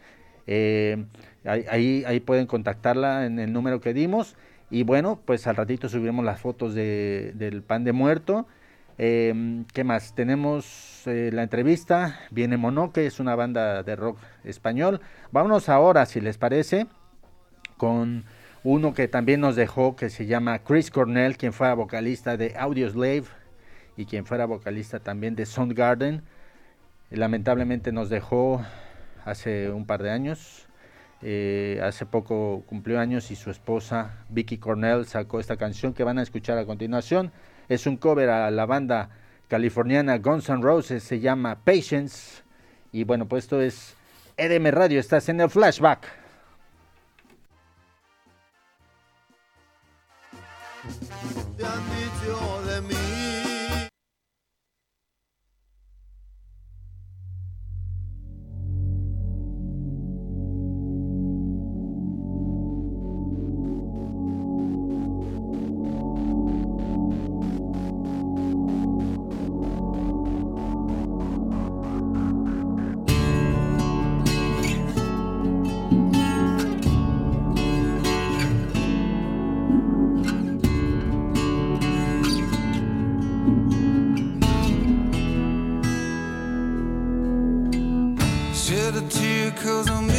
Eh, 0.48 1.06
ahí, 1.46 2.20
pueden 2.26 2.48
contactarla 2.48 3.26
en 3.26 3.40
el 3.40 3.54
número 3.54 3.82
que 3.82 3.94
dimos. 3.94 4.36
Y 4.70 4.84
bueno, 4.84 5.20
pues 5.24 5.48
al 5.48 5.56
ratito 5.56 5.88
subiremos 5.88 6.26
las 6.26 6.42
fotos 6.42 6.74
de, 6.74 7.34
del 7.36 7.62
pan 7.62 7.84
de 7.84 7.94
muerto. 7.94 8.48
Eh, 8.98 9.64
¿Qué 9.74 9.84
más? 9.84 10.16
Tenemos 10.16 11.04
eh, 11.06 11.30
la 11.32 11.44
entrevista. 11.44 12.20
Viene 12.32 12.58
Monoque, 12.58 13.06
es 13.06 13.20
una 13.20 13.36
banda 13.36 13.84
de 13.84 13.96
rock 13.96 14.18
español. 14.44 15.02
Vámonos 15.32 15.70
ahora, 15.70 16.06
si 16.06 16.20
les 16.20 16.38
parece, 16.38 16.88
con 17.78 18.26
uno 18.64 18.94
que 18.94 19.08
también 19.08 19.40
nos 19.40 19.56
dejó, 19.56 19.96
que 19.96 20.10
se 20.10 20.26
llama 20.26 20.60
Chris 20.60 20.90
Cornell, 20.90 21.38
quien 21.38 21.54
fuera 21.54 21.76
vocalista 21.76 22.38
de 22.38 22.56
Audioslave 22.58 23.26
y 23.96 24.06
quien 24.06 24.26
fuera 24.26 24.46
vocalista 24.46 25.00
también 25.00 25.36
de 25.36 25.46
Soundgarden. 25.46 26.24
Lamentablemente 27.10 27.92
nos 27.92 28.10
dejó 28.10 28.62
hace 29.28 29.70
un 29.70 29.86
par 29.86 30.02
de 30.02 30.12
años. 30.12 30.68
Eh, 31.22 31.80
hace 31.84 32.06
poco 32.06 32.64
cumplió 32.68 33.00
años 33.00 33.32
y 33.32 33.36
su 33.36 33.50
esposa 33.50 34.24
Vicky 34.30 34.58
Cornell 34.58 35.08
sacó 35.08 35.40
esta 35.40 35.58
canción 35.58 35.94
que 35.94 36.04
van 36.04 36.20
a 36.20 36.24
escuchar 36.24 36.58
a 36.58 36.66
continuación. 36.66 37.32
Es 37.70 37.86
un 37.88 37.98
cover 37.98 38.30
a 38.30 38.50
la 38.52 38.66
banda 38.66 39.10
californiana 39.48 40.18
Guns 40.18 40.50
N' 40.50 40.62
Roses, 40.62 41.04
se 41.04 41.20
llama 41.20 41.60
Patience. 41.64 42.44
Y 42.92 43.04
bueno, 43.04 43.28
pues 43.28 43.46
esto 43.46 43.62
es 43.62 43.96
EDM 44.38 44.72
Radio, 44.72 45.00
estás 45.00 45.28
en 45.30 45.42
el 45.42 45.50
flashback. 45.50 46.08
cause 89.62 89.90
I'm 89.90 90.17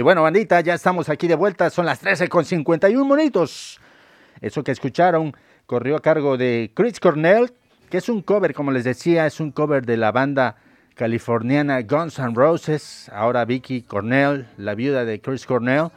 Y 0.00 0.02
bueno, 0.02 0.22
bandita, 0.22 0.62
ya 0.62 0.72
estamos 0.72 1.10
aquí 1.10 1.28
de 1.28 1.34
vuelta. 1.34 1.68
Son 1.68 1.84
las 1.84 1.98
13 2.00 2.28
con 2.28 2.46
51 2.46 3.04
monitos. 3.04 3.78
Eso 4.40 4.64
que 4.64 4.72
escucharon 4.72 5.34
corrió 5.66 5.94
a 5.94 6.00
cargo 6.00 6.38
de 6.38 6.70
Chris 6.74 6.98
Cornell, 6.98 7.52
que 7.90 7.98
es 7.98 8.08
un 8.08 8.22
cover, 8.22 8.54
como 8.54 8.72
les 8.72 8.84
decía, 8.84 9.26
es 9.26 9.40
un 9.40 9.50
cover 9.52 9.84
de 9.84 9.98
la 9.98 10.10
banda 10.10 10.56
californiana 10.94 11.82
Guns 11.82 12.18
N' 12.18 12.32
Roses. 12.34 13.10
Ahora 13.12 13.44
Vicky 13.44 13.82
Cornell, 13.82 14.46
la 14.56 14.74
viuda 14.74 15.04
de 15.04 15.20
Chris 15.20 15.44
Cornell, 15.44 15.88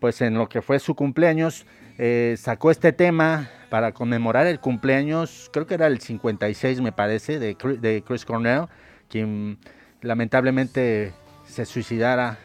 pues 0.00 0.22
en 0.22 0.38
lo 0.38 0.48
que 0.48 0.62
fue 0.62 0.78
su 0.78 0.94
cumpleaños, 0.94 1.66
eh, 1.98 2.36
sacó 2.38 2.70
este 2.70 2.94
tema 2.94 3.50
para 3.68 3.92
conmemorar 3.92 4.46
el 4.46 4.58
cumpleaños, 4.58 5.50
creo 5.52 5.66
que 5.66 5.74
era 5.74 5.86
el 5.86 6.00
56 6.00 6.80
me 6.80 6.92
parece, 6.92 7.38
de, 7.38 7.58
Chri- 7.58 7.78
de 7.78 8.02
Chris 8.06 8.24
Cornell, 8.24 8.68
quien 9.10 9.58
lamentablemente 10.00 11.12
se 11.44 11.66
suicidara 11.66 12.38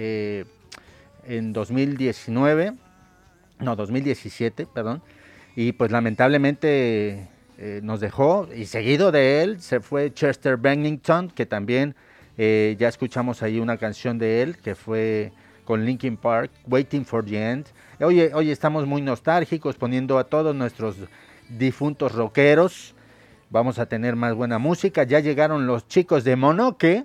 eh, 0.00 0.44
en 1.26 1.52
2019, 1.52 2.72
no, 3.58 3.74
2017, 3.74 4.66
perdón, 4.72 5.02
y 5.56 5.72
pues 5.72 5.90
lamentablemente 5.90 7.28
eh, 7.58 7.80
nos 7.82 7.98
dejó, 7.98 8.48
y 8.54 8.66
seguido 8.66 9.10
de 9.10 9.42
él 9.42 9.60
se 9.60 9.80
fue 9.80 10.14
Chester 10.14 10.56
Bennington, 10.56 11.30
que 11.30 11.46
también 11.46 11.96
eh, 12.36 12.76
ya 12.78 12.86
escuchamos 12.86 13.42
ahí 13.42 13.58
una 13.58 13.76
canción 13.76 14.18
de 14.18 14.42
él, 14.42 14.58
que 14.58 14.76
fue 14.76 15.32
con 15.64 15.84
Linkin 15.84 16.16
Park, 16.16 16.52
Waiting 16.68 17.04
for 17.04 17.24
the 17.24 17.50
End. 17.50 17.66
Oye, 17.98 18.30
hoy 18.32 18.52
estamos 18.52 18.86
muy 18.86 19.02
nostálgicos 19.02 19.74
poniendo 19.74 20.16
a 20.18 20.24
todos 20.24 20.54
nuestros 20.54 20.94
difuntos 21.48 22.12
rockeros. 22.12 22.94
Vamos 23.50 23.80
a 23.80 23.86
tener 23.86 24.14
más 24.14 24.34
buena 24.34 24.58
música. 24.58 25.02
Ya 25.02 25.18
llegaron 25.18 25.66
los 25.66 25.88
chicos 25.88 26.22
de 26.22 26.36
Monoque. 26.36 27.04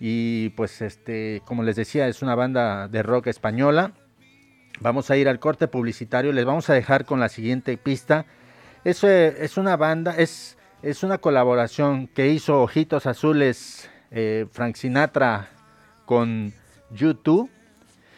Y 0.00 0.50
pues 0.50 0.80
este, 0.80 1.42
como 1.44 1.62
les 1.62 1.76
decía, 1.76 2.06
es 2.08 2.22
una 2.22 2.34
banda 2.34 2.88
de 2.88 3.02
rock 3.02 3.26
española. 3.26 3.92
Vamos 4.80 5.10
a 5.10 5.16
ir 5.16 5.28
al 5.28 5.40
corte 5.40 5.66
publicitario. 5.66 6.32
Les 6.32 6.44
vamos 6.44 6.70
a 6.70 6.74
dejar 6.74 7.04
con 7.04 7.18
la 7.18 7.28
siguiente 7.28 7.76
pista. 7.76 8.26
Es, 8.84 9.02
eh, 9.02 9.36
es 9.40 9.56
una 9.56 9.76
banda, 9.76 10.14
es, 10.16 10.56
es 10.82 11.02
una 11.02 11.18
colaboración 11.18 12.06
que 12.06 12.28
hizo 12.28 12.62
Ojitos 12.62 13.06
Azules 13.06 13.90
eh, 14.10 14.46
Frank 14.52 14.76
Sinatra 14.76 15.48
con 16.06 16.52
YouTube. 16.90 17.50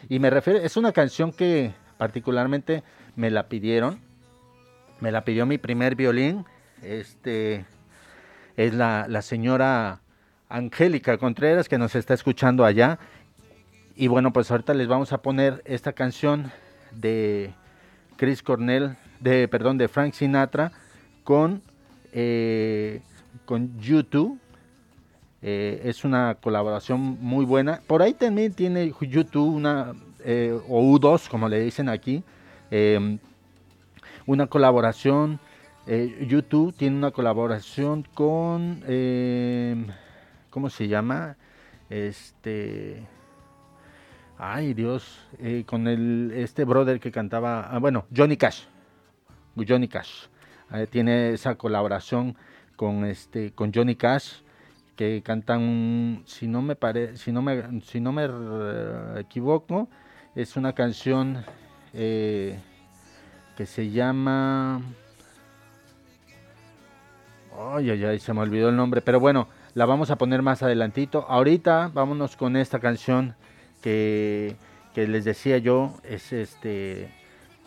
Y 0.07 0.19
me 0.19 0.29
refiero, 0.29 0.59
es 0.59 0.77
una 0.77 0.91
canción 0.91 1.31
que 1.31 1.73
particularmente 1.97 2.83
me 3.15 3.31
la 3.31 3.47
pidieron. 3.47 3.99
Me 4.99 5.11
la 5.11 5.25
pidió 5.25 5.47
mi 5.47 5.57
primer 5.57 5.95
violín. 5.95 6.45
Este 6.83 7.65
es 8.55 8.73
la, 8.75 9.07
la 9.09 9.23
señora 9.23 10.00
Angélica 10.51 11.17
Contreras 11.17 11.67
que 11.69 11.77
nos 11.77 11.95
está 11.95 12.13
escuchando 12.13 12.65
allá. 12.65 12.99
Y 13.95 14.07
bueno, 14.07 14.31
pues 14.33 14.51
ahorita 14.51 14.73
les 14.73 14.87
vamos 14.87 15.13
a 15.13 15.21
poner 15.21 15.61
esta 15.65 15.93
canción 15.93 16.51
de 16.91 17.53
Chris 18.17 18.43
Cornell, 18.43 18.95
de 19.19 19.47
perdón, 19.47 19.77
de 19.77 19.87
Frank 19.87 20.13
Sinatra 20.13 20.71
con 21.23 21.61
eh, 22.13 23.01
con 23.45 23.79
YouTube. 23.79 24.39
Eh, 25.41 25.81
es 25.85 26.03
una 26.03 26.35
colaboración 26.35 26.99
muy 26.99 27.45
buena. 27.45 27.81
Por 27.87 28.01
ahí 28.01 28.13
también 28.13 28.53
tiene 28.53 28.93
YouTube 29.01 29.55
una 29.55 29.93
eh, 30.23 30.57
o 30.67 30.81
U2 30.81 31.27
como 31.29 31.49
le 31.49 31.59
dicen 31.61 31.89
aquí, 31.89 32.23
eh, 32.69 33.17
una 34.25 34.47
colaboración. 34.47 35.39
eh, 35.87 36.25
YouTube 36.29 36.73
tiene 36.75 36.95
una 36.95 37.11
colaboración 37.11 38.05
con 38.13 38.83
eh, 38.87 39.75
¿cómo 40.51 40.69
se 40.69 40.87
llama? 40.87 41.37
Este 41.89 43.07
Ay, 44.43 44.73
Dios, 44.73 45.19
eh, 45.37 45.63
con 45.67 45.87
el 45.87 46.31
este 46.35 46.65
brother 46.65 46.99
que 46.99 47.11
cantaba, 47.11 47.61
ah, 47.61 47.77
bueno, 47.77 48.05
Johnny 48.15 48.37
Cash. 48.37 48.63
Johnny 49.55 49.87
Cash. 49.87 50.25
Eh, 50.73 50.87
tiene 50.89 51.33
esa 51.33 51.55
colaboración 51.55 52.35
con 52.75 53.05
este 53.05 53.51
con 53.51 53.71
Johnny 53.71 53.95
Cash 53.95 54.41
que 54.95 55.21
cantan 55.21 56.23
si 56.25 56.47
no 56.47 56.63
me 56.63 56.75
pare, 56.75 57.17
si 57.17 57.31
no 57.31 57.43
me 57.43 57.81
si 57.81 57.99
no 57.99 58.11
me 58.11 58.27
equivoco, 59.19 59.87
es 60.33 60.55
una 60.55 60.73
canción 60.73 61.43
eh, 61.93 62.59
que 63.55 63.65
se 63.67 63.91
llama 63.91 64.81
Ay, 67.55 67.91
ay, 67.91 68.05
ay, 68.05 68.19
se 68.19 68.33
me 68.33 68.41
olvidó 68.41 68.69
el 68.69 68.75
nombre, 68.75 69.01
pero 69.01 69.19
bueno, 69.19 69.47
la 69.73 69.85
vamos 69.85 70.11
a 70.11 70.17
poner 70.17 70.41
más 70.41 70.63
adelantito. 70.63 71.25
Ahorita 71.27 71.89
vámonos 71.93 72.35
con 72.35 72.55
esta 72.55 72.79
canción 72.79 73.35
que, 73.81 74.55
que 74.93 75.07
les 75.07 75.25
decía 75.25 75.57
yo, 75.57 75.93
es 76.03 76.33
este, 76.33 77.09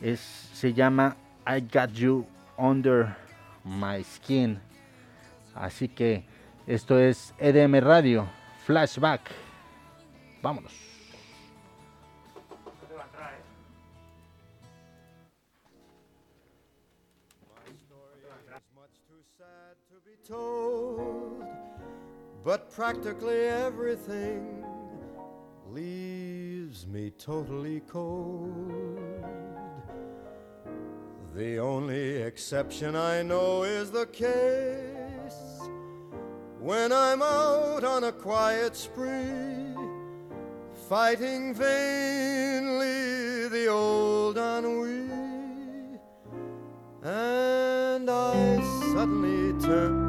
es, 0.01 0.21
se 0.21 0.73
llama 0.73 1.17
I 1.47 1.61
Got 1.61 1.93
You 1.93 2.27
Under 2.57 3.17
My 3.65 4.03
Skin. 4.03 4.59
Así 5.55 5.89
que 5.89 6.25
esto 6.67 6.99
es 6.99 7.35
EDM 7.39 7.81
Radio, 7.81 8.27
Flashback. 8.65 9.31
Vámonos. 10.43 10.73
But 22.45 22.71
practically 22.71 23.47
everything 23.47 24.63
leaves 25.71 26.87
me 26.87 27.11
totally 27.11 27.81
cold. 27.89 29.25
The 31.35 31.59
only 31.59 32.17
exception 32.17 32.95
I 32.95 33.23
know 33.23 33.63
is 33.63 33.91
the 33.91 34.07
case 34.07 35.61
when 36.61 36.93
I'm 36.93 37.23
out 37.23 37.83
on 37.83 38.05
a 38.05 38.13
quiet 38.13 38.77
spree, 38.77 39.75
fighting 40.89 41.55
vainly 41.55 43.49
the 43.49 43.69
old 43.69 44.37
ennui, 44.37 45.09
and 47.03 48.09
I 48.09 48.61
suddenly 48.93 49.61
turn. 49.61 50.04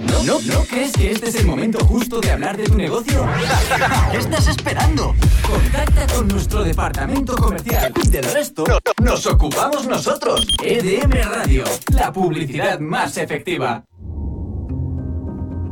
¿No, 0.00 0.22
no, 0.24 0.40
¿No 0.40 0.64
crees 0.64 0.92
que 0.92 1.12
este 1.12 1.28
es 1.28 1.36
el 1.36 1.46
momento 1.46 1.84
justo 1.84 2.20
de 2.20 2.32
hablar 2.32 2.56
de 2.56 2.64
tu 2.64 2.74
negocio? 2.74 3.26
¿Qué 4.10 4.16
estás 4.16 4.48
esperando? 4.48 5.14
Contacta 5.48 6.06
con 6.14 6.28
nuestro 6.28 6.64
departamento 6.64 7.36
comercial 7.36 7.92
y 8.02 8.08
del 8.08 8.24
resto 8.24 8.64
nos 9.02 9.26
ocupamos 9.26 9.86
nosotros. 9.86 10.46
EDM 10.62 11.12
Radio, 11.30 11.64
la 11.92 12.12
publicidad 12.12 12.80
más 12.80 13.16
efectiva. 13.16 13.84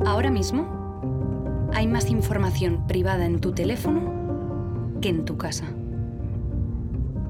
Ahora 0.07 0.31
mismo 0.31 1.71
hay 1.75 1.87
más 1.87 2.11
información 2.11 2.87
privada 2.87 3.27
en 3.27 3.41
tu 3.41 3.53
teléfono 3.53 4.99
que 5.01 5.09
en 5.09 5.25
tu 5.25 5.37
casa. 5.37 5.67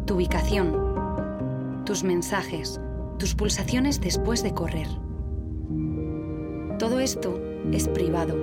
Tu 0.06 0.14
ubicación, 0.14 1.82
tus 1.84 2.04
mensajes, 2.04 2.80
tus 3.18 3.34
pulsaciones 3.34 4.00
después 4.00 4.42
de 4.42 4.52
correr. 4.52 4.88
Todo 6.80 6.98
esto 6.98 7.38
es 7.72 7.88
privado 7.88 8.34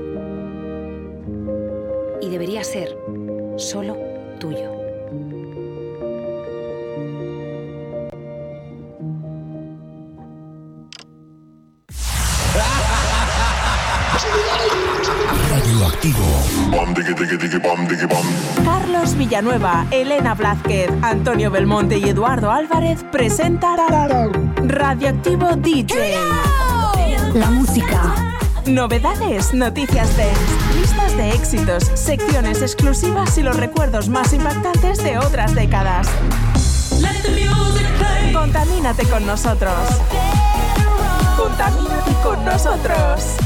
y 2.21 2.29
debería 2.29 2.63
ser 2.63 2.95
solo 3.55 3.97
tuyo. 4.39 4.73
Radioactivo. 15.49 16.23
Carlos 18.63 19.17
Villanueva, 19.17 19.88
Elena 19.89 20.35
Blázquez, 20.35 20.91
Antonio 21.01 21.49
Belmonte 21.49 21.97
y 21.97 22.09
Eduardo 22.09 22.51
Álvarez 22.51 23.03
presentan 23.11 23.79
Radioactivo 24.67 25.55
DJ. 25.55 26.13
La 27.34 27.49
música. 27.51 28.38
Novedades, 28.65 29.53
noticias 29.53 30.15
dance, 30.17 30.80
listas 30.80 31.15
de 31.17 31.32
éxitos, 31.32 31.84
secciones 31.93 32.61
exclusivas 32.61 33.38
y 33.38 33.43
los 33.43 33.55
recuerdos 33.57 34.09
más 34.09 34.34
impactantes 34.34 35.03
de 35.03 35.17
otras 35.17 35.55
décadas. 35.55 36.07
Contamínate 38.34 39.05
con 39.07 39.25
nosotros. 39.25 39.73
Contamínate 41.38 42.11
con 42.23 42.43
nosotros. 42.45 43.38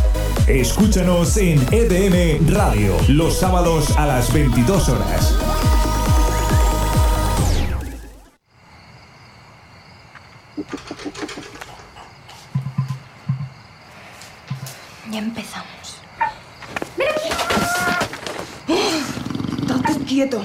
Escúchanos 0.48 1.38
en 1.38 1.60
EDM 1.72 2.54
Radio, 2.54 2.96
los 3.08 3.38
sábados 3.38 3.96
a 3.98 4.06
las 4.06 4.32
22 4.34 4.90
horas. 4.90 5.36
диету. 20.22 20.42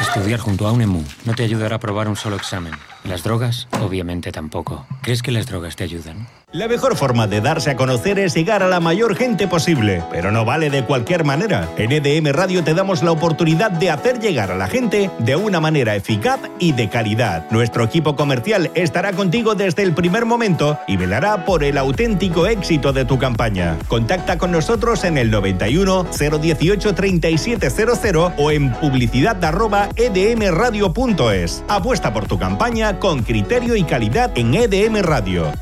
Estudiar 0.00 0.40
junto 0.40 0.66
a 0.66 0.72
un 0.72 0.80
EMU 0.80 1.02
no 1.24 1.34
te 1.34 1.44
ayudará 1.44 1.74
a 1.74 1.76
aprobar 1.76 2.08
un 2.08 2.16
solo 2.16 2.36
examen. 2.36 2.72
Las 3.04 3.22
drogas, 3.22 3.68
obviamente 3.80 4.32
tampoco. 4.32 4.86
¿Crees 5.02 5.22
que 5.22 5.30
las 5.30 5.46
drogas 5.46 5.76
te 5.76 5.84
ayudan? 5.84 6.26
La 6.50 6.66
mejor 6.66 6.96
forma 6.96 7.26
de 7.26 7.42
darse 7.42 7.70
a 7.70 7.76
conocer 7.76 8.18
es 8.18 8.34
llegar 8.34 8.62
a 8.62 8.68
la 8.68 8.80
mayor 8.80 9.14
gente 9.16 9.46
posible, 9.46 10.02
pero 10.10 10.32
no 10.32 10.46
vale 10.46 10.70
de 10.70 10.82
cualquier 10.82 11.22
manera. 11.22 11.68
En 11.76 11.92
EDM 11.92 12.32
Radio 12.32 12.64
te 12.64 12.72
damos 12.72 13.02
la 13.02 13.12
oportunidad 13.12 13.70
de 13.70 13.90
hacer 13.90 14.18
llegar 14.18 14.50
a 14.50 14.56
la 14.56 14.66
gente 14.66 15.10
de 15.18 15.36
una 15.36 15.60
manera 15.60 15.94
eficaz 15.94 16.40
y 16.58 16.72
de 16.72 16.88
calidad. 16.88 17.50
Nuestro 17.50 17.84
equipo 17.84 18.16
comercial 18.16 18.70
estará 18.74 19.12
contigo 19.12 19.54
desde 19.54 19.82
el 19.82 19.92
primer 19.92 20.24
momento 20.24 20.78
y 20.86 20.96
velará 20.96 21.44
por 21.44 21.64
el 21.64 21.76
auténtico 21.76 22.46
éxito 22.46 22.94
de 22.94 23.04
tu 23.04 23.18
campaña. 23.18 23.76
Contacta 23.86 24.38
con 24.38 24.50
nosotros 24.50 25.04
en 25.04 25.18
el 25.18 25.30
91 25.30 26.06
018 26.18 26.94
3700 26.94 28.32
o 28.38 28.50
en 28.50 28.67
publicidad 28.74 29.42
arroba 29.44 29.88
edmradio.es. 29.96 31.64
Apuesta 31.68 32.12
por 32.12 32.26
tu 32.26 32.38
campaña 32.38 32.98
con 32.98 33.22
criterio 33.22 33.76
y 33.76 33.84
calidad 33.84 34.36
en 34.36 34.54
EDM 34.54 35.02
Radio. 35.02 35.52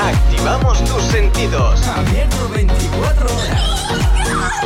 Activamos 0.00 0.84
tus 0.84 1.02
sentidos. 1.04 1.86
Abierto 1.88 2.48
24 2.54 3.26
horas. 3.26 3.88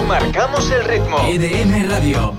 Marcamos 0.06 0.70
el 0.70 0.84
ritmo. 0.84 1.18
EDM 1.26 1.88
Radio. 1.88 2.34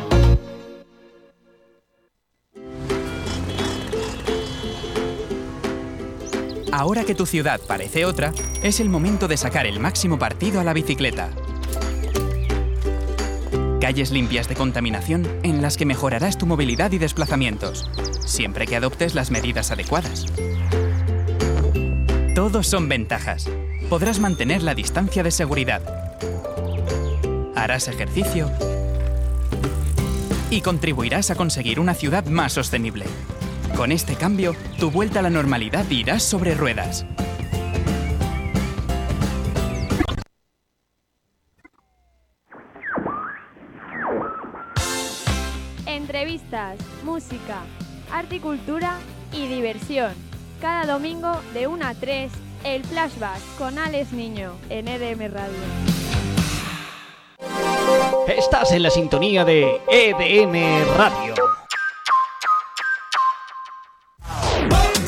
Ahora 6.72 7.04
que 7.04 7.14
tu 7.14 7.28
ciudad 7.28 7.62
parece 7.68 8.04
otra, 8.04 8.34
es 8.64 8.80
el 8.80 8.90
momento 8.90 9.28
de 9.28 9.38
sacar 9.38 9.68
el 9.68 9.80
máximo 9.80 10.18
partido 10.18 10.60
a 10.60 10.64
la 10.64 10.74
bicicleta. 10.74 11.30
Calles 13.84 14.12
limpias 14.12 14.48
de 14.48 14.56
contaminación 14.56 15.28
en 15.44 15.62
las 15.62 15.76
que 15.76 15.86
mejorarás 15.86 16.38
tu 16.38 16.46
movilidad 16.46 16.94
y 16.94 17.00
desplazamientos, 17.00 17.92
siempre 18.26 18.66
que 18.66 18.78
adoptes 18.78 19.14
las 19.14 19.30
medidas 19.30 19.72
adecuadas. 19.72 20.26
Todos 22.34 22.66
son 22.66 22.88
ventajas. 22.88 23.50
Podrás 23.90 24.22
mantener 24.22 24.64
la 24.64 24.74
distancia 24.74 25.22
de 25.22 25.32
seguridad. 25.32 25.82
Harás 27.58 27.90
ejercicio 27.90 28.50
y 30.50 30.62
contribuirás 30.62 31.30
a 31.30 31.36
conseguir 31.36 31.82
una 31.82 31.94
ciudad 31.94 32.26
más 32.28 32.54
sostenible. 32.54 33.04
Con 33.76 33.92
este 33.92 34.16
cambio, 34.16 34.56
tu 34.80 34.92
vuelta 34.92 35.20
a 35.20 35.24
la 35.24 35.30
normalidad 35.30 35.84
irá 35.90 36.22
sobre 36.22 36.56
ruedas. 36.56 37.06
Entrevistas, 46.54 47.04
música, 47.04 47.62
arte 48.12 48.36
y 48.36 48.40
cultura 48.40 49.00
y 49.32 49.48
diversión. 49.48 50.14
Cada 50.62 50.86
domingo 50.86 51.32
de 51.52 51.66
1 51.66 51.84
a 51.84 51.96
3, 51.96 52.32
el 52.64 52.84
flashback 52.84 53.40
con 53.58 53.80
Alex 53.80 54.12
Niño 54.12 54.54
en 54.70 54.88
EDM 54.88 55.34
Radio. 55.34 55.58
Estás 58.28 58.72
en 58.72 58.84
la 58.84 58.92
sintonía 58.92 59.44
de 59.46 59.82
EDM 59.88 60.96
Radio. 60.96 61.34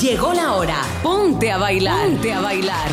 Llegó 0.01 0.33
la 0.33 0.55
hora. 0.55 0.81
Ponte 1.03 1.51
a 1.51 1.59
bailar. 1.59 2.07
Ponte 2.07 2.33
a 2.33 2.41
bailar. 2.41 2.89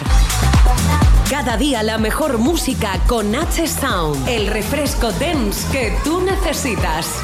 Cada 1.31 1.57
día 1.57 1.83
la 1.83 1.97
mejor 1.97 2.37
música 2.37 3.01
con 3.07 3.35
H 3.35 3.67
Sound. 3.67 4.29
El 4.29 4.49
refresco 4.49 5.11
dance 5.13 5.67
que 5.73 5.97
tú 6.05 6.21
necesitas. 6.21 7.23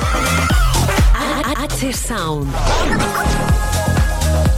H 1.57 1.93
Sound. 1.95 2.53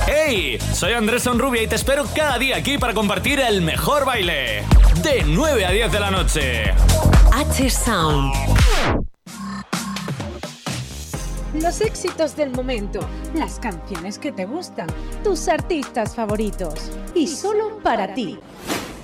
¡Hey! 0.09 0.59
Soy 0.75 0.93
Andrés 0.93 1.23
Sonrubia 1.23 1.63
y 1.63 1.69
te 1.69 1.77
espero 1.77 2.05
cada 2.17 2.37
día 2.37 2.57
aquí 2.57 2.79
para 2.79 2.95
compartir 2.95 3.39
el 3.39 3.63
mejor 3.63 4.05
baile. 4.05 4.65
De 5.03 5.23
9 5.25 5.67
a 5.67 5.71
10 5.71 5.93
de 5.93 6.01
la 6.01 6.11
noche. 6.11 6.75
H 7.33 7.71
Sound. 7.71 8.35
Los 11.55 11.81
éxitos 11.81 12.35
del 12.35 12.51
momento, 12.51 13.01
las 13.35 13.61
canciones 13.61 14.19
que 14.19 14.33
te 14.33 14.47
gustan, 14.47 14.89
tus 15.23 15.47
artistas 15.49 16.17
favoritos. 16.17 16.91
Y 17.15 17.29
solo 17.29 17.79
para 17.85 18.15
ti. 18.15 18.37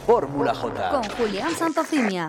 Fórmula 0.06 0.54
J. 0.54 0.90
Con 0.90 1.04
Julián 1.10 1.54
Santofimia. 1.54 2.28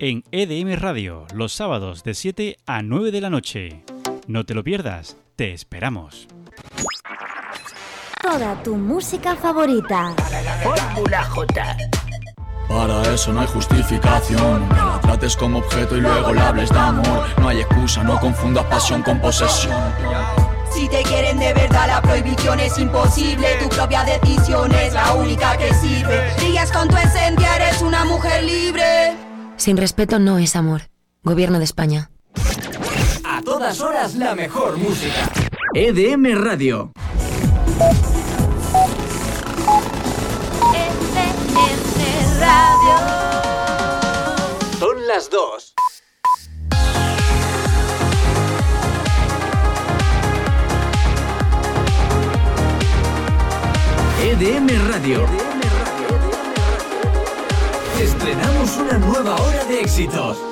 En 0.00 0.24
EDM 0.32 0.80
Radio, 0.80 1.26
los 1.32 1.52
sábados 1.52 2.02
de 2.02 2.14
7 2.14 2.56
a 2.66 2.82
9 2.82 3.12
de 3.12 3.20
la 3.20 3.30
noche. 3.30 3.84
No 4.28 4.44
te 4.46 4.54
lo 4.54 4.62
pierdas, 4.62 5.16
te 5.34 5.52
esperamos. 5.52 6.28
Toda 8.22 8.62
tu 8.62 8.76
música 8.76 9.34
favorita. 9.34 10.14
Fórmula 10.62 11.24
J. 11.24 11.76
Para 12.68 13.02
eso 13.12 13.32
no 13.32 13.40
hay 13.40 13.46
justificación. 13.48 14.68
Que 14.68 14.74
la 14.76 15.00
trates 15.00 15.36
como 15.36 15.58
objeto 15.58 15.96
y 15.96 16.00
luego 16.00 16.32
le 16.32 16.40
hables 16.40 16.70
de 16.70 16.78
amor. 16.78 17.26
No 17.38 17.48
hay 17.48 17.60
excusa, 17.60 18.04
no 18.04 18.18
confundas 18.20 18.64
pasión 18.66 19.02
con 19.02 19.20
posesión. 19.20 19.74
Si 20.70 20.88
te 20.88 21.02
quieren 21.02 21.38
de 21.38 21.52
verdad, 21.52 21.88
la 21.88 22.00
prohibición 22.00 22.60
es 22.60 22.78
imposible. 22.78 23.46
Tu 23.60 23.68
propia 23.68 24.04
decisión 24.04 24.72
es 24.72 24.94
la 24.94 25.12
única 25.14 25.56
que 25.58 25.74
sirve. 25.74 26.32
Brillas 26.38 26.70
con 26.70 26.88
tu 26.88 26.96
esencia, 26.96 27.56
eres 27.56 27.82
una 27.82 28.04
mujer 28.04 28.44
libre. 28.44 29.16
Sin 29.56 29.76
respeto 29.76 30.20
no 30.20 30.38
es 30.38 30.54
amor. 30.54 30.82
Gobierno 31.24 31.58
de 31.58 31.64
España. 31.64 32.10
Todas 33.62 33.80
horas 33.80 34.14
la 34.16 34.34
mejor 34.34 34.76
música. 34.76 35.30
EDM 35.72 36.34
Radio. 36.34 36.90
EDM 40.74 42.40
Radio. 42.40 42.96
Son 44.80 45.06
las 45.06 45.30
dos. 45.30 45.74
EDM 54.24 54.90
Radio. 54.90 55.24
Estrenamos 58.00 58.76
una 58.78 58.98
nueva 58.98 59.36
hora 59.40 59.64
de 59.66 59.82
éxitos. 59.82 60.51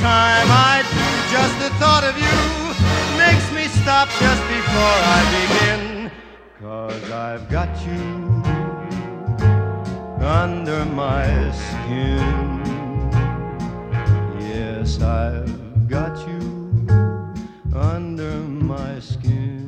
time 0.00 0.46
I 0.48 0.84
do, 0.94 1.06
just 1.34 1.58
the 1.58 1.70
thought 1.80 2.04
of 2.04 2.16
you 2.16 2.38
makes 3.18 3.50
me 3.52 3.64
stop 3.82 4.08
just 4.20 4.42
before 4.46 4.98
I 5.16 5.20
begin. 5.38 6.10
Cause 6.60 7.10
I've 7.10 7.48
got 7.48 7.70
you 7.84 8.04
under 10.24 10.84
my 10.84 11.50
skin. 11.50 12.62
Yes, 14.38 15.00
I've 15.00 15.88
got 15.88 16.16
you 16.28 16.86
under 17.74 18.38
my 18.40 19.00
skin. 19.00 19.67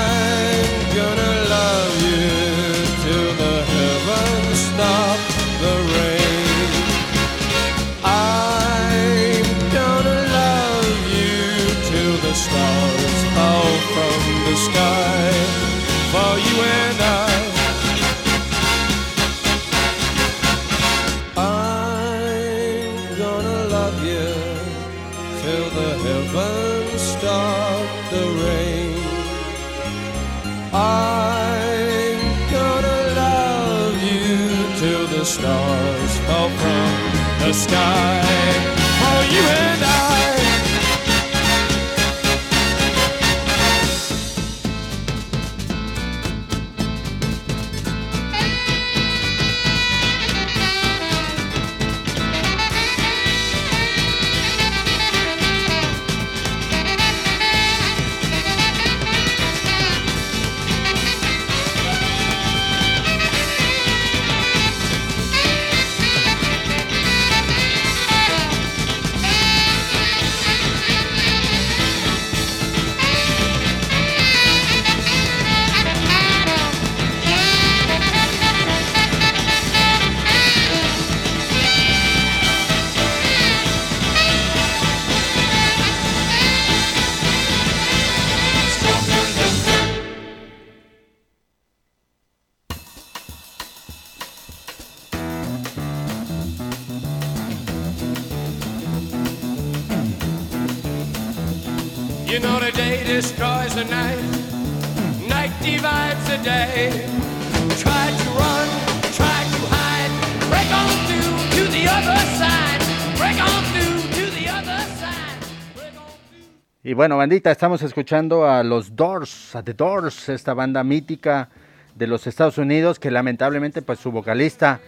bueno, 117.01 117.17
bandita, 117.17 117.49
estamos 117.49 117.81
escuchando 117.81 118.45
a 118.45 118.61
los 118.61 118.95
Doors, 118.95 119.55
a 119.55 119.63
The 119.63 119.73
Doors, 119.73 120.29
esta 120.29 120.53
banda 120.53 120.83
mítica 120.83 121.49
de 121.95 122.05
los 122.05 122.27
Estados 122.27 122.59
Unidos 122.59 122.99
que 122.99 123.09
lamentablemente 123.09 123.81
pues 123.81 123.97
su 123.97 124.11
vocalista 124.11 124.79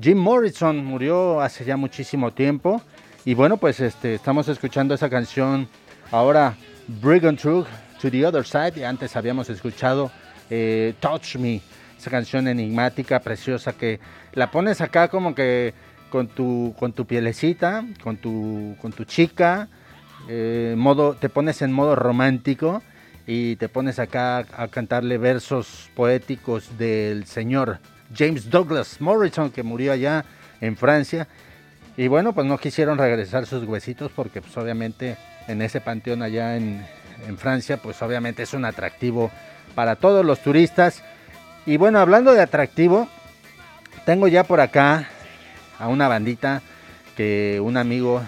Jim 0.00 0.18
Morrison 0.18 0.84
murió 0.84 1.40
hace 1.40 1.64
ya 1.64 1.76
muchísimo 1.76 2.32
tiempo. 2.32 2.82
Y 3.24 3.34
bueno 3.34 3.56
pues 3.56 3.78
este 3.78 4.16
estamos 4.16 4.48
escuchando 4.48 4.96
esa 4.96 5.08
canción 5.08 5.68
ahora 6.10 6.56
Bring 6.88 7.24
On 7.24 7.36
Through 7.36 7.68
to 8.02 8.10
the 8.10 8.26
Other 8.26 8.44
Side 8.44 8.84
antes 8.84 9.14
habíamos 9.14 9.48
escuchado 9.48 10.10
eh, 10.50 10.94
Touch 10.98 11.36
Me 11.36 11.60
esa 11.96 12.10
canción 12.10 12.48
enigmática 12.48 13.20
preciosa 13.20 13.74
que 13.74 14.00
la 14.32 14.50
pones 14.50 14.80
acá 14.80 15.06
como 15.06 15.36
que 15.36 15.72
con 16.10 16.26
tu 16.26 16.74
con 16.76 16.92
tu 16.92 17.06
pielecita 17.06 17.84
con 18.02 18.16
tu 18.16 18.74
con 18.82 18.90
tu 18.90 19.04
chica 19.04 19.68
eh, 20.28 20.74
modo 20.76 21.14
te 21.14 21.28
pones 21.28 21.62
en 21.62 21.72
modo 21.72 21.96
romántico 21.96 22.82
y 23.26 23.56
te 23.56 23.68
pones 23.68 23.98
acá 23.98 24.38
a 24.56 24.68
cantarle 24.68 25.18
versos 25.18 25.90
poéticos 25.94 26.78
del 26.78 27.26
señor 27.26 27.78
James 28.14 28.50
Douglas 28.50 29.00
Morrison 29.00 29.50
que 29.50 29.62
murió 29.62 29.92
allá 29.92 30.24
en 30.60 30.76
Francia. 30.76 31.28
Y 31.96 32.08
bueno 32.08 32.32
pues 32.32 32.46
no 32.46 32.58
quisieron 32.58 32.98
regresar 32.98 33.46
sus 33.46 33.64
huesitos 33.64 34.10
porque 34.14 34.40
pues 34.40 34.56
obviamente 34.56 35.16
en 35.46 35.62
ese 35.62 35.80
panteón 35.80 36.22
allá 36.22 36.56
en, 36.56 36.84
en 37.26 37.38
Francia 37.38 37.76
pues 37.76 38.00
obviamente 38.02 38.42
es 38.42 38.54
un 38.54 38.64
atractivo 38.64 39.30
para 39.74 39.96
todos 39.96 40.24
los 40.24 40.40
turistas. 40.40 41.02
Y 41.66 41.76
bueno 41.76 41.98
hablando 41.98 42.32
de 42.32 42.40
atractivo 42.40 43.08
tengo 44.04 44.28
ya 44.28 44.44
por 44.44 44.60
acá 44.60 45.08
a 45.78 45.88
una 45.88 46.08
bandita 46.08 46.62
que 47.16 47.60
un 47.62 47.76
amigo 47.76 48.22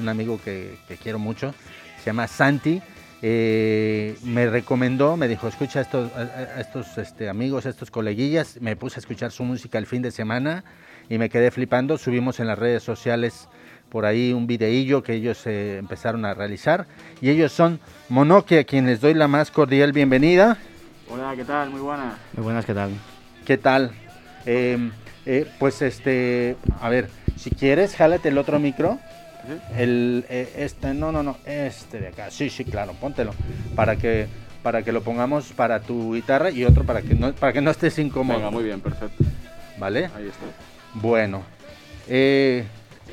un 0.00 0.08
amigo 0.08 0.40
que, 0.44 0.76
que 0.88 0.96
quiero 0.96 1.18
mucho 1.18 1.54
se 1.98 2.06
llama 2.06 2.26
Santi 2.26 2.82
eh, 3.22 4.16
me 4.24 4.48
recomendó, 4.48 5.14
me 5.18 5.28
dijo, 5.28 5.46
escucha 5.46 5.80
a 5.80 5.82
estos, 5.82 6.10
a- 6.16 6.58
estos 6.58 6.96
este, 6.96 7.28
amigos, 7.28 7.66
a 7.66 7.68
estos 7.68 7.90
coleguillas, 7.90 8.56
me 8.62 8.76
puse 8.76 8.96
a 8.96 9.00
escuchar 9.00 9.30
su 9.30 9.44
música 9.44 9.76
el 9.76 9.84
fin 9.84 10.00
de 10.00 10.10
semana 10.10 10.64
y 11.10 11.18
me 11.18 11.28
quedé 11.28 11.50
flipando, 11.50 11.98
subimos 11.98 12.40
en 12.40 12.46
las 12.46 12.58
redes 12.58 12.82
sociales 12.82 13.46
por 13.90 14.06
ahí 14.06 14.32
un 14.32 14.46
videillo 14.46 15.02
que 15.02 15.12
ellos 15.12 15.42
eh, 15.46 15.76
empezaron 15.76 16.24
a 16.24 16.32
realizar 16.32 16.86
y 17.20 17.28
ellos 17.28 17.52
son 17.52 17.78
Monoke, 18.08 18.52
a 18.60 18.64
quien 18.64 18.86
les 18.86 19.02
doy 19.02 19.12
la 19.12 19.28
más 19.28 19.50
cordial 19.50 19.92
bienvenida. 19.92 20.56
Hola, 21.10 21.34
¿qué 21.36 21.44
tal? 21.44 21.68
Muy 21.68 21.80
buenas. 21.80 22.14
Muy 22.32 22.44
buenas, 22.44 22.64
¿qué 22.64 22.72
tal? 22.72 22.90
¿Qué 23.44 23.58
tal? 23.58 23.90
Eh, 24.46 24.78
eh, 25.26 25.46
pues 25.58 25.82
este, 25.82 26.56
a 26.80 26.88
ver, 26.88 27.10
si 27.36 27.50
quieres, 27.50 27.94
jálate 27.96 28.30
el 28.30 28.38
otro 28.38 28.58
micro. 28.58 28.98
El, 29.76 30.24
eh, 30.28 30.52
este, 30.56 30.94
no, 30.94 31.12
no, 31.12 31.22
no, 31.22 31.36
este 31.44 32.00
de 32.00 32.08
acá. 32.08 32.30
Sí, 32.30 32.50
sí, 32.50 32.64
claro, 32.64 32.92
póntelo. 33.00 33.32
Para 33.74 33.96
que, 33.96 34.26
para 34.62 34.82
que 34.82 34.92
lo 34.92 35.02
pongamos 35.02 35.46
para 35.52 35.80
tu 35.80 36.14
guitarra 36.14 36.50
y 36.50 36.64
otro 36.64 36.84
para 36.84 37.02
que 37.02 37.14
no, 37.14 37.32
para 37.32 37.52
que 37.52 37.60
no 37.60 37.70
estés 37.70 37.98
incómodo. 37.98 38.38
Venga, 38.38 38.50
muy 38.50 38.64
bien, 38.64 38.80
perfecto. 38.80 39.24
¿Vale? 39.78 40.06
Ahí 40.16 40.26
está. 40.28 40.44
Bueno, 40.94 41.42
eh, 42.08 42.64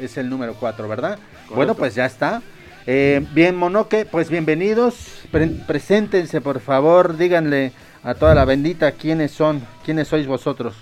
es 0.01 0.17
el 0.17 0.29
número 0.29 0.55
4, 0.59 0.87
¿verdad? 0.87 1.19
Bueno, 1.53 1.75
pues 1.75 1.95
ya 1.95 2.05
está. 2.05 2.41
Eh, 2.85 3.25
bien, 3.33 3.55
Monoque, 3.55 4.05
pues 4.05 4.29
bienvenidos. 4.29 4.95
Pre- 5.31 5.47
preséntense, 5.67 6.41
por 6.41 6.59
favor. 6.59 7.17
Díganle 7.17 7.71
a 8.03 8.13
toda 8.13 8.33
la 8.35 8.45
bendita 8.45 8.91
quiénes 8.93 9.31
son, 9.31 9.61
quiénes 9.85 10.07
sois 10.07 10.25
vosotros. 10.27 10.75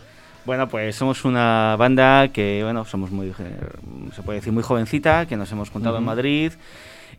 Bueno, 0.45 0.67
pues 0.67 0.95
somos 0.95 1.25
una 1.25 1.75
banda 1.77 2.27
que, 2.29 2.61
bueno, 2.63 2.85
somos 2.85 3.11
muy, 3.11 3.33
se 4.13 4.21
puede 4.21 4.39
decir, 4.39 4.53
muy 4.53 4.61
jovencita, 4.63 5.25
que 5.25 5.37
nos 5.37 5.51
hemos 5.51 5.69
juntado 5.71 5.97
en. 5.97 6.03
Madrid 6.03 6.51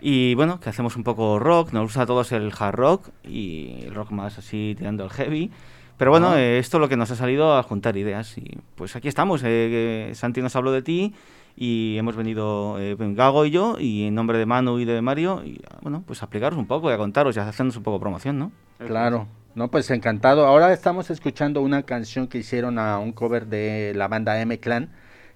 y, 0.01 0.35
bueno, 0.35 0.61
que 0.61 0.69
hacemos 0.69 0.95
un 0.97 1.03
poco 1.03 1.39
rock, 1.39 1.73
nos 1.73 1.85
gusta 1.85 2.03
a 2.03 2.07
todos 2.07 2.31
el 2.33 2.53
hard 2.57 2.75
rock 2.77 3.09
y 3.25 3.79
el 3.85 3.95
rock 3.95 4.11
más 4.13 4.39
así 4.39 4.75
tirando 4.79 5.05
el 5.05 5.11
heavy. 5.11 5.51
Pero 5.97 6.11
bueno, 6.11 6.33
Ah. 6.33 6.41
eh, 6.41 6.59
esto 6.59 6.77
es 6.77 6.81
lo 6.83 6.89
que 6.89 6.97
nos 6.97 7.11
ha 7.11 7.17
salido 7.17 7.57
a 7.57 7.63
juntar 7.63 7.97
ideas 7.97 8.37
y 8.39 8.45
pues 8.75 8.95
aquí 8.95 9.09
estamos. 9.09 9.41
eh, 9.45 10.11
Santi 10.15 10.43
nos 10.43 10.55
habló 10.55 10.71
de 10.71 10.83
ti 10.83 11.15
y 11.57 11.97
hemos 11.97 12.15
venido 12.15 12.77
eh, 12.79 12.95
Gago 12.99 13.47
y 13.47 13.51
yo 13.51 13.77
y 13.81 14.05
en 14.05 14.15
nombre 14.15 14.37
de 14.39 14.45
Manu 14.45 14.79
y 14.79 14.85
de 14.85 15.01
Mario 15.01 15.43
y, 15.45 15.61
bueno, 15.81 16.05
pues 16.07 16.23
a 16.23 16.27
explicaros 16.27 16.59
un 16.59 16.67
poco 16.67 16.91
y 16.91 16.93
a 16.95 16.99
contaros 16.99 17.35
y 17.35 17.41
a 17.41 17.49
hacernos 17.49 17.77
un 17.77 17.83
poco 17.83 17.99
promoción, 17.99 18.39
¿no? 18.39 18.53
Claro, 18.79 19.27
no, 19.57 19.69
pues 19.69 19.91
encantado. 19.91 20.47
Ahora 20.47 20.71
estamos 20.75 21.09
escuchando 21.09 21.63
una 21.63 21.85
canción 21.85 22.29
que 22.29 22.37
hicieron 22.37 22.79
a 22.79 22.99
un 22.99 23.13
cover 23.13 23.47
de 23.47 23.95
la 23.97 24.07
banda 24.07 24.39
M 24.39 24.61
Clan, 24.61 24.91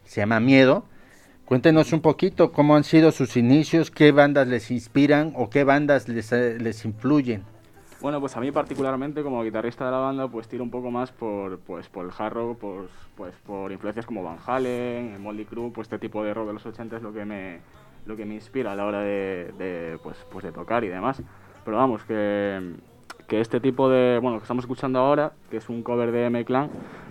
se 0.04 0.20
llama 0.20 0.40
Miedo. 0.40 0.84
Cuéntenos 1.46 1.94
un 1.94 2.02
poquito 2.02 2.52
cómo 2.52 2.76
han 2.76 2.84
sido 2.84 3.12
sus 3.12 3.38
inicios, 3.38 3.90
qué 3.90 4.12
bandas 4.12 4.46
les 4.46 4.70
inspiran 4.70 5.32
o 5.36 5.48
qué 5.48 5.64
bandas 5.64 6.06
les, 6.06 6.32
eh, 6.32 6.58
les 6.60 6.84
influyen. 6.84 7.44
Bueno, 8.02 8.20
pues 8.20 8.36
a 8.36 8.40
mí 8.40 8.52
particularmente 8.52 9.22
como 9.22 9.42
guitarrista 9.42 9.86
de 9.86 9.90
la 9.90 9.98
banda, 9.98 10.28
pues 10.28 10.48
tiro 10.48 10.64
un 10.64 10.70
poco 10.70 10.90
más 10.90 11.10
por, 11.12 11.58
pues, 11.60 11.88
por 11.88 12.04
el 12.04 12.12
hard 12.16 12.34
rock, 12.34 12.58
por, 12.58 12.90
pues, 13.16 13.34
por 13.46 13.72
influencias 13.72 14.04
como 14.04 14.22
Van 14.22 14.36
Halen, 14.46 15.18
Moldy 15.22 15.46
Crew, 15.46 15.72
pues 15.72 15.86
este 15.86 15.98
tipo 15.98 16.22
de 16.22 16.34
rock 16.34 16.48
de 16.48 16.52
los 16.52 16.66
80 16.66 16.98
es 16.98 17.02
lo 17.02 17.14
que 17.14 17.24
me, 17.24 17.60
lo 18.04 18.18
que 18.18 18.26
me 18.26 18.34
inspira 18.34 18.72
a 18.72 18.76
la 18.76 18.84
hora 18.84 19.00
de, 19.00 19.54
de, 19.56 19.98
pues, 20.02 20.18
pues 20.30 20.44
de 20.44 20.52
tocar 20.52 20.84
y 20.84 20.88
demás. 20.88 21.22
Pero 21.64 21.78
vamos, 21.78 22.04
que, 22.04 22.74
que 23.30 23.40
este 23.40 23.60
tipo 23.60 23.88
de, 23.88 24.18
bueno, 24.20 24.38
que 24.38 24.42
estamos 24.42 24.64
escuchando 24.64 24.98
ahora, 24.98 25.32
que 25.50 25.58
es 25.58 25.68
un 25.68 25.84
cover 25.84 26.10
de 26.10 26.26
M-Clan, 26.26 26.68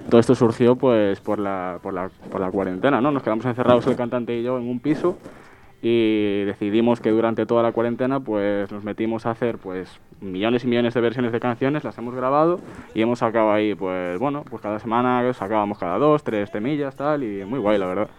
todo 0.09 0.19
esto 0.19 0.35
surgió 0.35 0.75
pues 0.75 1.21
por 1.21 1.39
la, 1.39 1.79
por 1.81 1.93
la, 1.93 2.11
por 2.29 2.41
la 2.41 2.51
cuarentena, 2.51 2.99
¿no? 2.99 3.09
Nos 3.09 3.23
quedamos 3.23 3.45
encerrados 3.45 3.87
el 3.87 3.95
cantante 3.95 4.37
y 4.37 4.43
yo 4.43 4.57
en 4.57 4.67
un 4.67 4.81
piso 4.81 5.17
y 5.81 6.43
decidimos 6.43 6.99
que 6.99 7.09
durante 7.11 7.45
toda 7.45 7.63
la 7.63 7.71
cuarentena 7.71 8.19
pues 8.19 8.69
nos 8.69 8.83
metimos 8.83 9.25
a 9.25 9.31
hacer 9.31 9.59
pues 9.59 9.97
millones 10.19 10.65
y 10.65 10.67
millones 10.67 10.93
de 10.93 10.99
versiones 10.99 11.31
de 11.31 11.39
canciones, 11.39 11.85
las 11.85 11.97
hemos 11.97 12.13
grabado 12.13 12.59
y 12.93 13.01
hemos 13.01 13.19
sacado 13.19 13.53
ahí 13.53 13.73
pues 13.73 14.19
bueno, 14.19 14.43
pues 14.49 14.61
cada 14.61 14.77
semana 14.79 15.33
sacábamos 15.33 15.77
cada 15.77 15.97
dos, 15.97 16.21
tres 16.25 16.51
temillas 16.51 16.97
tal 16.97 17.23
y 17.23 17.45
muy 17.45 17.59
guay 17.59 17.77
la 17.77 17.85
verdad. 17.85 18.09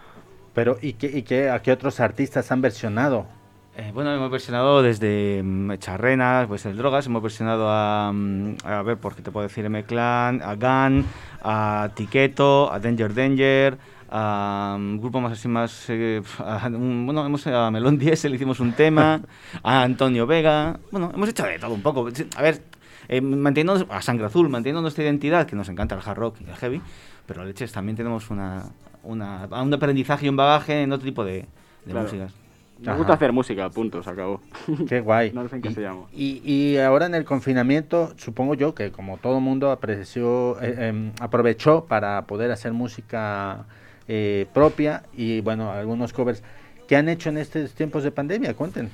Pero 0.55 0.77
¿y 0.81 0.93
qué, 0.93 1.05
y 1.15 1.21
qué, 1.21 1.51
a 1.51 1.61
qué 1.61 1.71
otros 1.71 1.99
artistas 1.99 2.51
han 2.51 2.61
versionado? 2.61 3.27
Eh, 3.77 3.91
bueno, 3.93 4.13
hemos 4.13 4.29
versionado 4.29 4.81
desde 4.81 5.41
mm, 5.43 5.77
Charrenas, 5.77 6.45
pues 6.47 6.65
el 6.65 6.75
Drogas, 6.75 7.05
hemos 7.05 7.23
versionado 7.23 7.69
a, 7.69 8.11
mm, 8.13 8.57
a 8.65 8.81
ver, 8.83 8.97
porque 8.97 9.21
te 9.21 9.31
puedo 9.31 9.47
decir 9.47 9.63
M-Clan, 9.65 10.41
a 10.43 10.55
Gun, 10.55 11.05
a 11.41 11.89
Tiqueto, 11.95 12.71
a 12.71 12.79
Danger 12.79 13.13
Danger, 13.13 13.77
a 14.09 14.73
un 14.75 14.99
grupo 14.99 15.21
más 15.21 15.31
así 15.33 15.47
más, 15.47 15.85
eh, 15.87 16.21
a, 16.39 16.67
un- 16.67 17.05
bueno, 17.05 17.25
hemos 17.25 17.47
a 17.47 17.71
Melón 17.71 17.97
10 17.97 18.25
le 18.25 18.35
hicimos 18.35 18.59
un 18.59 18.73
tema, 18.73 19.21
a 19.63 19.83
Antonio 19.83 20.27
Vega, 20.27 20.77
bueno, 20.91 21.09
hemos 21.13 21.29
hecho 21.29 21.43
de 21.45 21.57
todo 21.57 21.73
un 21.73 21.81
poco. 21.81 22.09
A 22.35 22.41
ver, 22.41 22.61
eh, 23.07 23.21
manteniendo 23.21 23.87
a 23.89 24.01
Sangre 24.01 24.25
Azul, 24.25 24.49
manteniendo 24.49 24.81
nuestra 24.81 25.05
identidad, 25.05 25.47
que 25.47 25.55
nos 25.55 25.69
encanta 25.69 25.95
el 25.95 26.01
hard 26.05 26.17
rock 26.17 26.35
y 26.45 26.49
el 26.49 26.55
heavy, 26.57 26.81
pero 27.25 27.45
leches 27.45 27.71
también 27.71 27.95
tenemos 27.95 28.29
una, 28.31 28.63
una, 29.03 29.47
un 29.49 29.73
aprendizaje 29.73 30.25
y 30.25 30.29
un 30.29 30.35
bagaje 30.35 30.81
en 30.83 30.91
otro 30.91 31.05
tipo 31.05 31.23
de, 31.23 31.33
de 31.35 31.45
Claro. 31.85 32.01
músicas. 32.01 32.33
Nos 32.81 32.97
gusta 32.97 33.13
hacer 33.13 33.31
música, 33.31 33.69
punto, 33.69 34.01
se 34.03 34.09
acabó. 34.09 34.41
Qué 34.87 35.01
guay. 35.01 35.31
no 35.33 35.47
sé 35.47 35.55
en 35.57 35.61
qué 35.61 35.69
y, 35.69 35.73
se 35.73 35.81
llama. 35.81 36.01
y- 36.11 36.41
y 36.43 36.77
ahora 36.77 37.05
en 37.05 37.15
el 37.15 37.25
confinamiento, 37.25 38.13
supongo 38.17 38.55
yo 38.55 38.73
que 38.73 38.91
como 38.91 39.17
todo 39.17 39.39
mundo 39.39 39.71
apreció, 39.71 40.59
eh, 40.61 40.87
em, 40.87 41.11
aprovechó 41.19 41.85
para 41.85 42.23
poder 42.25 42.51
hacer 42.51 42.73
música 42.73 43.65
eh, 44.07 44.47
propia 44.53 45.03
y 45.13 45.41
bueno, 45.41 45.71
algunos 45.71 46.11
covers. 46.11 46.43
¿Qué 46.87 46.95
han 46.97 47.07
hecho 47.07 47.29
en 47.29 47.37
estos 47.37 47.73
tiempos 47.73 48.03
de 48.03 48.11
pandemia? 48.11 48.53
Cuenten. 48.55 48.89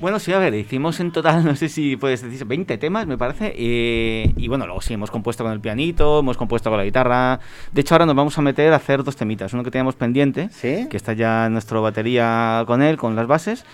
Bueno, 0.00 0.18
sí, 0.18 0.32
a 0.32 0.38
ver, 0.38 0.54
hicimos 0.54 0.98
en 1.00 1.12
total, 1.12 1.44
no 1.44 1.54
sé 1.56 1.68
si 1.68 1.96
puedes 1.96 2.22
decir, 2.22 2.46
20 2.46 2.78
temas, 2.78 3.06
me 3.06 3.18
parece. 3.18 3.52
eh, 3.56 4.32
y 4.36 4.48
bueno, 4.48 4.64
luego 4.66 4.80
sí, 4.80 4.94
hemos 4.94 5.10
compuesto 5.10 5.44
con 5.44 5.52
el 5.52 5.60
pianito, 5.60 6.20
hemos 6.20 6.36
compuesto 6.38 6.70
con 6.70 6.78
la 6.78 6.84
guitarra. 6.84 7.38
De 7.72 7.82
hecho, 7.82 7.94
ahora 7.94 8.06
nos 8.06 8.14
vamos 8.16 8.36
a 8.38 8.42
meter 8.42 8.72
a 8.72 8.76
hacer 8.76 9.04
dos 9.04 9.16
temitas. 9.16 9.52
Uno 9.52 9.62
que 9.62 9.70
teníamos 9.70 9.96
pendiente, 9.96 10.48
que 10.88 10.96
está 10.96 11.12
ya 11.12 11.48
nuestra 11.50 11.78
batería 11.80 12.64
con 12.66 12.80
él, 12.82 12.96
con 12.96 13.14
las 13.14 13.26
bases. 13.26 13.64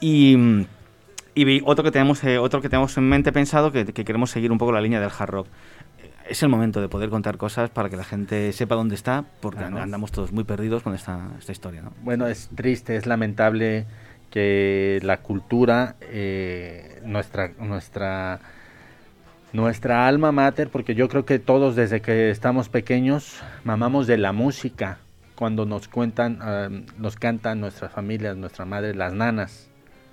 Y, 0.00 0.36
y 1.34 1.60
otro, 1.64 1.82
que 1.84 1.90
tenemos, 1.90 2.22
eh, 2.24 2.38
otro 2.38 2.60
que 2.60 2.68
tenemos 2.68 2.96
en 2.96 3.08
mente 3.08 3.32
pensado, 3.32 3.72
que, 3.72 3.84
que 3.86 4.04
queremos 4.04 4.30
seguir 4.30 4.52
un 4.52 4.58
poco 4.58 4.72
la 4.72 4.80
línea 4.80 5.00
del 5.00 5.10
hard 5.18 5.30
rock. 5.30 5.46
Es 6.28 6.44
el 6.44 6.48
momento 6.48 6.80
de 6.80 6.88
poder 6.88 7.10
contar 7.10 7.38
cosas 7.38 7.70
para 7.70 7.90
que 7.90 7.96
la 7.96 8.04
gente 8.04 8.52
sepa 8.52 8.76
dónde 8.76 8.94
está, 8.94 9.24
porque 9.40 9.58
Claro. 9.58 9.78
andamos 9.82 10.12
todos 10.12 10.30
muy 10.30 10.44
perdidos 10.44 10.84
con 10.84 10.94
esta, 10.94 11.30
esta 11.40 11.50
historia, 11.50 11.82
¿no? 11.82 11.92
Bueno, 12.04 12.28
es 12.28 12.50
triste, 12.54 12.94
es 12.94 13.06
lamentable 13.06 13.86
que 14.30 15.00
la 15.02 15.18
cultura, 15.18 15.96
eh, 16.00 17.00
nuestra, 17.04 17.50
nuestra, 17.58 18.40
nuestra 19.52 20.06
alma 20.06 20.32
mater, 20.32 20.68
porque 20.68 20.94
yo 20.94 21.08
creo 21.08 21.24
que 21.24 21.38
todos 21.38 21.76
desde 21.76 22.00
que 22.00 22.30
estamos 22.30 22.68
pequeños 22.68 23.42
mamamos 23.64 24.06
de 24.06 24.18
la 24.18 24.32
música, 24.32 24.98
cuando 25.34 25.64
nos 25.64 25.88
cuentan, 25.88 26.86
nos 26.98 27.16
cantan 27.16 27.60
nuestras 27.60 27.90
familias, 27.92 28.36
nuestra 28.36 28.66
madre, 28.66 28.94
las 28.94 29.14
nanas, 29.14 29.70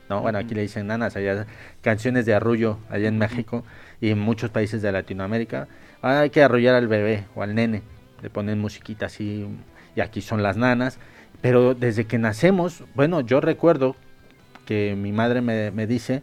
¿no? 0.10 0.22
Bueno, 0.22 0.40
aquí 0.40 0.56
le 0.56 0.62
dicen 0.62 0.88
nanas, 0.88 1.18
allá 1.18 1.46
canciones 1.82 2.26
de 2.26 2.34
arrullo, 2.34 2.80
allá 2.90 3.10
en 3.10 3.18
México 3.18 3.66
y 4.00 4.10
en 4.10 4.20
muchos 4.20 4.50
países 4.52 4.82
de 4.82 4.92
Latinoamérica. 4.92 5.68
Ah, 6.02 6.22
hay 6.22 6.30
que 6.30 6.42
arrullar 6.42 6.76
al 6.76 6.88
bebé 6.88 7.26
o 7.36 7.44
al 7.44 7.56
nene, 7.56 7.82
le 8.22 8.30
ponen 8.30 8.58
musiquita 8.60 9.08
así, 9.08 9.46
y 9.96 10.02
aquí 10.02 10.22
son 10.22 10.44
las 10.44 10.56
nanas. 10.56 10.98
Pero 11.42 11.76
desde 11.76 12.06
que 12.06 12.18
nacemos, 12.18 12.84
bueno, 12.96 13.22
yo 13.22 13.42
recuerdo 13.42 13.96
que 14.68 14.96
mi 14.96 15.12
madre 15.12 15.42
me, 15.42 15.72
me 15.72 15.88
dice, 15.88 16.22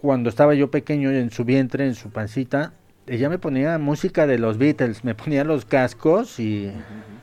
cuando 0.00 0.30
estaba 0.30 0.54
yo 0.54 0.70
pequeño 0.70 1.10
en 1.10 1.30
su 1.30 1.44
vientre, 1.44 1.86
en 1.86 1.94
su 1.94 2.10
pancita, 2.10 2.72
ella 3.06 3.28
me 3.28 3.38
ponía 3.38 3.78
música 3.78 4.26
de 4.26 4.38
los 4.38 4.58
Beatles, 4.58 5.04
me 5.04 5.14
ponía 5.14 5.44
los 5.44 5.64
cascos 5.64 6.40
y 6.40 6.72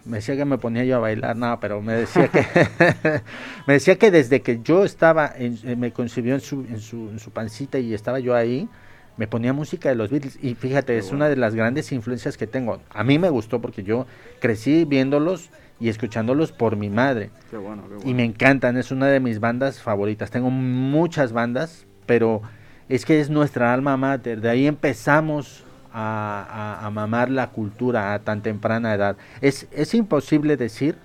me 0.05 0.17
decía 0.17 0.37
que 0.37 0.45
me 0.45 0.57
ponía 0.57 0.85
yo 0.85 0.95
a 0.97 0.99
bailar, 0.99 1.35
no, 1.35 1.59
pero 1.59 1.81
me 1.81 1.93
decía 1.93 2.29
que 2.29 2.45
me 3.67 3.73
decía 3.73 3.97
que 3.97 4.09
desde 4.11 4.41
que 4.41 4.61
yo 4.63 4.85
estaba, 4.85 5.33
en, 5.35 5.59
eh, 5.63 5.75
me 5.75 5.91
concibió 5.91 6.35
en 6.35 6.41
su, 6.41 6.61
en, 6.61 6.79
su, 6.79 7.09
en 7.09 7.19
su 7.19 7.31
pancita 7.31 7.79
y 7.79 7.93
estaba 7.93 8.19
yo 8.19 8.35
ahí, 8.35 8.69
me 9.17 9.27
ponía 9.27 9.53
música 9.53 9.89
de 9.89 9.95
los 9.95 10.09
Beatles. 10.09 10.39
Y 10.41 10.55
fíjate, 10.55 10.97
es 10.97 11.11
una 11.11 11.29
de 11.29 11.35
las 11.35 11.53
grandes 11.53 11.91
influencias 11.91 12.37
que 12.37 12.47
tengo. 12.47 12.81
A 12.89 13.03
mí 13.03 13.19
me 13.19 13.29
gustó 13.29 13.61
porque 13.61 13.83
yo 13.83 14.07
crecí 14.39 14.85
viéndolos 14.85 15.49
y 15.83 15.89
escuchándolos 15.89 16.53
por 16.53 16.77
mi 16.77 16.89
madre. 16.89 17.29
Qué 17.51 17.57
bueno, 17.57 17.83
qué 17.89 17.95
bueno. 17.95 18.09
Y 18.09 18.13
me 18.13 18.23
encantan, 18.23 18.77
es 18.77 18.89
una 18.89 19.07
de 19.07 19.19
mis 19.19 19.41
bandas 19.41 19.81
favoritas. 19.81 20.31
Tengo 20.31 20.49
muchas 20.49 21.33
bandas, 21.33 21.85
pero 22.05 22.41
es 22.87 23.03
que 23.03 23.19
es 23.19 23.29
nuestra 23.29 23.73
alma 23.73 23.97
mater. 23.97 24.39
De 24.39 24.49
ahí 24.49 24.65
empezamos 24.65 25.65
a, 25.91 26.79
a, 26.79 26.85
a 26.85 26.89
mamar 26.89 27.29
la 27.29 27.49
cultura 27.49 28.13
a 28.13 28.19
tan 28.19 28.41
temprana 28.41 28.93
edad. 28.93 29.17
Es, 29.41 29.67
es 29.73 29.93
imposible 29.93 30.55
decir 30.55 30.95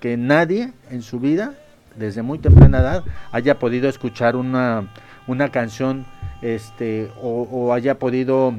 que 0.00 0.16
nadie 0.16 0.72
en 0.90 1.02
su 1.02 1.20
vida, 1.20 1.54
desde 1.94 2.22
muy 2.22 2.40
temprana 2.40 2.80
edad, 2.80 3.04
haya 3.30 3.60
podido 3.60 3.88
escuchar 3.88 4.34
una, 4.34 4.92
una 5.28 5.50
canción 5.50 6.04
este, 6.42 7.12
o, 7.22 7.42
o 7.42 7.72
haya 7.72 8.00
podido 8.00 8.54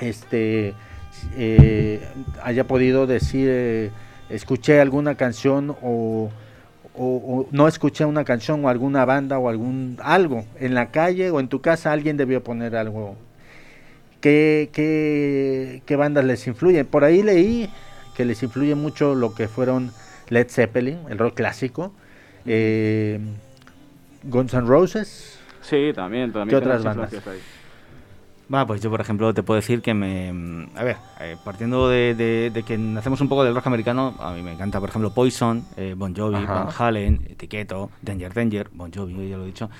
este, 0.00 0.72
eh, 1.36 2.08
haya 2.42 2.66
podido 2.66 3.06
decir 3.06 3.48
eh, 3.50 3.90
escuché 4.28 4.80
alguna 4.80 5.16
canción 5.16 5.76
o, 5.82 6.30
o, 6.94 7.04
o, 7.04 7.48
no 7.50 7.68
escuché 7.68 8.04
una 8.04 8.24
canción 8.24 8.64
o 8.64 8.68
alguna 8.68 9.04
banda 9.04 9.38
o 9.38 9.48
algún 9.48 9.98
algo 10.02 10.44
en 10.60 10.74
la 10.74 10.90
calle 10.90 11.30
o 11.30 11.40
en 11.40 11.48
tu 11.48 11.60
casa 11.60 11.92
alguien 11.92 12.16
debió 12.16 12.42
poner 12.42 12.76
algo 12.76 13.16
¿Qué, 14.24 14.70
qué, 14.72 15.82
qué 15.84 15.96
bandas 15.96 16.24
les 16.24 16.46
influyen? 16.46 16.86
Por 16.86 17.04
ahí 17.04 17.22
leí 17.22 17.68
que 18.16 18.24
les 18.24 18.42
influye 18.42 18.74
mucho 18.74 19.14
lo 19.14 19.34
que 19.34 19.48
fueron 19.48 19.92
Led 20.30 20.48
Zeppelin, 20.48 20.98
el 21.10 21.18
rock 21.18 21.34
clásico, 21.34 21.92
eh, 22.46 23.20
Guns 24.22 24.54
N' 24.54 24.66
Roses. 24.66 25.38
Sí, 25.60 25.92
también, 25.94 26.32
también. 26.32 26.48
¿Qué 26.48 26.56
otras 26.56 26.82
bandas? 26.82 27.12
ahí. 27.12 27.38
Va, 28.52 28.66
pues 28.66 28.82
yo, 28.82 28.90
por 28.90 29.00
ejemplo, 29.00 29.32
te 29.32 29.42
puedo 29.42 29.56
decir 29.58 29.80
que 29.80 29.94
me. 29.94 30.30
mm, 30.32 30.76
A 30.76 30.84
ver, 30.84 30.96
eh, 31.20 31.36
partiendo 31.42 31.88
de, 31.88 32.14
de- 32.14 32.50
de 32.52 32.62
que 32.62 32.76
nacemos 32.76 33.20
un 33.22 33.28
poco 33.28 33.42
del 33.42 33.54
rock 33.54 33.66
americano, 33.68 34.14
a 34.20 34.32
mí 34.32 34.42
me 34.42 34.52
encanta, 34.52 34.80
por 34.80 34.90
ejemplo, 34.90 35.10
Poison, 35.14 35.64
eh, 35.76 35.94
Bon 35.96 36.14
Jovi, 36.14 36.36
Ajá. 36.36 36.64
Van 36.64 36.68
Halen, 36.76 37.26
Etiqueto, 37.30 37.90
Danger 38.02 38.34
Danger, 38.34 38.68
Bon 38.74 38.92
Jovi, 38.92 39.28
ya 39.30 39.36
lo 39.38 39.44
he 39.44 39.46
dicho. 39.46 39.70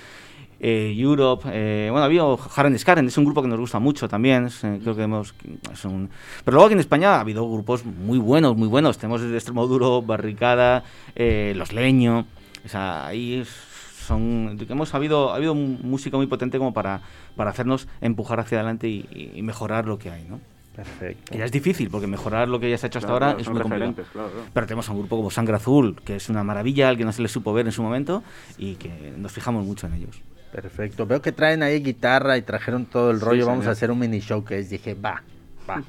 eh, 0.61 0.95
Europe, 0.97 1.47
eh, 1.53 1.89
bueno, 1.91 2.05
había 2.07 2.23
Haren 2.57 2.79
Skaren, 2.79 3.07
es 3.07 3.19
un 3.19 3.25
grupo 3.27 3.43
que 3.43 3.49
nos 3.49 3.59
gusta 3.61 3.79
mucho 3.81 4.09
también, 4.09 4.47
es, 4.47 4.65
eh, 4.65 4.79
creo 4.83 4.97
que 4.97 5.03
hemos, 5.03 5.35
es 5.71 5.85
un- 5.85 6.09
Pero 6.43 6.55
luego 6.55 6.67
aquí 6.67 6.73
en 6.73 6.81
España 6.81 7.17
ha 7.17 7.21
habido 7.21 7.47
grupos 7.51 7.85
muy 7.85 8.17
buenos, 8.19 8.57
muy 8.57 8.69
buenos, 8.69 8.97
tenemos 8.97 9.21
desde 9.21 9.35
Extremo 9.35 9.67
Duro, 9.67 10.01
Barricada, 10.01 10.85
Los 11.17 11.73
Leño, 11.75 12.25
o 12.65 12.69
sea, 12.69 13.07
ahí 13.09 13.41
es- 13.41 13.74
son, 14.05 14.57
digamos, 14.57 14.95
ha 14.95 14.97
habido, 14.99 15.33
ha 15.33 15.37
habido 15.37 15.55
música 15.55 16.17
muy 16.17 16.27
potente 16.27 16.59
como 16.59 16.73
para, 16.73 17.01
para 17.37 17.51
hacernos 17.51 17.89
empujar 18.01 18.41
hacia 18.41 18.59
adelante 18.59 18.89
y, 18.89 19.33
y 19.35 19.43
mejorar 19.43 19.87
lo 19.87 19.99
que 19.99 20.11
hay, 20.11 20.25
¿no? 20.25 20.41
Perfecto. 20.77 21.33
Que 21.33 21.39
ya 21.39 21.45
es 21.45 21.53
difícil, 21.53 21.89
porque 21.89 22.07
mejorar 22.09 22.49
lo 22.49 22.59
que 22.59 22.69
ya 22.69 22.77
se 22.77 22.87
ha 22.87 22.89
hecho 22.89 22.99
hasta 22.99 23.09
Claro, 23.09 23.27
ahora 23.27 23.41
es 23.41 23.49
muy 23.49 23.61
complicado. 23.61 23.95
claro, 23.95 24.09
claro. 24.13 24.31
Pero 24.53 24.67
tenemos 24.67 24.89
a 24.89 24.93
un 24.93 24.99
grupo 24.99 25.17
como 25.17 25.31
Sangre 25.31 25.55
Azul, 25.57 26.01
que 26.05 26.17
es 26.17 26.29
una 26.29 26.43
maravilla, 26.43 26.89
al 26.89 26.97
que 26.97 27.05
no 27.05 27.13
se 27.13 27.23
le 27.23 27.29
supo 27.29 27.53
ver 27.53 27.67
en 27.67 27.73
su 27.73 27.83
momento 27.83 28.25
y 28.59 28.75
que 28.75 29.13
nos 29.17 29.31
fijamos 29.31 29.65
mucho 29.65 29.87
en 29.87 29.95
ellos. 29.95 30.21
Perfecto. 30.51 31.07
Veo 31.07 31.23
que 31.23 31.31
traen 31.33 31.63
ahí 31.63 31.81
guitarra 31.81 32.37
y 32.37 32.43
trajeron 32.43 32.87
todo 32.87 33.11
el 33.13 33.19
Sí, 33.19 33.25
rollo. 33.25 33.47
Vamos 33.47 33.61
señor. 33.63 33.69
a 33.71 33.73
hacer 33.73 33.91
un 33.93 33.99
mini 34.01 34.21
show 34.21 34.45
que 34.45 34.59
es. 34.59 34.71
Dije, 34.71 34.95
va, 34.95 35.23
va. 35.69 35.83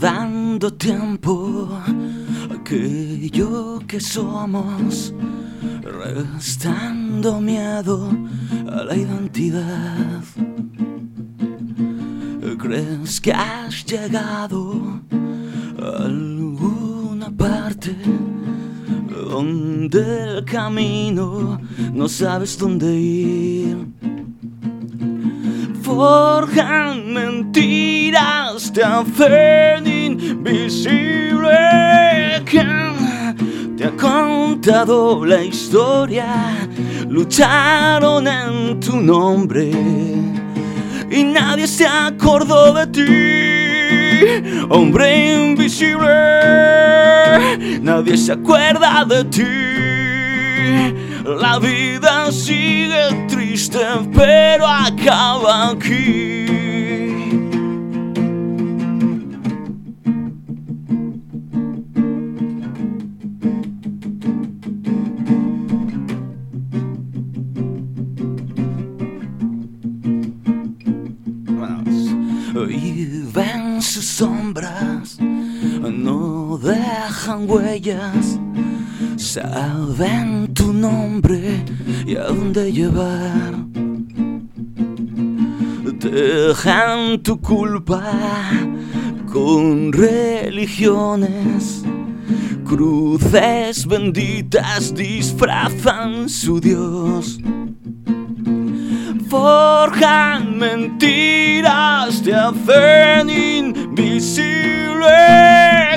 Dando 0.00 0.72
tiempo 0.72 1.68
aquello 2.50 3.78
que 3.86 4.00
somos, 4.00 5.14
restando 5.80 7.40
miedo 7.40 8.10
a 8.66 8.82
la 8.82 8.96
identidad. 8.96 10.24
¿Crees 12.58 13.20
que 13.20 13.32
has 13.32 13.84
llegado 13.84 15.00
a 15.80 16.04
alguna 16.04 17.30
parte 17.30 17.94
donde 19.30 20.38
el 20.38 20.44
camino 20.44 21.60
no 21.92 22.08
sabes 22.08 22.58
dónde 22.58 22.92
ir? 22.92 23.86
Forjan 25.84 27.12
mentiras, 27.12 28.72
te 28.72 28.82
hacen 28.82 29.86
invisible. 29.86 31.50
¿Quién 32.46 33.76
te 33.76 33.84
ha 33.84 33.90
contado 33.90 35.26
la 35.26 35.44
historia? 35.44 36.56
Lucharon 37.08 38.26
en 38.26 38.80
tu 38.80 38.96
nombre 38.96 39.70
y 41.10 41.22
nadie 41.22 41.66
se 41.66 41.86
acordó 41.86 42.72
de 42.72 42.86
ti. 42.86 43.04
Hombre 44.70 45.50
invisible, 45.50 46.08
nadie 47.82 48.16
se 48.16 48.32
acuerda 48.32 49.04
de 49.04 49.24
ti. 49.24 49.44
La 51.24 51.58
vida 51.58 52.30
sigue 52.30 53.26
triste, 53.28 53.78
pero 54.14 54.66
acaba 54.66 55.70
aquí. 55.70 56.44
Y 72.68 73.22
ven 73.32 73.80
sus 73.80 74.04
sombras, 74.04 75.18
no 75.20 76.58
dejan 76.58 77.48
huellas. 77.48 78.38
Saben 79.34 80.54
tu 80.54 80.72
nombre 80.72 81.64
y 82.06 82.14
a 82.14 82.26
dónde 82.26 82.72
llevar. 82.72 83.66
tejan 85.98 87.20
tu 87.20 87.40
culpa 87.40 88.12
con 89.32 89.92
religiones. 89.92 91.82
Cruces 92.64 93.84
benditas 93.88 94.94
disfrazan 94.94 96.28
su 96.28 96.60
Dios. 96.60 97.40
Forjan 99.34 100.58
mentiras, 100.58 102.22
te 102.22 102.32
hacen 102.32 103.28
invisible. 103.28 105.08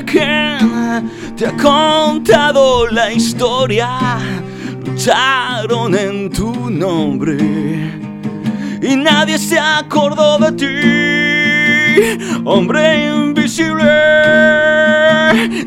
¿Quién 0.07 1.11
te 1.35 1.45
ha 1.45 1.55
contado 1.55 2.87
la 2.87 3.13
historia? 3.13 3.89
Lucharon 4.83 5.93
en 5.93 6.31
tu 6.31 6.67
nombre 6.71 7.37
y 8.81 8.95
nadie 8.95 9.37
se 9.37 9.59
acordó 9.59 10.39
de 10.39 10.51
ti, 10.53 12.17
hombre 12.43 13.09
invisible. 13.09 13.85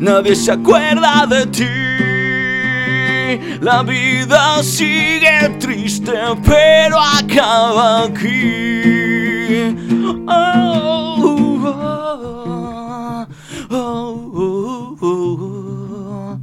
Nadie 0.01 0.35
se 0.35 0.51
acuerda 0.51 1.25
de 1.25 1.45
ti. 1.47 2.10
La 3.61 3.83
vida 3.83 4.63
sigue 4.63 5.49
triste, 5.59 6.11
pero 6.43 6.97
acaba 6.99 8.05
aquí. 8.05 9.75
Oh, 10.27 11.15
oh, 11.63 13.27
oh, 13.69 14.31
oh, 14.33 14.97
oh. 15.01 16.39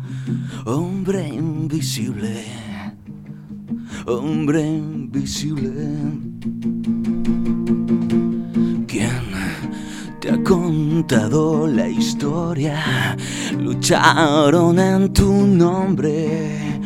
Hombre 0.67 1.29
invisible, 1.29 2.45
hombre 4.07 4.61
invisible. 4.61 5.87
¿Quién 8.87 9.23
te 10.21 10.31
ha 10.31 10.43
contado 10.45 11.67
la 11.67 11.89
historia? 11.89 13.17
Lucharon 13.59 14.79
en 14.79 15.13
tu 15.13 15.33
nombre 15.47 16.78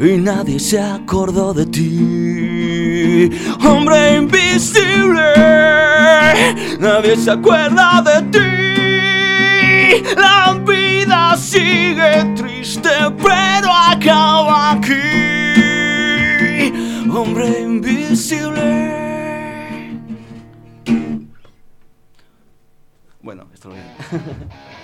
y 0.00 0.16
nadie 0.18 0.58
se 0.58 0.80
acordó 0.80 1.54
de 1.54 1.66
ti. 1.66 3.30
Hombre 3.64 4.16
invisible, 4.16 5.32
nadie 6.78 7.16
se 7.16 7.30
acuerda 7.30 8.02
de 8.02 8.22
ti. 8.30 10.04
La 10.16 10.58
vida 10.66 11.36
sigue 11.36 12.24
triste, 12.36 12.90
pero 13.22 13.72
acaba 13.72 14.72
aquí. 14.72 14.92
Hombre 17.10 17.60
invisible. 17.60 18.66
Bueno, 23.22 23.48
esto 23.52 23.70
lo 23.70 23.74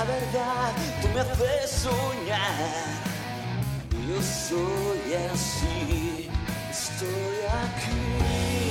la 0.00 0.06
verdad, 0.06 0.72
tú 1.02 1.08
me 1.08 1.20
haces 1.20 1.70
soñar. 1.70 2.70
Yo 4.08 4.18
soy 4.22 5.14
así, 5.32 6.30
estoy 6.70 7.36
aquí. 7.64 8.00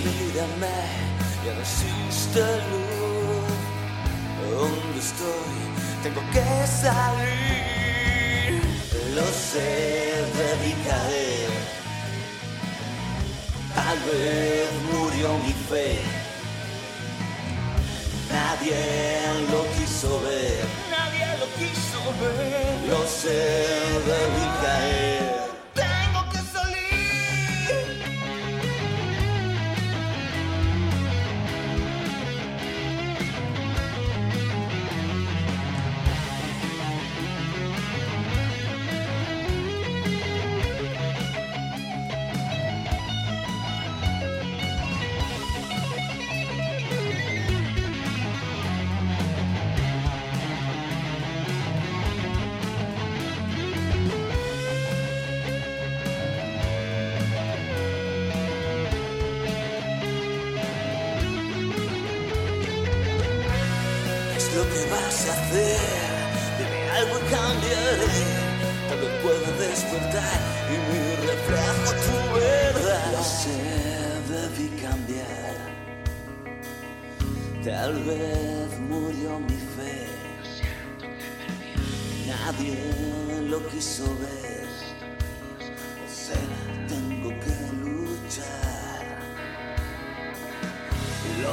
Mírame, 0.06 0.80
ya 1.46 1.54
no 1.54 1.62
existe 1.62 2.42
luz. 2.70 3.50
¿Dónde 4.50 5.00
estoy? 5.08 5.58
Tengo 6.04 6.22
que 6.34 6.50
salir. 6.82 8.62
Lo 9.16 9.28
sé, 9.50 9.70
debí 10.40 10.74
caer. 10.88 11.52
Tal 13.76 14.00
vez 14.08 14.68
murió 14.92 15.28
mi 15.46 15.54
fe. 15.70 15.90
Nadie. 18.32 19.19
Nadie 21.60 21.68
lo 21.68 21.74
quiso 21.74 22.00
ver. 22.22 22.90
Lo 22.90 23.06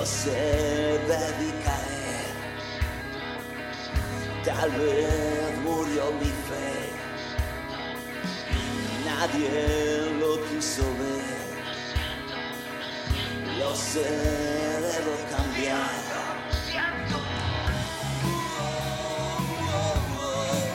se 0.06 0.30
dedicaré. 1.08 2.06
Tal 4.44 4.70
vez 4.70 5.58
murió 5.64 6.12
mi 6.20 6.30
fe, 6.48 6.70
nadie 9.04 9.50
lo 10.20 10.32
quiso 10.46 10.84
ver. 11.00 11.46
Lo 13.58 13.70
sé, 13.74 14.08
debo 14.86 15.14
cambiar. 15.34 15.96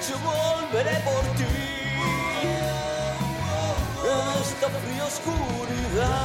Yo 0.08 0.16
volveré 0.28 0.98
por 1.10 1.24
ti, 1.38 1.54
esta 4.42 4.68
fría 4.82 5.06
oscuridad. 5.06 6.21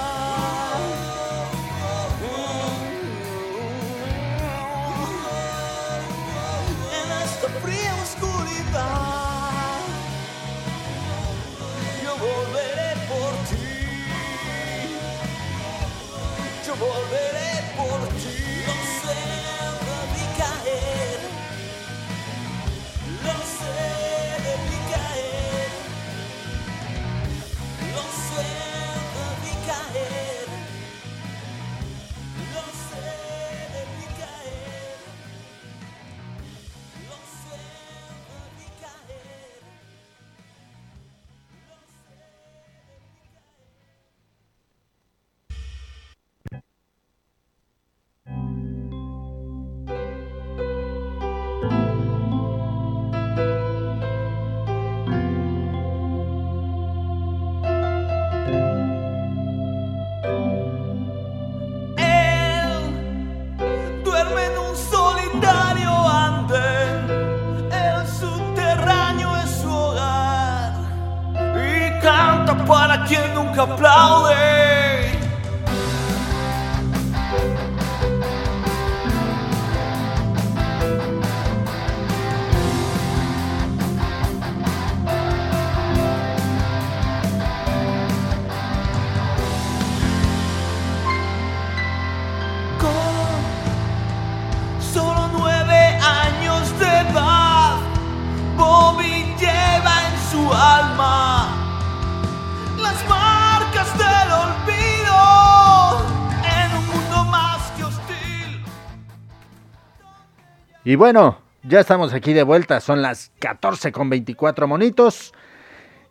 Y 110.87 110.95
bueno, 110.95 111.39
ya 111.65 111.81
estamos 111.81 112.15
aquí 112.15 112.33
de 112.33 112.45
vuelta, 112.45 112.81
son 112.81 113.03
las 113.03 113.33
14 113.41 113.91
con 113.91 114.09
24 114.09 114.69
monitos. 114.69 115.35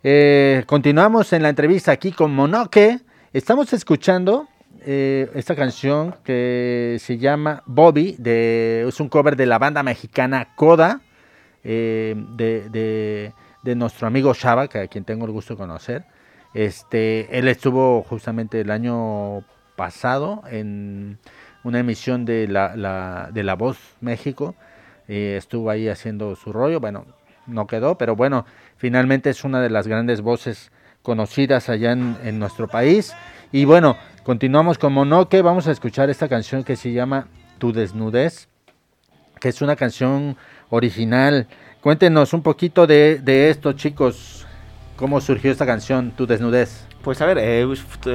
Eh, 0.02 0.64
continuamos 0.66 1.32
en 1.32 1.44
la 1.44 1.48
entrevista 1.48 1.92
aquí 1.92 2.12
con 2.12 2.34
Monoque. 2.34 3.00
Estamos 3.32 3.72
escuchando 3.72 4.48
eh, 4.82 5.30
esta 5.34 5.56
canción 5.56 6.14
que 6.22 6.98
se 7.00 7.16
llama 7.16 7.62
Bobby, 7.64 8.18
es 8.22 9.00
un 9.00 9.08
cover 9.08 9.34
de 9.34 9.46
la 9.46 9.58
banda 9.58 9.82
mexicana 9.82 10.54
Coda, 10.56 11.00
eh, 11.64 12.14
de, 12.36 13.32
nuestro 13.74 14.06
amigo 14.08 14.34
Shaba, 14.34 14.68
que 14.68 14.80
a 14.80 14.88
quien 14.88 15.04
tengo 15.04 15.24
el 15.24 15.32
gusto 15.32 15.54
de 15.54 15.58
conocer. 15.58 16.04
Este, 16.52 17.38
él 17.38 17.48
estuvo 17.48 18.02
justamente 18.02 18.60
el 18.60 18.70
año 18.70 19.42
pasado 19.74 20.42
en 20.50 21.18
una 21.64 21.80
emisión 21.80 22.24
de 22.24 22.46
la- 22.46 23.30
de 23.32 23.42
La 23.42 23.54
Voz 23.54 23.78
México. 24.00 24.54
Eh, 25.08 25.36
estuvo 25.38 25.70
ahí 25.70 25.88
haciendo 25.88 26.34
su 26.36 26.52
rollo. 26.52 26.80
Bueno, 26.80 27.04
no 27.46 27.66
quedó, 27.66 27.96
pero 27.96 28.16
bueno, 28.16 28.44
finalmente 28.76 29.30
es 29.30 29.44
una 29.44 29.60
de 29.60 29.70
las 29.70 29.86
grandes 29.86 30.20
voces 30.20 30.70
conocidas 31.02 31.68
allá 31.68 31.92
en, 31.92 32.38
nuestro 32.38 32.68
país. 32.68 33.14
Y 33.52 33.64
bueno, 33.64 33.96
continuamos 34.24 34.78
con 34.78 34.92
Monoque. 34.92 35.42
Vamos 35.42 35.68
a 35.68 35.72
escuchar 35.72 36.10
esta 36.10 36.28
canción 36.28 36.64
que 36.64 36.76
se 36.76 36.92
llama 36.92 37.28
Tu 37.58 37.72
desnudez, 37.72 38.48
que 39.40 39.48
es 39.48 39.62
una 39.62 39.76
canción 39.76 40.36
original. 40.70 41.46
Cuéntenos 41.80 42.32
un 42.32 42.42
poquito 42.42 42.86
de, 42.86 43.20
de 43.22 43.50
esto, 43.50 43.72
chicos. 43.72 44.46
¿Cómo 44.96 45.20
surgió 45.20 45.52
esta 45.52 45.66
canción, 45.66 46.10
Tu 46.10 46.26
desnudez? 46.26 46.86
Pues 47.06 47.20
a 47.20 47.26
ver, 47.26 47.38
eh, 47.38 47.64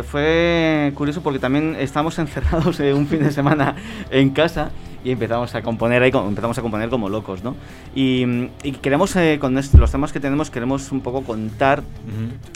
fue 0.03 0.91
curioso 0.95 1.23
porque 1.23 1.39
también 1.39 1.77
estamos 1.79 2.19
encerrados 2.19 2.77
eh, 2.81 2.93
un 2.93 3.07
fin 3.07 3.23
de 3.23 3.31
semana 3.31 3.77
en 4.09 4.31
casa 4.31 4.71
y 5.03 5.11
empezamos 5.11 5.53
a 5.55 5.61
componer 5.61 6.03
ahí, 6.03 6.11
empezamos 6.13 6.57
a 6.57 6.61
componer 6.61 6.89
como 6.89 7.09
locos, 7.09 7.43
¿no? 7.43 7.55
Y, 7.95 8.23
y 8.63 8.71
queremos, 8.81 9.15
eh, 9.15 9.37
con 9.39 9.53
los 9.55 9.91
temas 9.91 10.11
que 10.13 10.19
tenemos, 10.19 10.49
queremos 10.49 10.91
un 10.91 11.01
poco 11.01 11.23
contar 11.23 11.83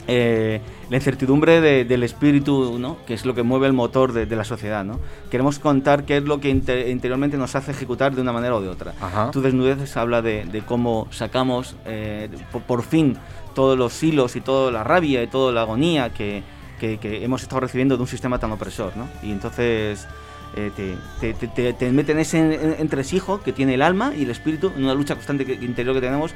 eh, 0.06 0.60
la 0.90 0.96
incertidumbre 0.96 1.60
de- 1.60 1.84
del 1.84 2.02
espíritu, 2.02 2.78
¿no? 2.78 2.98
Que 3.06 3.14
es 3.14 3.24
lo 3.26 3.34
que 3.34 3.42
mueve 3.42 3.66
el 3.66 3.72
motor 3.72 4.12
de, 4.12 4.26
de 4.26 4.36
la 4.36 4.44
sociedad, 4.44 4.84
¿no? 4.84 5.00
Queremos 5.30 5.58
contar 5.58 6.04
qué 6.04 6.18
es 6.18 6.22
lo 6.24 6.40
que 6.40 6.50
inte- 6.50 6.90
interiormente 6.90 7.36
nos 7.36 7.54
hace 7.56 7.72
ejecutar 7.72 8.14
de 8.14 8.22
una 8.22 8.32
manera 8.32 8.54
o 8.54 8.60
de 8.60 8.68
otra. 8.68 8.92
Ajá. 9.00 9.30
Tu 9.30 9.40
desnudez 9.40 9.96
habla 9.96 10.22
de, 10.22 10.44
de 10.44 10.60
cómo 10.62 11.08
sacamos 11.10 11.76
eh, 11.86 12.28
por, 12.52 12.62
por 12.62 12.82
fin 12.82 13.16
todos 13.54 13.76
los 13.78 14.02
hilos 14.02 14.36
y 14.36 14.40
toda 14.40 14.70
la 14.70 14.84
rabia 14.84 15.22
y 15.22 15.26
toda 15.26 15.52
la 15.52 15.62
agonía 15.62 16.10
que, 16.12 16.42
que- 16.78 16.98
que 16.98 17.24
hemos 17.24 17.42
estado 17.42 17.60
recibiendo 17.60 17.96
de 17.96 18.02
un 18.02 18.08
sistema 18.08 18.38
tan 18.38 18.52
opresor, 18.52 18.92
¿no? 18.96 19.08
Y 19.22 19.32
entonces 19.32 20.06
eh, 20.54 20.70
te, 20.76 20.96
te, 21.20 21.34
te- 21.34 21.48
te- 21.48 21.72
te 21.72 21.92
meten 21.92 22.18
ese 22.18 22.38
en- 22.38 22.52
en- 22.52 22.76
entresijo 22.78 23.42
que 23.42 23.52
tiene 23.52 23.74
el 23.74 23.82
alma 23.82 24.12
y 24.16 24.22
el 24.24 24.30
espíritu 24.30 24.72
en 24.76 24.84
una 24.84 24.94
lucha 24.94 25.14
constante 25.14 25.44
que- 25.44 25.54
interior 25.54 25.94
que 25.94 26.00
tenemos 26.00 26.32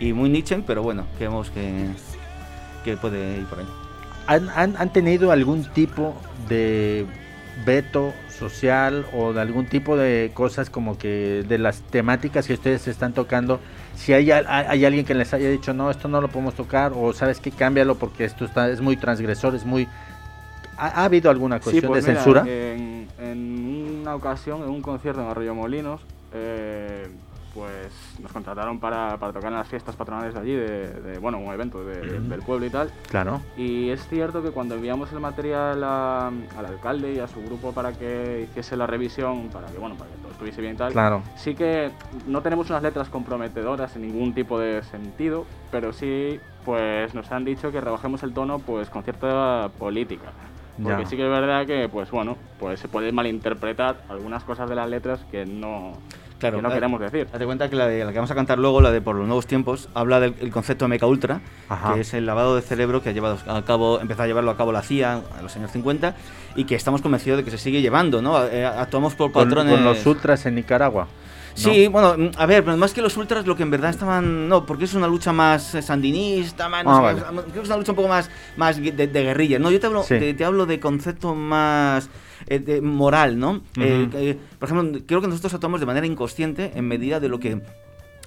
y 0.00 0.12
muy 0.12 0.28
Nietzsche, 0.30 0.62
pero 0.66 0.82
bueno, 0.82 1.06
creemos 1.16 1.50
que, 1.50 1.86
que 2.84 2.96
puede 2.96 3.38
ir 3.38 3.44
por 3.46 3.60
ahí. 3.60 3.66
¿Han, 4.26 4.48
han- 4.50 4.76
han 4.76 4.92
tenido 4.92 5.30
algún 5.32 5.64
tipo 5.64 6.14
de 6.48 7.06
veto 7.66 8.12
social 8.28 9.06
o 9.12 9.32
de 9.32 9.40
algún 9.40 9.66
tipo 9.66 9.96
de 9.96 10.30
cosas 10.34 10.70
como 10.70 10.98
que 10.98 11.44
de 11.48 11.58
las 11.58 11.80
temáticas 11.82 12.46
que 12.46 12.54
ustedes 12.54 12.88
están 12.88 13.12
tocando? 13.12 13.60
Si 13.94 14.12
hay, 14.12 14.30
al- 14.30 14.46
hay 14.48 14.84
alguien 14.84 15.04
que 15.04 15.14
les 15.14 15.32
haya 15.34 15.48
dicho, 15.50 15.72
no, 15.74 15.90
esto 15.90 16.08
no 16.08 16.20
lo 16.20 16.28
podemos 16.28 16.54
tocar, 16.54 16.92
o 16.96 17.12
sabes 17.12 17.40
que 17.40 17.50
cámbialo 17.50 17.96
porque 17.96 18.24
esto 18.24 18.44
está, 18.44 18.68
es 18.70 18.80
muy 18.80 18.96
transgresor, 18.96 19.54
es 19.54 19.64
muy... 19.64 19.86
¿Ha, 20.82 21.00
ha 21.02 21.04
habido 21.04 21.30
alguna 21.30 21.58
Sí, 21.58 21.62
cuestión 21.64 21.92
pues 21.92 22.04
de 22.04 22.10
mira, 22.10 22.22
censura? 22.22 22.44
En, 22.48 23.08
en 23.18 23.98
una 24.02 24.16
ocasión, 24.16 24.62
en 24.64 24.68
un 24.68 24.82
concierto 24.82 25.20
en 25.22 25.28
Arroyo 25.28 25.54
Molinos, 25.54 26.00
eh, 26.32 27.06
pues 27.54 27.92
nos 28.20 28.32
contrataron 28.32 28.80
para, 28.80 29.16
para 29.18 29.32
tocar 29.32 29.52
en 29.52 29.58
las 29.58 29.68
fiestas 29.68 29.94
patronales 29.94 30.32
de 30.34 30.40
allí, 30.40 30.54
de, 30.54 30.88
de, 31.02 31.18
bueno, 31.18 31.38
un 31.38 31.52
evento 31.52 31.84
de- 31.84 32.18
del 32.20 32.40
pueblo 32.40 32.64
y 32.66 32.70
tal. 32.70 32.90
Claro. 33.10 33.40
Y 33.56 33.90
es 33.90 34.08
cierto 34.08 34.42
que 34.42 34.50
cuando 34.50 34.74
enviamos 34.74 35.12
el 35.12 35.20
material 35.20 35.84
a- 35.84 36.28
al 36.28 36.66
alcalde 36.66 37.12
y 37.12 37.18
a 37.20 37.28
su 37.28 37.40
grupo 37.42 37.72
para 37.72 37.92
que 37.92 38.48
hiciese 38.50 38.74
la 38.76 38.86
revisión, 38.86 39.50
para 39.52 39.66
que 39.68 39.78
bueno, 39.78 39.94
para 39.96 40.10
que 40.10 40.16
todo 40.16 40.32
estuviese 40.32 40.62
bien 40.62 40.74
y 40.74 40.78
tal, 40.78 40.92
Claro. 40.92 41.22
sí 41.36 41.54
que 41.54 41.90
no 42.26 42.40
tenemos 42.40 42.70
unas 42.70 42.82
letras 42.82 43.08
comprometedoras 43.10 43.94
en 43.96 44.02
ningún 44.02 44.32
tipo 44.34 44.58
de 44.58 44.82
sentido, 44.82 45.44
pero 45.70 45.92
sí 45.92 46.40
pues 46.64 47.12
nos 47.14 47.30
han 47.32 47.44
dicho 47.44 47.70
que 47.70 47.80
rebajemos 47.80 48.22
el 48.22 48.32
tono 48.32 48.58
pues 48.60 48.88
con 48.88 49.02
cierta 49.04 49.68
política. 49.78 50.30
Porque 50.82 51.02
Ya. 51.02 51.08
sí 51.08 51.16
que 51.16 51.24
es 51.24 51.30
verdad 51.30 51.66
que 51.66 51.88
pues 51.88 52.10
bueno, 52.10 52.36
pues 52.58 52.80
se 52.80 52.88
puede 52.88 53.12
malinterpretar 53.12 54.02
algunas 54.08 54.42
cosas 54.44 54.68
de 54.68 54.74
las 54.76 54.88
letras 54.88 55.20
que 55.30 55.44
no, 55.44 55.92
Claro, 56.38 56.56
que 56.56 56.62
no 56.62 56.70
eh, 56.70 56.74
queremos 56.74 57.00
decir. 57.00 57.28
Date 57.30 57.44
cuenta 57.44 57.68
que 57.70 57.76
la, 57.76 57.86
de, 57.86 58.04
la 58.04 58.10
que 58.10 58.18
vamos 58.18 58.30
a 58.30 58.34
cantar 58.34 58.58
luego, 58.58 58.80
la 58.80 58.90
de 58.90 59.00
Por 59.00 59.14
los 59.16 59.26
Nuevos 59.26 59.46
Tiempos, 59.46 59.88
habla 59.94 60.18
del 60.18 60.34
el 60.40 60.50
concepto 60.50 60.88
de 60.88 60.96
MK 60.96 61.04
Ultra, 61.04 61.40
Ajá. 61.68 61.94
que 61.94 62.00
es 62.00 62.14
el 62.14 62.26
lavado 62.26 62.56
de 62.56 62.62
cerebro 62.62 63.02
que 63.02 63.10
ha 63.10 63.12
llevado 63.12 63.38
a 63.46 63.62
cabo, 63.62 64.00
empezó 64.00 64.22
a 64.22 64.26
llevarlo 64.26 64.50
a 64.50 64.56
cabo 64.56 64.72
la 64.72 64.82
CIA 64.82 65.20
en 65.38 65.42
los 65.42 65.54
años 65.56 65.70
50 65.70 66.14
y 66.56 66.64
que 66.64 66.74
estamos 66.74 67.00
convencidos 67.02 67.38
de 67.38 67.44
que 67.44 67.50
se 67.52 67.58
sigue 67.58 67.80
llevando, 67.80 68.20
¿no? 68.22 68.44
Eh, 68.46 68.66
Actuamos 68.66 69.14
por 69.14 69.30
Con, 69.30 69.44
patrones. 69.44 69.74
con 69.74 69.84
los 69.84 70.04
ultras 70.06 70.44
en 70.46 70.56
Nicaragua. 70.56 71.06
Sí, 71.54 71.86
bueno, 71.88 72.16
mm, 72.16 72.30
a 72.36 72.46
ver, 72.46 72.64
pero 72.64 72.76
más 72.76 72.92
que 72.92 73.02
los 73.02 73.16
ultras, 73.16 73.46
lo 73.46 73.56
que 73.56 73.62
en 73.62 73.70
verdad 73.70 73.90
estaban. 73.90 74.48
No, 74.48 74.64
porque 74.66 74.84
es 74.84 74.94
una 74.94 75.06
lucha 75.06 75.32
más 75.32 75.74
eh, 75.74 75.82
sandinista, 75.82 76.68
más. 76.68 76.84
Ah, 76.86 77.00
vale. 77.00 77.20
creo 77.22 77.52
que 77.52 77.60
es 77.60 77.66
una 77.66 77.76
lucha 77.76 77.92
un 77.92 77.96
poco 77.96 78.08
más, 78.08 78.30
más 78.56 78.76
de, 78.82 78.90
de 78.92 79.06
guerrilla. 79.22 79.58
No, 79.58 79.70
yo 79.70 79.78
te 79.80 79.86
hablo, 79.86 80.02
Sí. 80.02 80.18
te, 80.18 80.34
te 80.34 80.44
hablo 80.44 80.66
de 80.66 80.80
concepto 80.80 81.34
más. 81.34 82.08
eh, 82.48 82.58
de 82.58 82.80
moral, 82.80 83.38
¿no? 83.38 83.50
Ujú. 83.52 83.62
eh, 83.78 84.36
por 84.58 84.68
ejemplo, 84.68 85.00
creo 85.06 85.20
que 85.20 85.28
nosotros 85.28 85.54
actuamos 85.54 85.78
de 85.78 85.86
manera 85.86 86.06
inconsciente 86.06 86.72
en 86.74 86.88
medida 86.88 87.20
de 87.20 87.28
lo 87.28 87.38
que 87.38 87.60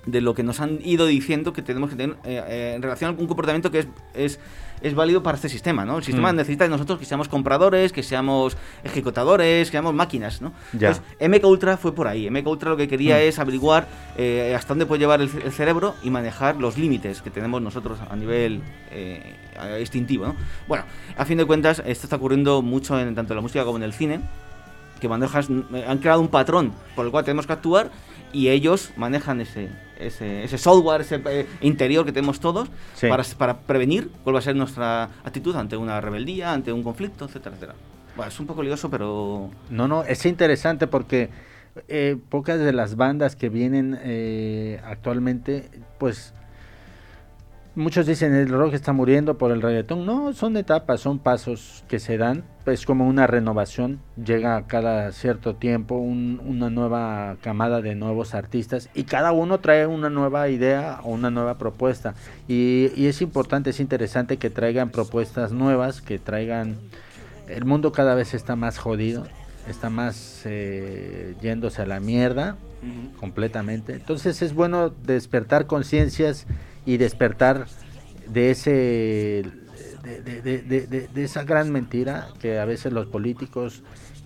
de 0.06 0.22
lo 0.22 0.34
que 0.36 0.44
nos 0.44 0.60
han 0.62 0.80
ido 0.86 1.06
diciendo 1.08 1.52
que 1.52 1.62
tenemos 1.64 1.90
que 1.90 1.96
tener 1.96 2.16
eh, 2.26 2.74
en 2.76 2.82
relación 2.82 3.08
a 3.08 3.12
algún 3.12 3.26
comportamiento 3.28 3.72
que 3.72 3.80
es, 3.80 3.88
es, 4.14 4.40
es 4.82 4.94
válido 4.96 5.24
para 5.24 5.36
este 5.36 5.50
sistema, 5.50 5.86
¿no? 5.86 5.98
El 5.98 6.04
sistema 6.04 6.32
Mm. 6.32 6.36
necesita 6.36 6.64
de 6.66 6.70
nosotros 6.70 7.00
que 7.00 7.06
seamos 7.06 7.28
compradores, 7.28 7.92
que 7.92 8.04
seamos 8.04 8.58
ejecutadores, 8.84 9.68
que 9.68 9.72
seamos 9.72 9.94
máquinas, 9.94 10.42
¿no? 10.42 10.52
Ya. 10.74 10.90
Entonces, 10.90 11.04
MK 11.20 11.46
Ultra 11.48 11.78
fue 11.78 11.94
por 11.96 12.08
ahí. 12.08 12.30
MK 12.30 12.48
Ultra 12.48 12.70
lo 12.72 12.78
que 12.78 12.88
quería 12.88 13.16
Mm. 13.16 13.20
es 13.22 13.40
averiguar 13.40 13.88
eh, 14.18 14.54
hasta 14.56 14.70
dónde 14.70 14.86
puede 14.86 15.00
llevar 15.00 15.22
el, 15.22 15.30
el 15.44 15.52
cerebro 15.52 15.96
y 16.04 16.10
manejar 16.10 16.56
los 16.58 16.78
límites 16.78 17.22
que 17.22 17.30
tenemos 17.32 17.62
nosotros 17.62 18.00
a 18.10 18.16
nivel 18.16 18.62
eh, 18.92 19.36
instintivo, 19.80 20.26
¿no? 20.28 20.36
Bueno, 20.68 20.86
a 21.18 21.26
fin 21.26 21.38
de 21.38 21.46
cuentas, 21.46 21.82
esto 21.86 22.06
está 22.06 22.16
ocurriendo 22.16 22.62
mucho 22.62 23.00
en 23.00 23.14
tanto 23.16 23.34
en 23.34 23.38
la 23.38 23.42
música 23.42 23.64
como 23.66 23.78
en 23.78 23.84
el 23.84 23.94
cine, 23.94 24.22
que 25.00 25.10
manejas, 25.10 25.48
han 25.88 25.98
creado 25.98 26.22
un 26.22 26.30
patrón 26.30 26.72
por 26.96 27.06
el 27.06 27.12
cual 27.12 27.26
tenemos 27.26 27.46
que 27.46 27.54
actuar 27.54 27.92
y 28.36 28.50
ellos 28.50 28.92
manejan 28.98 29.40
ese, 29.42 29.70
ese, 29.98 30.44
ese 30.44 30.58
software, 30.58 31.02
ese 31.02 31.22
eh, 31.26 31.48
interior 31.62 32.06
que 32.06 32.12
tenemos 32.12 32.40
todos 32.40 32.68
Sí. 32.96 33.08
para, 33.08 33.24
para 33.38 33.60
prevenir 33.60 34.10
cuál 34.24 34.36
va 34.36 34.40
a 34.40 34.42
ser 34.42 34.56
nuestra 34.56 35.04
actitud 35.24 35.56
ante 35.56 35.78
una 35.78 36.02
rebeldía, 36.02 36.52
ante 36.54 36.74
un 36.74 36.84
conflicto, 36.84 37.26
etcétera, 37.26 37.56
etcétera. 37.56 37.76
Bueno, 38.16 38.30
es 38.32 38.40
un 38.40 38.46
poco 38.46 38.62
lioso, 38.64 38.90
pero 38.90 39.50
No, 39.70 39.88
no, 39.88 40.04
es 40.04 40.26
interesante 40.26 40.88
porque 40.88 41.30
eh, 41.88 42.18
pocas 42.30 42.60
de 42.60 42.72
las 42.74 42.96
bandas 42.96 43.36
que 43.36 43.50
vienen 43.50 43.98
eh, 44.04 44.82
actualmente, 44.86 45.70
pues 45.98 46.34
muchos 47.76 48.06
dicen 48.06 48.34
el 48.34 48.50
rock 48.50 48.74
está 48.74 48.94
muriendo 48.94 49.38
por 49.38 49.52
el 49.52 49.62
reggaetón. 49.62 50.06
No, 50.06 50.34
son 50.34 50.58
etapas, 50.58 51.02
son 51.02 51.20
pasos 51.20 51.84
que 51.88 52.00
se 52.00 52.18
dan. 52.18 52.44
Es 52.66 52.86
como 52.86 53.08
una 53.08 53.28
renovación. 53.28 54.00
Llega 54.24 54.66
cada 54.68 55.12
cierto 55.12 55.56
tiempo 55.56 55.96
un- 55.96 56.42
una 56.46 56.70
nueva 56.70 57.38
camada 57.42 57.82
de 57.82 57.96
nuevos 57.96 58.34
artistas 58.34 58.90
y 58.96 59.04
cada 59.04 59.32
uno 59.32 59.60
trae 59.60 59.86
una 59.88 60.10
nueva 60.10 60.50
idea 60.50 61.00
o 61.04 61.12
una 61.12 61.30
nueva 61.30 61.58
propuesta. 61.58 62.16
Y, 62.48 62.92
y 62.96 63.08
es 63.08 63.22
importante, 63.22 63.70
es 63.72 63.80
interesante 63.80 64.38
que 64.38 64.50
traigan 64.50 64.90
propuestas 64.90 65.52
nuevas, 65.52 66.02
que 66.02 66.18
traigan 66.18 66.78
el 67.48 67.66
mundo 67.66 67.92
cada 67.92 68.16
vez 68.16 68.34
está 68.34 68.56
más 68.56 68.80
jodido, 68.80 69.28
está 69.70 69.90
más 69.92 70.42
eh, 70.46 71.36
yéndose 71.42 71.82
a 71.82 71.86
la 71.86 72.00
mierda 72.00 72.56
completamente. 73.20 73.94
Entonces 73.94 74.42
es 74.42 74.54
bueno 74.54 74.90
despertar 74.90 75.66
conciencias 75.68 76.46
y 76.86 76.98
despertar 76.98 77.68
de 78.28 78.52
ese 78.52 79.44
de, 80.04 81.10
esa 81.16 81.44
gran 81.44 81.72
mentira 81.72 82.28
que 82.40 82.60
a 82.60 82.66
veces 82.66 82.94
los 82.94 83.08
políticos 83.08 83.82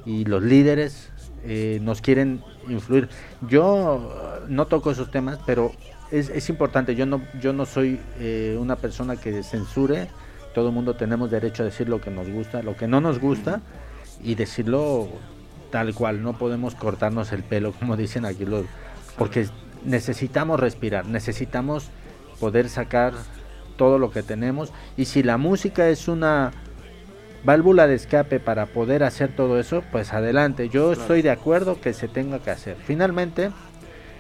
y 0.06 0.26
los 0.26 0.44
líderes 0.44 1.10
eh, 1.45 1.80
nos 1.81 2.02
quieren 2.02 2.41
influir. 2.68 3.07
Yo 3.48 4.14
eh, 4.14 4.45
no 4.49 4.68
toco 4.68 4.91
esos 4.91 5.10
temas, 5.10 5.40
pero 5.45 5.72
es, 6.11 6.30
es 6.30 6.49
importante. 6.49 6.95
Yo 6.95 7.06
no 7.06 7.22
yo 7.40 7.53
no 7.53 7.65
soy 7.65 7.99
eh, 8.19 8.57
una 8.60 8.76
persona 8.76 9.15
que 9.15 9.44
censure. 9.44 10.10
Todo 10.53 10.69
el 10.69 10.73
mundo 10.73 10.95
tenemos 10.95 11.31
derecho 11.31 11.64
a 11.64 11.65
decir 11.65 11.88
lo 11.88 12.02
que 12.02 12.11
nos 12.11 12.30
gusta, 12.30 12.61
lo 12.64 12.76
que 12.76 12.88
no 12.88 12.99
nos 12.99 13.19
gusta 13.19 13.61
y 14.22 14.36
decirlo 14.36 15.07
tal 15.72 15.94
cual. 15.94 16.22
No 16.23 16.38
podemos 16.38 16.76
cortarnos 16.76 17.31
el 17.31 17.44
pelo, 17.44 17.72
como 17.72 17.95
dicen 17.95 18.26
aquí 18.26 18.45
los, 18.45 18.65
porque 19.18 19.48
necesitamos 19.86 20.60
respirar, 20.60 21.06
necesitamos 21.06 21.90
poder 22.40 22.70
sacar 22.70 23.14
todo 23.78 23.98
lo 23.98 24.11
que 24.11 24.24
tenemos 24.24 24.72
y 24.98 25.06
si 25.06 25.24
la 25.24 25.38
música 25.38 25.90
es 25.90 26.07
una 26.07 26.52
válvula 27.44 27.88
de 27.88 27.95
escape 27.95 28.40
para 28.40 28.66
poder 28.66 29.03
hacer 29.03 29.34
todo 29.36 29.60
eso, 29.60 29.84
pues 29.91 30.14
adelante. 30.14 30.70
Yo 30.70 30.91
estoy 30.91 31.22
de 31.22 31.32
acuerdo 31.32 31.80
que 31.80 31.94
se 31.94 32.07
tenga 32.07 32.40
que 32.40 32.52
hacer. 32.52 32.76
Finalmente, 32.84 33.52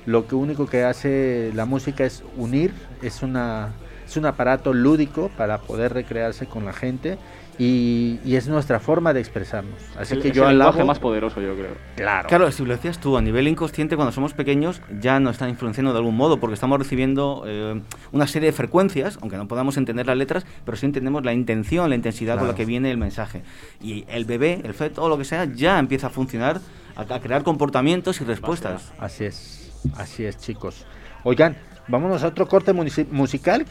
lo 0.05 0.27
que 0.27 0.35
único 0.35 0.67
que 0.67 0.83
hace 0.83 1.51
la 1.53 1.65
música 1.65 2.05
es 2.05 2.23
unir, 2.37 2.73
es 3.01 3.21
una 3.21 3.73
es 4.05 4.17
un 4.17 4.25
aparato 4.25 4.73
lúdico 4.73 5.29
para 5.37 5.59
poder 5.59 5.93
recrearse 5.93 6.47
con 6.47 6.65
la 6.65 6.73
gente 6.73 7.19
y, 7.59 8.19
y 8.25 8.35
es 8.37 8.47
nuestra 8.47 8.79
forma 8.79 9.13
de 9.13 9.19
expresarnos. 9.19 9.75
Así 9.97 10.13
el- 10.15 10.21
que 10.21 10.29
es 10.29 10.33
yo 10.33 10.43
el 10.49 10.57
lenguaje 10.57 10.77
alabo 10.77 10.87
más 10.87 10.99
poderoso, 10.99 11.41
yo 11.41 11.53
creo. 11.55 11.75
Claro. 11.95 12.27
Claro, 12.29 12.51
si 12.51 12.63
lo 12.65 12.73
decías 12.73 12.99
tú, 12.99 13.17
a 13.17 13.21
nivel 13.21 13.47
inconsciente, 13.47 13.95
cuando 13.97 14.11
somos 14.13 14.33
pequeños, 14.33 14.81
ya 15.01 15.19
nos 15.19 15.33
están 15.33 15.49
influenciando 15.49 15.91
de 15.91 15.97
algún 15.99 16.15
modo, 16.15 16.39
porque 16.39 16.53
estamos 16.53 16.79
recibiendo 16.79 17.43
eh, 17.45 17.81
una 18.13 18.25
serie 18.27 18.47
de 18.47 18.53
frecuencias, 18.53 19.19
aunque 19.21 19.35
no 19.37 19.47
podamos 19.47 19.75
entender 19.77 20.07
las 20.07 20.17
letras, 20.17 20.45
pero 20.65 20.77
sí 20.77 20.85
entendemos 20.85 21.23
la 21.25 21.33
intención, 21.33 21.89
la 21.89 21.95
intensidad 21.95 22.37
con 22.39 22.47
la 22.47 22.55
que 22.55 22.65
viene 22.65 22.89
el 22.91 22.97
mensaje. 22.97 23.43
Y 23.81 24.05
el 24.07 24.23
bebé, 24.25 24.61
el 24.63 24.73
feto, 24.73 25.03
o 25.03 25.09
lo 25.09 25.17
que 25.17 25.25
sea, 25.25 25.45
ya 25.45 25.77
empieza 25.79 26.07
a 26.07 26.09
funcionar, 26.09 26.61
a, 26.95 27.01
a 27.13 27.19
crear 27.19 27.43
comportamientos 27.43 28.21
y 28.21 28.23
respuestas. 28.23 28.93
Así 28.99 29.25
es, 29.25 29.71
así 29.97 30.23
es, 30.23 30.37
chicos. 30.37 30.85
Oigan, 31.25 31.57
vámonos 31.89 32.23
a 32.23 32.27
otro 32.27 32.47
corte 32.47 32.71
musical. 32.73 33.65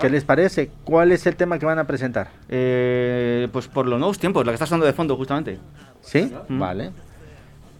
¿Qué 0.00 0.08
les 0.10 0.22
parece? 0.24 0.70
¿Cuál 0.84 1.10
es 1.12 1.26
el 1.26 1.34
tema 1.34 1.58
que 1.58 1.66
van 1.66 1.78
a 1.78 1.84
presentar? 1.86 2.28
Eh, 2.48 3.48
pues 3.52 3.66
por 3.66 3.86
los 3.86 3.98
nuevos 3.98 4.18
tiempos, 4.18 4.44
la 4.46 4.52
que 4.52 4.54
está 4.54 4.66
sonando 4.66 4.86
de 4.86 4.92
fondo, 4.92 5.16
justamente. 5.16 5.58
¿Sí? 6.02 6.30
Mm. 6.48 6.58
Vale. 6.58 6.90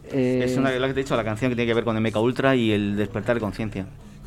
Es 0.06 0.12
Eh, 0.12 0.54
una, 0.58 0.70
la 0.70 0.86
que 0.88 0.94
te 0.94 1.00
he 1.00 1.02
dicho, 1.04 1.16
la 1.16 1.24
canción 1.24 1.50
que 1.50 1.56
tiene 1.56 1.68
que 1.68 1.74
ver 1.74 1.84
con 1.84 1.96
MK 2.02 2.16
Ultra 2.16 2.56
y 2.56 2.72
el 2.72 2.96
despertar 2.96 3.36
de 3.36 3.40
conciencia. 3.40 3.86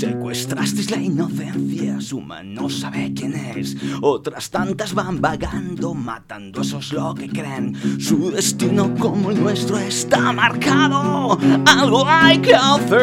Secuestrasteis 0.00 0.90
la 0.90 0.96
inocencia, 0.96 2.00
suma 2.00 2.42
no 2.42 2.70
sabe 2.70 3.12
quién 3.12 3.34
es. 3.34 3.76
Otras 4.00 4.48
tantas 4.48 4.94
van 4.94 5.20
vagando, 5.20 5.92
matando, 5.92 6.62
eso 6.62 6.78
es 6.78 6.90
lo 6.94 7.14
que 7.14 7.28
creen. 7.28 7.76
Su 8.00 8.30
destino 8.30 8.94
como 8.94 9.30
el 9.30 9.42
nuestro 9.42 9.76
está 9.76 10.32
marcado. 10.32 11.38
Algo 11.66 12.06
hay 12.06 12.38
que 12.38 12.54
hacer. 12.54 12.96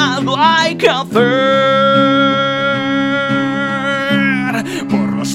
Algo 0.00 0.36
hay 0.36 0.74
que 0.74 0.88
hacer. 0.88 2.47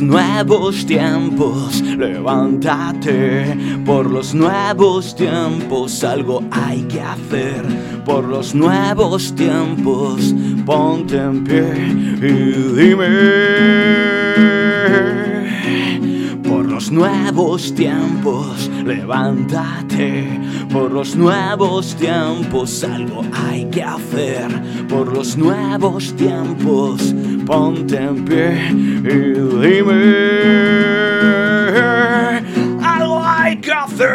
Nuevos 0.04 0.86
tiempos, 0.86 1.82
levántate. 1.82 3.58
Por 3.86 4.12
los 4.12 4.34
nuevos 4.34 5.16
tiempos, 5.16 6.04
algo 6.04 6.44
hay 6.52 6.82
que 6.84 7.02
hacer. 7.02 7.64
Por 8.06 8.26
los 8.26 8.54
nuevos 8.54 9.34
tiempos, 9.34 10.36
ponte 10.66 11.18
en 11.18 11.44
pie 11.46 11.74
y 12.22 12.52
dime 12.76 13.74
por 16.54 16.72
los 16.72 16.92
nuevos 16.92 17.74
tiempos, 17.74 18.70
levántate. 18.86 20.40
Por 20.72 20.92
los 20.92 21.16
nuevos 21.16 21.96
tiempos, 21.96 22.84
algo 22.84 23.22
hay 23.34 23.66
que 23.66 23.84
hacer. 23.84 24.50
Por 24.88 25.14
los 25.14 25.38
nuevos 25.38 26.14
tiempos, 26.16 27.14
ponte 27.46 27.98
en 27.98 28.26
pie 28.26 28.72
y 28.72 29.34
dime. 29.62 30.04
Algo 32.82 33.22
hay 33.24 33.58
que 33.58 33.72
hacer. 33.72 34.10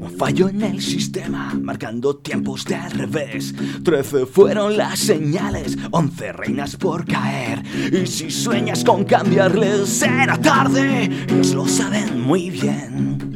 Un 0.00 0.14
fallo 0.18 0.48
en 0.48 0.62
el 0.62 0.80
sistema, 0.80 1.52
marcando 1.60 2.16
tiempos 2.16 2.64
de 2.64 2.88
revés. 2.88 3.54
Trece 3.82 4.26
fueron 4.26 4.76
las 4.76 4.98
señales, 4.98 5.76
once 5.90 6.32
reinas 6.32 6.76
por 6.76 7.04
caer. 7.04 7.62
Y 7.92 8.06
si 8.06 8.30
sueñas 8.30 8.84
con 8.84 9.04
cambiarles, 9.04 9.88
será 9.88 10.36
tarde. 10.38 11.10
Ellos 11.28 11.54
lo 11.54 11.66
saben 11.66 12.20
muy 12.20 12.50
bien. 12.50 13.33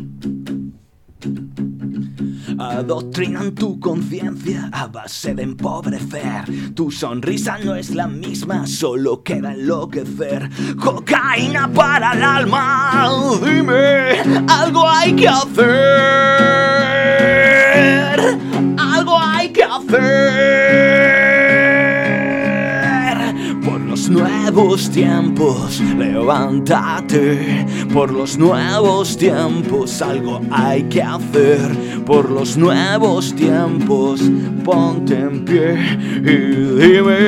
Adoctrinan 2.58 3.54
tu 3.54 3.78
conciencia 3.78 4.68
a 4.72 4.88
base 4.88 5.34
de 5.34 5.42
empobrecer. 5.44 6.74
Tu 6.74 6.90
sonrisa 6.90 7.58
no 7.58 7.76
es 7.76 7.94
la 7.94 8.08
misma, 8.08 8.66
solo 8.66 9.22
queda 9.22 9.52
enloquecer. 9.52 10.50
Cocaína 10.76 11.72
para 11.72 12.12
el 12.12 12.22
alma, 12.22 13.08
dime, 13.44 14.44
algo 14.48 14.88
hay 14.88 15.14
que 15.14 15.28
hacer. 15.28 15.68
Algo 18.76 19.18
hay 19.18 19.52
que 19.52 19.62
hacer. 19.62 20.87
Nuevos 24.10 24.90
tiempos, 24.90 25.80
levántate. 25.80 27.66
Por 27.92 28.12
los 28.12 28.38
nuevos 28.38 29.16
tiempos, 29.16 30.00
algo 30.02 30.40
hay 30.50 30.84
que 30.84 31.02
hacer. 31.02 32.04
Por 32.04 32.30
los 32.30 32.56
nuevos 32.56 33.34
tiempos, 33.34 34.22
ponte 34.64 35.18
en 35.18 35.44
pie 35.44 35.74
y 36.22 36.36
dime. 36.80 37.18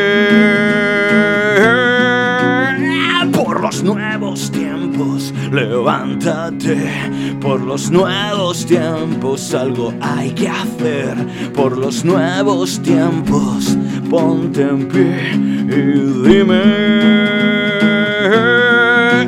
Por 3.32 3.60
los 3.60 3.82
nuevos 3.82 4.50
tiempos, 4.50 4.69
levántate. 5.50 7.36
Por 7.40 7.60
los 7.60 7.90
nuevos 7.90 8.66
tiempos, 8.66 9.54
algo 9.54 9.92
hay 10.00 10.30
que 10.32 10.48
hacer. 10.48 11.16
Por 11.54 11.76
los 11.78 12.04
nuevos 12.04 12.80
tiempos, 12.80 13.76
ponte 14.08 14.62
en 14.62 14.88
pie 14.88 15.32
y 15.34 16.28
dime. 16.28 16.62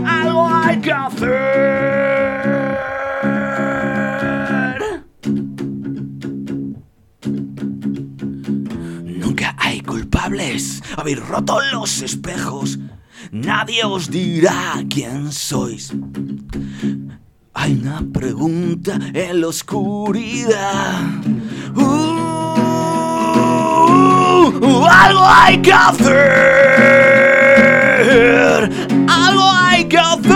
Algo 0.04 0.48
hay 0.48 0.80
que 0.80 0.92
hacer. 0.92 1.42
Nunca 9.06 9.54
hay 9.58 9.80
culpables. 9.80 10.82
Habéis 10.96 11.26
roto 11.26 11.58
los 11.72 12.02
espejos. 12.02 12.78
Nadie 13.30 13.84
os 13.84 14.10
dirá 14.10 14.84
quién 14.90 15.32
sois. 15.32 15.92
Hay 17.62 17.78
una 17.80 18.02
pregunta 18.12 18.98
en 19.14 19.40
la 19.40 19.46
oscuridad. 19.46 21.00
Uh, 21.76 22.04
algo 24.90 25.20
hay 25.22 25.62
que 25.62 25.72
hacer. 25.72 26.18
Algo 29.08 29.44
hay 29.44 29.84
que 29.84 29.96
hacer. 29.96 30.32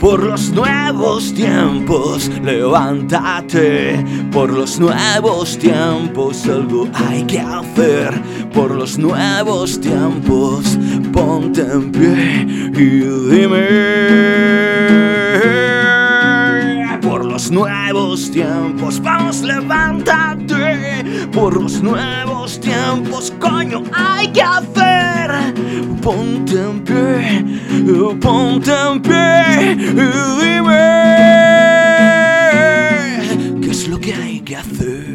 Por 0.00 0.24
los 0.24 0.50
nuevos 0.50 1.32
tiempos, 1.32 2.28
levántate. 2.42 4.04
Por 4.32 4.50
los 4.50 4.80
nuevos 4.80 5.56
tiempos, 5.56 6.44
algo 6.46 6.88
hay 6.92 7.22
que 7.22 7.38
hacer. 7.38 8.20
Por 8.52 8.72
los 8.72 8.98
nuevos 8.98 9.80
tiempos, 9.80 10.76
ponte 11.20 11.60
en 11.60 11.92
pie 11.92 12.46
y 12.74 13.00
dime. 13.30 13.66
Por 17.02 17.26
los 17.26 17.50
nuevos 17.50 18.30
tiempos, 18.30 19.00
vamos, 19.02 19.42
levántate. 19.42 21.28
Por 21.32 21.60
los 21.62 21.82
nuevos 21.82 22.58
tiempos, 22.60 23.32
coño, 23.38 23.82
hay 23.92 24.28
que 24.28 24.42
hacer. 24.42 25.30
Ponte 26.02 26.54
en 26.54 26.80
pie, 26.88 27.44
ponte 28.20 28.72
en 28.72 29.02
pie 29.02 29.76
y 29.76 30.06
dime. 30.42 30.84
¿Qué 33.60 33.70
es 33.70 33.88
lo 33.88 34.00
que 34.00 34.14
hay 34.14 34.40
que 34.40 34.56
hacer? 34.56 35.09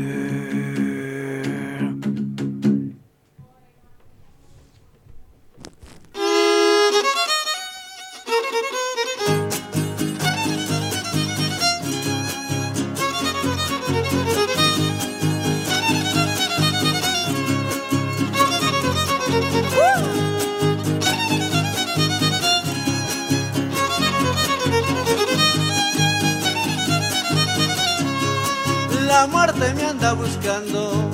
La 29.16 29.28
muerte 29.28 29.74
me 29.74 29.86
anda 29.86 30.12
buscando 30.12 31.10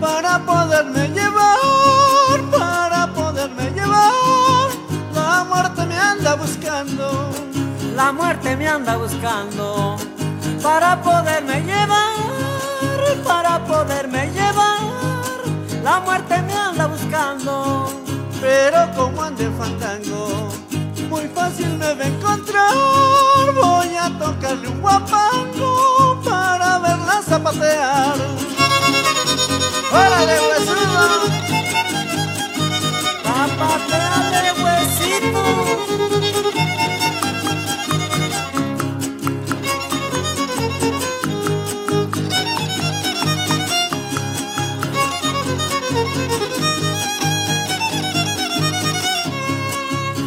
para 0.00 0.38
poderme 0.46 1.08
llevar, 1.08 2.40
para 2.56 3.12
poderme 3.12 3.68
llevar. 3.72 4.70
La 5.12 5.42
muerte 5.42 5.84
me 5.86 5.98
anda 5.98 6.36
buscando, 6.36 7.30
La 7.96 8.12
muerte 8.12 8.56
me 8.56 8.68
anda 8.68 8.96
buscando 8.96 9.96
para 10.62 11.02
poderme 11.02 11.62
llevar, 11.62 12.14
para 13.24 13.64
poderme 13.64 14.30
llevar. 14.30 14.78
La 15.82 15.98
muerte 15.98 16.40
me 16.42 16.54
anda 16.54 16.86
buscando. 16.86 17.88
pero 18.40 18.88
como 18.96 19.20
ande 19.20 19.50
fandango, 19.58 20.48
muy 21.12 21.28
fácil 21.28 21.68
me 21.78 21.92
va 21.94 22.04
a 22.04 22.08
encontrar. 22.08 22.74
Voy 23.54 23.90
a 24.04 24.08
tocarle 24.18 24.68
un 24.68 24.80
guapango 24.80 26.18
para 26.24 26.78
verla 26.78 27.16
zapatear. 27.28 28.16
¡Órale, 29.92 30.36
huesudo! 30.48 31.04
Zapateale, 33.24 34.31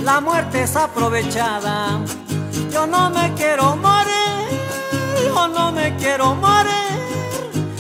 La 0.05 0.21
muerte 0.21 0.61
es 0.61 0.75
aprovechada. 0.75 1.99
Yo 2.71 2.85
no 2.85 3.09
me 3.09 3.33
quiero 3.33 3.75
morir. 3.75 4.13
Yo 5.25 5.47
no 5.47 5.71
me 5.71 5.95
quiero 5.95 6.35
morir. 6.35 6.93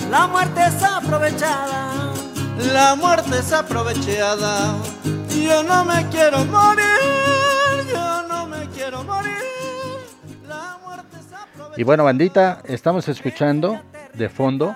La 0.09 0.25
muerte 0.25 0.61
es 0.65 0.81
aprovechada. 0.81 2.11
La 2.73 2.95
muerte 2.95 3.37
es 3.37 3.53
aprovechada. 3.53 4.75
Yo 5.39 5.61
no 5.61 5.85
me 5.85 6.03
quiero 6.09 6.43
morir. 6.45 6.85
Yo 7.93 8.27
no 8.27 8.47
me 8.47 8.69
quiero 8.69 9.03
morir. 9.03 9.37
La 10.47 10.79
muerte 10.83 11.17
es 11.19 11.31
aprovechada. 11.31 11.79
Y 11.79 11.83
bueno, 11.83 12.05
bandita, 12.05 12.63
estamos 12.63 13.07
escuchando 13.07 13.79
de 14.15 14.29
fondo, 14.29 14.75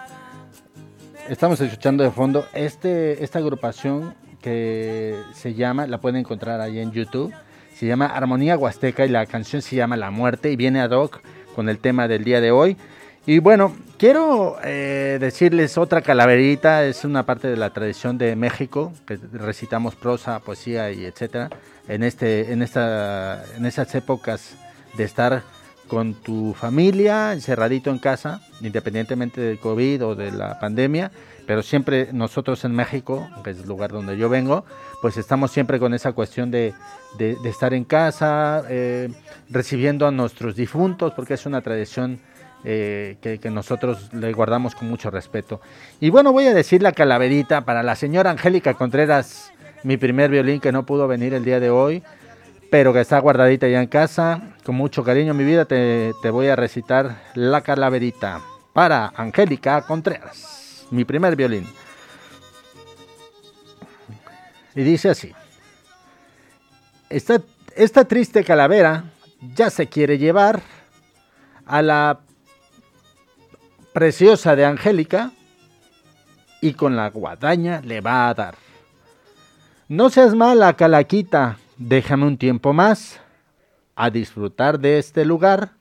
estamos 1.27 1.59
escuchando 1.61 2.03
de 2.03 2.11
fondo 2.11 2.45
este, 2.53 3.23
esta 3.23 3.39
agrupación 3.39 4.13
que 4.41 5.15
se 5.33 5.53
llama, 5.53 5.87
la 5.87 5.99
pueden 5.99 6.17
encontrar 6.17 6.61
ahí 6.61 6.79
en 6.79 6.91
YouTube, 6.91 7.33
se 7.75 7.85
llama 7.85 8.07
Armonía 8.07 8.57
Huasteca 8.57 9.05
y 9.05 9.09
la 9.09 9.25
canción 9.25 9.61
se 9.61 9.75
llama 9.75 9.97
La 9.97 10.11
Muerte 10.11 10.51
y 10.51 10.55
viene 10.55 10.81
ad 10.81 10.91
hoc 10.91 11.21
con 11.55 11.69
el 11.69 11.79
tema 11.79 12.07
del 12.07 12.23
día 12.23 12.41
de 12.41 12.51
hoy. 12.51 12.77
Y 13.25 13.39
bueno, 13.39 13.75
quiero 13.97 14.57
eh, 14.63 15.17
decirles 15.19 15.77
otra 15.77 16.01
calaverita, 16.01 16.85
es 16.85 17.03
una 17.03 17.25
parte 17.25 17.47
de 17.47 17.57
la 17.57 17.69
tradición 17.69 18.17
de 18.17 18.35
México, 18.35 18.93
que 19.05 19.17
recitamos 19.33 19.95
prosa, 19.95 20.39
poesía 20.39 20.91
y 20.91 21.05
etcétera, 21.05 21.49
en, 21.87 22.03
este, 22.03 22.51
en, 22.51 22.61
esta, 22.61 23.43
en 23.55 23.65
esas 23.65 23.93
épocas 23.93 24.55
de 24.97 25.03
estar 25.03 25.43
con 25.87 26.13
tu 26.13 26.53
familia, 26.53 27.33
encerradito 27.33 27.89
en 27.89 27.99
casa, 27.99 28.41
independientemente 28.61 29.41
del 29.41 29.59
COVID 29.59 30.05
o 30.05 30.15
de 30.15 30.31
la 30.31 30.59
pandemia, 30.59 31.11
pero 31.49 31.63
siempre 31.63 32.09
nosotros 32.13 32.63
en 32.63 32.75
México, 32.75 33.27
que 33.43 33.49
es 33.49 33.61
el 33.61 33.67
lugar 33.67 33.89
donde 33.89 34.15
yo 34.15 34.29
vengo, 34.29 34.65
pues 35.01 35.17
estamos 35.17 35.49
siempre 35.49 35.79
con 35.79 35.95
esa 35.95 36.11
cuestión 36.11 36.51
de, 36.51 36.75
estar 37.43 37.73
en 37.73 37.85
casa, 37.85 38.61
eh, 38.69 39.09
recibiendo 39.49 40.05
a 40.05 40.11
nuestros 40.11 40.55
difuntos, 40.55 41.11
porque 41.15 41.33
es 41.33 41.47
una 41.47 41.61
tradición 41.61 42.19
eh, 42.63 43.17
que, 43.19 43.39
que 43.39 43.49
nosotros 43.49 44.13
le 44.13 44.31
guardamos 44.31 44.75
con 44.75 44.91
mucho 44.91 45.09
respeto. 45.09 45.59
Y 45.99 46.11
bueno, 46.11 46.33
voy 46.33 46.45
a 46.45 46.53
decir 46.53 46.83
la 46.83 46.91
calaverita 46.91 47.65
para 47.65 47.81
la 47.81 47.95
señora 47.95 48.29
Angélica 48.29 48.75
Contreras, 48.75 49.51
mi 49.81 49.97
primer 49.97 50.29
violín 50.29 50.59
que 50.59 50.71
no 50.71 50.85
pudo 50.85 51.07
venir 51.07 51.33
el 51.33 51.43
día 51.43 51.59
de 51.59 51.71
hoy, 51.71 52.03
pero 52.69 52.93
que 52.93 53.01
está 53.01 53.17
guardadita 53.17 53.67
ya 53.67 53.81
en 53.81 53.87
casa. 53.87 54.53
Con 54.63 54.75
mucho 54.75 55.03
cariño, 55.03 55.33
mi 55.33 55.45
vida, 55.45 55.65
te, 55.65 56.13
te 56.21 56.29
voy 56.29 56.45
a 56.45 56.55
recitar 56.55 57.23
la 57.33 57.61
calaverita 57.61 58.39
para 58.71 59.11
Angélica 59.15 59.81
Contreras, 59.81 60.58
mi 60.91 61.05
primer 61.05 61.35
violín. 61.35 61.67
Y 64.75 64.81
dice 64.83 65.09
así. 65.09 65.33
Esta, 67.09 67.41
esta 67.75 68.05
triste 68.05 68.43
calavera 68.43 69.05
ya 69.55 69.69
se 69.69 69.87
quiere 69.87 70.17
llevar 70.17 70.61
a 71.65 71.81
la 71.81 72.19
preciosa 73.93 74.55
de 74.55 74.65
Angélica 74.65 75.31
y 76.61 76.73
con 76.73 76.95
la 76.95 77.09
guadaña 77.09 77.81
le 77.81 78.01
va 78.01 78.29
a 78.29 78.33
dar. 78.33 78.55
No 79.87 80.09
seas 80.09 80.35
mala, 80.35 80.73
calaquita, 80.73 81.57
déjame 81.77 82.25
un 82.25 82.37
tiempo 82.37 82.73
más 82.73 83.19
a 83.95 84.09
disfrutar 84.09 84.79
de 84.79 84.99
este 84.99 85.25
lugar. 85.25 85.71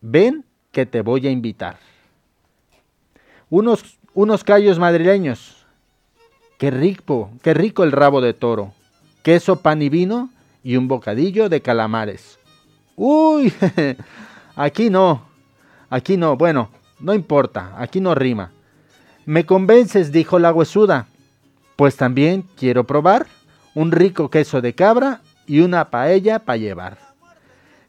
Ven 0.00 0.44
que 0.70 0.86
te 0.86 1.00
voy 1.00 1.26
a 1.26 1.30
invitar. 1.30 1.78
Unos, 3.48 3.98
unos 4.14 4.42
callos 4.42 4.78
madrileños. 4.78 5.64
Qué 6.58 6.70
rico, 6.70 7.30
qué 7.42 7.54
rico 7.54 7.84
el 7.84 7.92
rabo 7.92 8.20
de 8.20 8.34
toro. 8.34 8.72
Queso, 9.22 9.56
pan 9.56 9.82
y 9.82 9.88
vino 9.88 10.30
y 10.64 10.76
un 10.76 10.88
bocadillo 10.88 11.48
de 11.48 11.60
calamares. 11.60 12.38
Uy, 12.96 13.52
aquí 14.56 14.90
no, 14.90 15.26
aquí 15.90 16.16
no, 16.16 16.36
bueno, 16.36 16.70
no 16.98 17.14
importa, 17.14 17.74
aquí 17.76 18.00
no 18.00 18.14
rima. 18.14 18.52
Me 19.26 19.44
convences, 19.44 20.12
dijo 20.12 20.38
la 20.38 20.52
huesuda, 20.52 21.06
pues 21.76 21.96
también 21.96 22.44
quiero 22.56 22.84
probar 22.84 23.26
un 23.74 23.92
rico 23.92 24.30
queso 24.30 24.60
de 24.60 24.74
cabra 24.74 25.20
y 25.46 25.60
una 25.60 25.90
paella 25.90 26.40
para 26.40 26.56
llevar. 26.56 26.98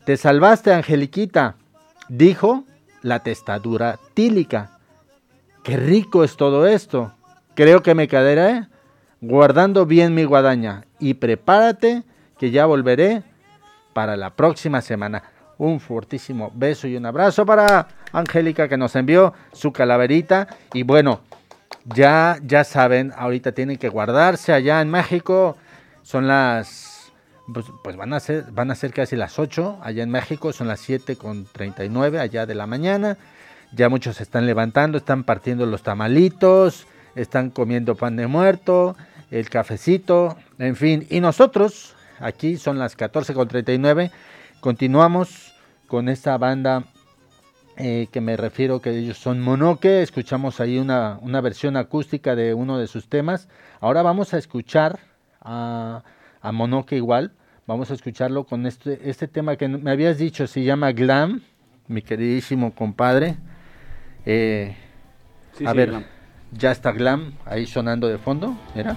Te 0.06 0.18
salvaste, 0.18 0.74
Angeliquita, 0.74 1.56
dijo 2.10 2.64
la 3.02 3.24
testadura 3.24 3.98
tílica. 4.14 4.77
Qué 5.68 5.76
rico 5.76 6.24
es 6.24 6.38
todo 6.38 6.66
esto. 6.66 7.12
Creo 7.54 7.84
que 7.84 7.94
me 7.94 8.08
quedaré 8.08 8.68
guardando 9.20 9.86
bien 9.86 10.16
mi 10.16 10.24
guadaña 10.24 10.86
y 10.98 11.16
prepárate 11.16 12.04
que 12.40 12.52
ya 12.52 12.66
volveré 12.66 13.22
para 13.92 14.16
la 14.16 14.30
próxima 14.30 14.82
semana. 14.82 15.24
Un 15.58 15.82
fortísimo 15.82 16.54
beso 16.56 16.88
y 16.88 16.96
un 16.96 17.06
abrazo 17.06 17.46
para 17.46 17.90
Angélica 18.14 18.70
que 18.70 18.78
nos 18.78 18.96
envió 18.96 19.34
su 19.52 19.74
calaverita. 19.74 20.48
Y 20.72 20.84
bueno, 20.84 21.20
ya, 21.84 22.38
ya 22.44 22.64
saben, 22.64 23.12
ahorita 23.18 23.52
tienen 23.52 23.76
que 23.76 23.90
guardarse 23.90 24.54
allá 24.54 24.80
en 24.80 24.90
México. 24.90 25.58
Son 26.02 26.30
las, 26.30 27.12
pues, 27.54 27.66
pues 27.84 27.98
van, 27.98 28.14
a 28.14 28.22
ser, 28.22 28.46
van 28.54 28.72
a 28.72 28.76
ser 28.76 28.94
casi 28.94 29.18
las 29.18 29.38
8 29.38 29.80
allá 29.84 30.02
en 30.02 30.12
México. 30.12 30.54
Son 30.54 30.70
las 30.70 30.80
7 30.80 31.18
con 31.18 31.44
39 31.44 32.22
allá 32.22 32.46
de 32.46 32.56
la 32.56 32.68
mañana. 32.68 33.18
Ya 33.78 33.90
muchos 33.90 34.16
se 34.16 34.24
están 34.24 34.48
levantando, 34.48 34.98
están 34.98 35.24
partiendo 35.24 35.68
los 35.68 35.84
tamalitos, 35.84 36.88
están 37.14 37.52
comiendo 37.52 37.94
pan 37.94 38.16
de 38.16 38.26
muerto, 38.26 38.96
el 39.30 39.52
cafecito, 39.52 40.36
en 40.58 40.76
fin. 40.76 41.06
Y 41.12 41.20
nosotros, 41.20 41.96
aquí 42.20 42.58
son 42.58 42.80
las 42.80 42.98
14.39, 42.98 44.10
continuamos 44.62 45.54
con 45.86 46.10
esta 46.10 46.40
banda 46.40 46.86
eh, 47.78 48.08
que 48.12 48.20
me 48.20 48.36
refiero 48.36 48.82
que 48.82 48.98
ellos 48.98 49.20
son 49.20 49.42
Monoque. 49.42 50.02
Escuchamos 50.02 50.60
ahí 50.60 50.80
una, 50.80 51.20
una 51.22 51.40
versión 51.40 51.78
acústica 51.78 52.36
de 52.36 52.56
uno 52.56 52.80
de 52.80 52.88
sus 52.88 53.08
temas. 53.08 53.48
Ahora 53.80 54.02
vamos 54.02 54.34
a 54.34 54.40
escuchar 54.40 54.98
a, 55.40 56.02
a 56.42 56.52
Monoque 56.52 56.96
igual. 56.96 57.32
Vamos 57.68 57.92
a 57.92 57.94
escucharlo 57.94 58.46
con 58.46 58.66
este, 58.66 59.08
este 59.08 59.28
tema 59.28 59.56
que 59.56 59.68
me 59.68 59.92
habías 59.92 60.18
dicho, 60.18 60.48
se 60.48 60.64
llama 60.64 60.94
Glam, 60.94 61.44
mi 61.88 62.02
queridísimo 62.02 62.74
compadre. 62.74 63.38
Eh, 64.30 64.76
Sí, 65.58 65.66
a 65.66 65.72
sí, 65.72 65.78
ver, 65.78 65.90
Glam. 65.90 66.04
ya 66.52 66.72
está 66.72 66.92
Glam 66.92 67.32
ahí 67.46 67.66
sonando 67.66 68.08
de 68.10 68.18
fondo, 68.18 68.56
¿era? 68.76 68.96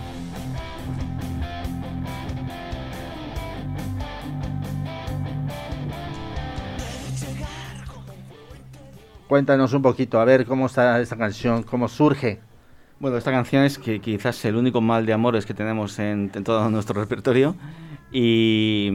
Cuéntanos 9.29 9.73
un 9.75 9.83
poquito, 9.83 10.19
a 10.21 10.25
ver 10.25 10.45
cómo 10.45 10.67
está 10.67 11.01
esta 11.01 11.17
canción, 11.17 11.63
cómo 11.63 11.89
surge. 11.89 12.41
Bueno, 12.99 13.17
esta 13.17 13.31
canción 13.31 13.63
es 13.65 13.79
que 13.79 14.01
quizás 14.01 14.45
el 14.45 14.57
único 14.57 14.81
mal 14.81 15.07
de 15.07 15.13
amores 15.13 15.47
que 15.47 15.55
tenemos 15.55 15.99
en, 15.99 16.31
en 16.35 16.45
todo 16.45 16.69
nuestro 16.69 17.01
repertorio. 17.01 17.55
Y 18.11 18.91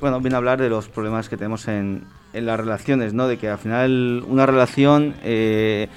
bueno, 0.00 0.20
viene 0.20 0.34
a 0.34 0.38
hablar 0.38 0.60
de 0.60 0.68
los 0.68 0.88
problemas 0.88 1.28
que 1.30 1.38
tenemos 1.38 1.66
en, 1.68 2.04
en 2.32 2.46
las 2.46 2.58
relaciones, 2.58 3.14
¿no? 3.14 3.26
De 3.28 3.36
que 3.38 3.48
al 3.48 3.58
final 3.58 4.24
una 4.28 4.46
relación 4.46 5.14
eh, 5.22 5.88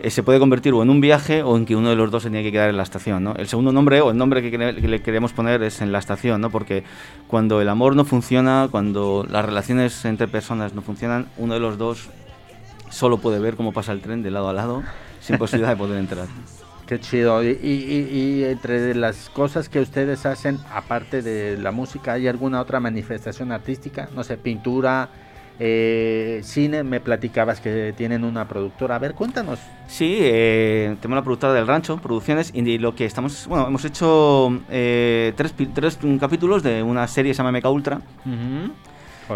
eh, 0.00 0.10
se 0.10 0.22
puede 0.22 0.38
convertir 0.38 0.72
o 0.72 0.82
en 0.82 0.90
un 0.90 1.00
viaje 1.00 1.42
o 1.42 1.56
en 1.56 1.66
que 1.66 1.76
uno 1.76 1.90
de 1.90 1.96
los 1.96 2.10
dos 2.10 2.22
se 2.22 2.30
tiene 2.30 2.42
que 2.44 2.52
quedar 2.52 2.70
en 2.70 2.76
la 2.76 2.82
estación, 2.82 3.22
¿no? 3.22 3.34
El 3.36 3.46
segundo 3.46 3.72
nombre 3.72 4.00
o 4.00 4.10
el 4.10 4.16
nombre 4.16 4.42
que, 4.42 4.50
que 4.50 4.58
le 4.88 5.02
queremos 5.02 5.32
poner 5.32 5.62
es 5.62 5.80
en 5.80 5.92
la 5.92 5.98
estación, 5.98 6.40
¿no? 6.40 6.50
Porque 6.50 6.84
cuando 7.28 7.60
el 7.60 7.68
amor 7.68 7.94
no 7.96 8.04
funciona, 8.04 8.68
cuando 8.70 9.26
las 9.30 9.44
relaciones 9.44 10.04
entre 10.04 10.26
personas 10.28 10.74
no 10.74 10.82
funcionan, 10.82 11.26
uno 11.36 11.54
de 11.54 11.60
los 11.60 11.78
dos 11.78 12.08
solo 12.88 13.18
puede 13.18 13.38
ver 13.38 13.54
cómo 13.56 13.72
pasa 13.72 13.92
el 13.92 14.00
tren 14.00 14.22
de 14.22 14.30
lado 14.30 14.48
a 14.48 14.52
lado 14.52 14.82
sin 15.20 15.38
posibilidad 15.38 15.70
de 15.70 15.76
poder 15.76 15.98
entrar. 15.98 16.26
Qué 16.86 16.98
chido. 16.98 17.44
Y- 17.44 17.50
y- 17.62 18.08
y 18.40 18.44
entre 18.44 18.96
las 18.96 19.28
cosas 19.30 19.68
que 19.68 19.78
ustedes 19.78 20.26
hacen, 20.26 20.58
aparte 20.74 21.22
de 21.22 21.56
la 21.56 21.70
música, 21.70 22.14
¿hay 22.14 22.26
alguna 22.26 22.60
otra 22.60 22.80
manifestación 22.80 23.52
artística? 23.52 24.08
No 24.16 24.24
sé, 24.24 24.36
pintura, 24.38 25.08
eh, 25.62 26.40
cine. 26.42 26.82
Me 26.82 27.00
platicabas 27.00 27.60
que 27.60 27.92
tienen 27.96 28.24
una 28.24 28.48
productora. 28.48 28.96
A 28.96 28.98
ver, 28.98 29.14
cuéntanos. 29.14 29.58
Sí, 29.86 30.16
eh, 30.20 30.96
tenemos 31.00 31.16
la 31.16 31.24
productora 31.24 31.52
del 31.52 31.66
rancho, 31.66 31.98
producciones, 31.98 32.50
y 32.54 32.78
lo 32.78 32.94
que 32.94 33.04
estamos, 33.04 33.46
bueno, 33.46 33.66
hemos 33.66 33.84
hecho 33.84 34.58
eh, 34.70 35.34
tres, 35.36 35.54
tres 35.74 35.98
capítulos 36.18 36.62
de 36.62 36.82
una 36.82 37.06
serie 37.06 37.30
que 37.30 37.34
se 37.34 37.38
llama 37.38 37.52
Mecha 37.52 37.68
Ultra, 37.68 38.00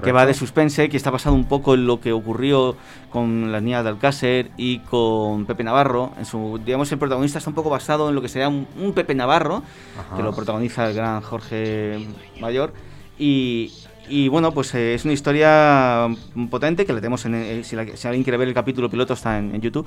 que 0.02 0.12
va 0.12 0.24
de 0.26 0.32
suspense, 0.32 0.88
que 0.88 0.96
está 0.96 1.10
basado 1.10 1.34
un 1.34 1.44
poco 1.44 1.74
en 1.74 1.86
lo 1.86 2.00
que 2.00 2.12
ocurrió 2.12 2.74
con 3.10 3.52
las 3.52 3.62
niñas 3.62 3.84
de 3.84 3.90
Alcácer 3.90 4.50
y 4.56 4.78
con 4.78 5.44
Pepe 5.44 5.62
Navarro. 5.62 6.12
En 6.18 6.24
su, 6.24 6.58
digamos, 6.64 6.90
el 6.90 6.98
protagonista 6.98 7.38
está 7.38 7.50
un 7.50 7.54
poco 7.54 7.68
basado 7.68 8.08
en 8.08 8.14
lo 8.14 8.22
que 8.22 8.28
sería 8.28 8.48
un, 8.48 8.66
un 8.80 8.92
Pepe 8.94 9.14
Navarro, 9.14 9.62
Ajá. 9.98 10.16
que 10.16 10.22
lo 10.22 10.34
protagoniza 10.34 10.88
el 10.88 10.94
gran 10.94 11.20
Jorge 11.20 12.08
Mayor. 12.40 12.72
Y, 13.18 13.72
y 14.08 14.28
bueno, 14.28 14.52
pues 14.52 14.74
eh, 14.74 14.94
es 14.94 15.04
una 15.04 15.14
historia 15.14 16.08
potente 16.50 16.84
que 16.86 16.92
la 16.92 17.00
tenemos 17.00 17.24
en, 17.24 17.34
eh, 17.34 17.64
si, 17.64 17.76
la- 17.76 17.96
si 17.96 18.06
alguien 18.06 18.22
quiere 18.24 18.36
ver 18.36 18.48
el 18.48 18.54
capítulo 18.54 18.90
piloto 18.90 19.14
está 19.14 19.38
en, 19.38 19.54
en 19.54 19.60
YouTube. 19.60 19.86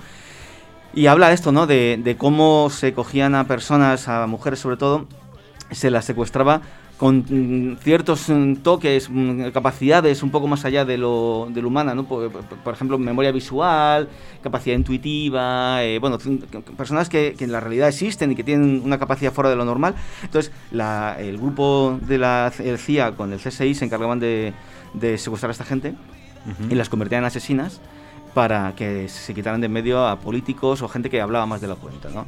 Y 0.94 1.07
habla 1.07 1.27
de 1.27 1.35
esto, 1.35 1.52
¿no? 1.52 1.68
De, 1.68 1.99
de 2.03 2.18
cómo 2.18 2.69
se 2.72 2.94
cogían 2.94 3.35
a 3.35 3.45
personas, 3.45 4.07
a 4.07 4.26
mujeres 4.27 4.60
sobre 4.60 4.77
todo, 4.77 5.07
se 5.72 5.91
las 5.91 6.06
secuestraba 6.06 6.61
con 6.98 7.26
mm, 7.30 7.78
ciertos 7.78 8.28
mm, 8.28 8.56
toques, 8.57 9.10
mm, 9.10 9.49
capacidades 9.53 10.24
un 10.24 10.32
poco 10.32 10.48
más 10.48 10.65
allá 10.65 10.84
de 10.84 10.98
lo, 10.98 11.48
de 11.52 11.61
lo 11.61 11.68
humana, 11.68 11.94
¿no? 11.94 12.06
Por, 12.06 12.32
por- 12.32 12.74
ejemplo, 12.74 12.98
memoria 12.98 13.32
visual, 13.32 14.10
capacidad 14.41 14.76
intuitiva, 14.76 15.84
eh, 15.84 15.99
bueno, 15.99 16.18
personas 16.76 17.07
que, 17.07 17.36
que 17.38 17.44
en 17.44 17.52
la 17.52 17.60
realidad 17.60 17.88
existen 17.90 18.32
y 18.32 18.36
que 18.36 18.44
tienen 18.44 18.82
una 18.84 18.98
capacidad 18.98 19.32
fuera 19.32 19.49
de 19.49 19.56
lo 19.56 19.64
normal. 19.65 19.94
Entonces, 20.24 20.52
la- 20.72 21.15
el 21.19 21.38
grupo 21.38 21.99
de 22.02 22.18
la 22.18 22.52
el 22.60 22.78
CIA 22.80 23.11
con 23.11 23.32
el 23.32 23.40
CSI 23.40 23.76
se 23.76 23.86
encargaban 23.86 24.19
de, 24.19 24.53
de 24.94 25.18
secuestrar 25.18 25.49
a 25.49 25.53
esta 25.53 25.65
gente 25.65 25.94
y 26.69 26.76
las 26.76 26.90
convertían 26.90 27.19
en 27.24 27.26
asesinas. 27.26 27.82
Para 28.34 28.76
que 28.76 29.08
se 29.10 29.34
quitaran 29.34 29.62
de 29.62 29.68
en 29.68 29.74
medio 29.74 30.06
a 30.06 30.20
políticos 30.20 30.82
o 30.82 30.88
gente 30.88 31.10
que 31.10 31.22
hablaba 31.22 31.45
más 31.45 31.62
de 31.62 31.68
la 31.68 31.76
cuenta. 31.76 32.10
¿no? 32.10 32.26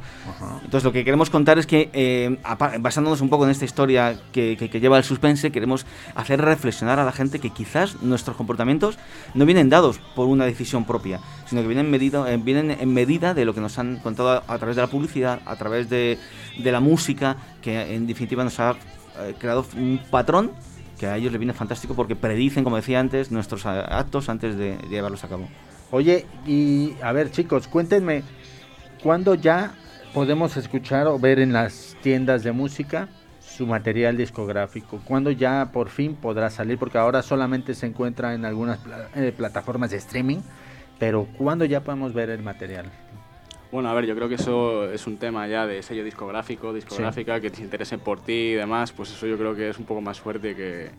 Entonces 0.64 0.84
lo 0.84 0.92
que 0.92 1.04
queremos 1.04 1.30
contar 1.30 1.58
es 1.58 1.66
que, 1.66 1.90
eh, 1.92 2.38
basándonos 2.80 3.20
un 3.20 3.28
poco 3.28 3.44
en 3.44 3.50
esta 3.50 3.64
historia 3.64 4.16
que, 4.32 4.56
que, 4.56 4.80
lleva 4.80 4.98
el 4.98 5.04
suspense, 5.04 5.50
queremos 5.50 5.86
hacer 6.14 6.40
reflexionar 6.40 6.98
a 6.98 7.04
la 7.04 7.12
gente 7.12 7.38
que 7.38 7.50
quizás 7.50 8.02
nuestros 8.02 8.36
comportamientos 8.36 8.98
no 9.34 9.46
vienen 9.46 9.70
dados 9.70 9.98
por 10.14 10.26
una 10.26 10.44
decisión 10.44 10.84
propia, 10.84 11.20
sino 11.46 11.62
que 11.62 11.68
vienen, 11.68 11.90
medido, 11.90 12.26
eh, 12.26 12.36
vienen 12.36 12.70
en 12.70 12.92
medida 12.92 13.34
de 13.34 13.44
lo 13.44 13.54
que 13.54 13.60
nos 13.60 13.78
han 13.78 13.96
contado 13.98 14.42
a, 14.46 14.58
través 14.58 14.76
de 14.76 14.82
la 14.82 14.88
publicidad, 14.88 15.40
a 15.46 15.56
través 15.56 15.88
de, 15.88 16.18
de 16.58 16.72
la 16.72 16.80
música, 16.80 17.36
que 17.62 17.94
en 17.94 18.06
definitiva 18.06 18.44
nos 18.44 18.60
ha 18.60 18.72
eh, 19.20 19.34
creado 19.38 19.64
un 19.76 20.00
patrón 20.10 20.52
que 20.98 21.06
a 21.06 21.16
ellos 21.16 21.32
les 21.32 21.38
viene 21.38 21.54
fantástico 21.54 21.94
porque 21.94 22.14
predicen, 22.14 22.62
como 22.62 22.76
decía 22.76 23.00
antes, 23.00 23.30
nuestros 23.30 23.64
actos 23.64 24.28
antes 24.28 24.56
de 24.56 24.76
llevarlos 24.90 25.24
a 25.24 25.28
cabo. 25.28 25.48
Oye, 25.92 26.24
y 26.46 26.94
a 27.02 27.12
ver 27.12 27.32
chicos, 27.32 27.66
cuéntenme, 27.66 28.22
¿cuándo 29.02 29.34
ya 29.34 29.74
podemos 30.14 30.56
escuchar 30.56 31.08
o 31.08 31.18
ver 31.18 31.40
en 31.40 31.52
las 31.52 31.96
tiendas 32.00 32.44
de 32.44 32.52
música 32.52 33.08
su 33.40 33.66
material 33.66 34.16
discográfico? 34.16 35.00
¿Cuándo 35.04 35.32
ya 35.32 35.70
por 35.72 35.88
fin 35.88 36.14
podrá 36.14 36.48
salir? 36.50 36.78
Porque 36.78 36.98
ahora 36.98 37.22
solamente 37.22 37.74
se 37.74 37.86
encuentra 37.86 38.34
en 38.34 38.44
algunas 38.44 38.78
eh, 39.16 39.32
plataformas 39.36 39.90
de 39.90 39.96
streaming, 39.96 40.38
pero 41.00 41.26
¿cuándo 41.36 41.64
ya 41.64 41.80
podemos 41.82 42.14
ver 42.14 42.30
el 42.30 42.42
material? 42.42 42.86
Bueno, 43.72 43.88
a 43.88 43.94
ver, 43.94 44.06
yo 44.06 44.14
creo 44.14 44.28
que 44.28 44.36
eso 44.36 44.90
es 44.92 45.08
un 45.08 45.16
tema 45.16 45.48
ya 45.48 45.66
de 45.66 45.82
sello 45.82 46.04
discográfico, 46.04 46.72
discográfica, 46.72 47.40
que 47.40 47.50
te 47.50 47.62
interesen 47.62 47.98
por 47.98 48.20
ti 48.20 48.32
y 48.32 48.54
demás, 48.54 48.92
pues 48.92 49.10
eso 49.10 49.26
yo 49.26 49.36
creo 49.36 49.56
que 49.56 49.70
es 49.70 49.78
un 49.78 49.86
poco 49.86 50.00
más 50.00 50.20
fuerte 50.20 50.54
que, 50.54 50.90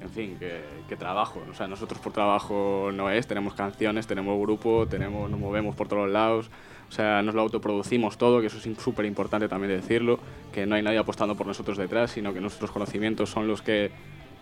en 0.00 0.10
fin, 0.10 0.38
que, 0.38 0.96
trabajo. 0.96 1.42
O 1.50 1.54
sea, 1.54 1.66
nosotros 1.66 2.00
por 2.00 2.12
trabajo 2.12 2.90
no 2.92 3.10
es, 3.10 3.26
tenemos 3.26 3.54
canciones, 3.54 4.06
tenemos 4.06 4.38
grupo, 4.40 4.86
tenemos, 4.86 5.30
nos 5.30 5.40
movemos 5.40 5.74
por 5.74 5.88
todos 5.88 6.10
lados. 6.10 6.50
O 6.88 6.92
sea, 6.92 7.22
nos 7.22 7.34
lo 7.34 7.40
autoproducimos 7.42 8.16
todo, 8.16 8.40
que 8.40 8.46
eso 8.46 8.58
es 8.58 8.78
súper 8.78 9.06
importante 9.06 9.48
también 9.48 9.72
decirlo, 9.72 10.20
que 10.52 10.66
no 10.66 10.76
hay 10.76 10.82
nadie 10.82 10.98
apostando 10.98 11.34
por 11.34 11.46
nosotros 11.46 11.76
detrás, 11.76 12.12
sino 12.12 12.32
que 12.32 12.40
nuestros 12.40 12.70
conocimientos 12.70 13.30
son 13.30 13.48
los 13.48 13.60
que 13.60 13.90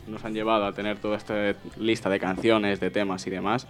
nos 0.07 0.25
han 0.25 0.35
llevado 0.35 0.67
a 0.67 0.73
tener 0.73 0.99
toda 0.99 1.17
esta 1.17 1.55
lista 1.79 2.11
de 2.11 2.21
canciones, 2.21 2.81
de 2.81 2.91
temas 2.91 3.27
y 3.27 3.31
demás. 3.31 3.67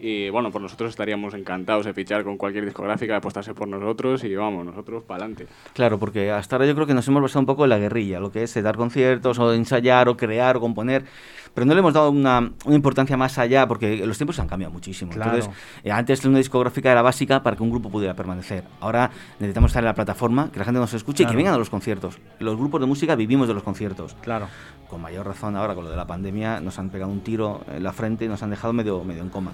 Y 0.00 0.30
bueno, 0.30 0.50
pues 0.50 0.62
nosotros 0.62 0.90
estaríamos 0.90 1.34
encantados 1.34 1.84
de 1.84 1.92
fichar 1.92 2.24
con 2.24 2.38
cualquier 2.38 2.64
discográfica, 2.64 3.12
de 3.12 3.18
apostarse 3.18 3.52
por 3.52 3.68
nosotros 3.68 4.24
y 4.24 4.34
vamos, 4.34 4.64
nosotros 4.64 5.02
para 5.04 5.24
adelante. 5.24 5.46
Claro, 5.74 5.98
porque 5.98 6.30
hasta 6.30 6.56
ahora 6.56 6.66
yo 6.66 6.74
creo 6.74 6.86
que 6.86 6.94
nos 6.94 7.06
hemos 7.08 7.20
basado 7.20 7.40
un 7.40 7.46
poco 7.46 7.64
en 7.64 7.70
la 7.70 7.78
guerrilla, 7.78 8.18
lo 8.18 8.32
que 8.32 8.42
es 8.42 8.62
dar 8.62 8.76
conciertos 8.76 9.38
o 9.38 9.52
ensayar 9.52 10.08
o 10.08 10.16
crear 10.16 10.56
o 10.56 10.60
componer, 10.60 11.04
pero 11.52 11.66
no 11.66 11.74
le 11.74 11.80
hemos 11.80 11.92
dado 11.92 12.10
una, 12.10 12.50
una 12.64 12.74
importancia 12.74 13.16
más 13.18 13.36
allá 13.38 13.68
porque 13.68 14.06
los 14.06 14.16
tiempos 14.16 14.38
han 14.38 14.48
cambiado 14.48 14.72
muchísimo. 14.72 15.12
Entonces, 15.12 15.50
eh, 15.84 15.90
antes 15.90 16.24
una 16.24 16.38
discográfica 16.38 16.90
era 16.90 17.02
básica 17.02 17.42
para 17.42 17.56
que 17.56 17.62
un 17.62 17.70
grupo 17.70 17.90
pudiera 17.90 18.14
permanecer. 18.14 18.64
Ahora 18.80 19.10
necesitamos 19.38 19.70
estar 19.70 19.82
en 19.82 19.86
la 19.86 19.94
plataforma, 19.94 20.50
que 20.50 20.58
la 20.58 20.64
gente 20.64 20.80
nos 20.80 20.94
escuche 20.94 21.24
y 21.24 21.26
que 21.26 21.36
vengan 21.36 21.54
a 21.54 21.58
los 21.58 21.68
conciertos. 21.68 22.18
Los 22.38 22.56
grupos 22.56 22.80
de 22.80 22.86
música 22.86 23.16
vivimos 23.16 23.48
de 23.48 23.54
los 23.54 23.62
conciertos. 23.62 24.16
Claro. 24.22 24.46
Con 24.88 25.02
mayor 25.02 25.26
razón 25.26 25.56
ahora 25.56 25.74
con 25.74 25.84
lo 25.84 25.90
de 25.90 25.96
la 25.96 26.06
pandemia 26.06 26.60
nos 26.60 26.78
han 26.78 26.90
pegado 26.90 27.12
un 27.12 27.20
tiro 27.20 27.60
en 27.70 27.82
la 27.82 27.92
frente 27.92 28.24
y 28.24 28.28
nos 28.28 28.42
han 28.42 28.50
dejado 28.50 28.72
medio, 28.72 29.04
medio 29.04 29.22
en 29.22 29.28
coma. 29.28 29.52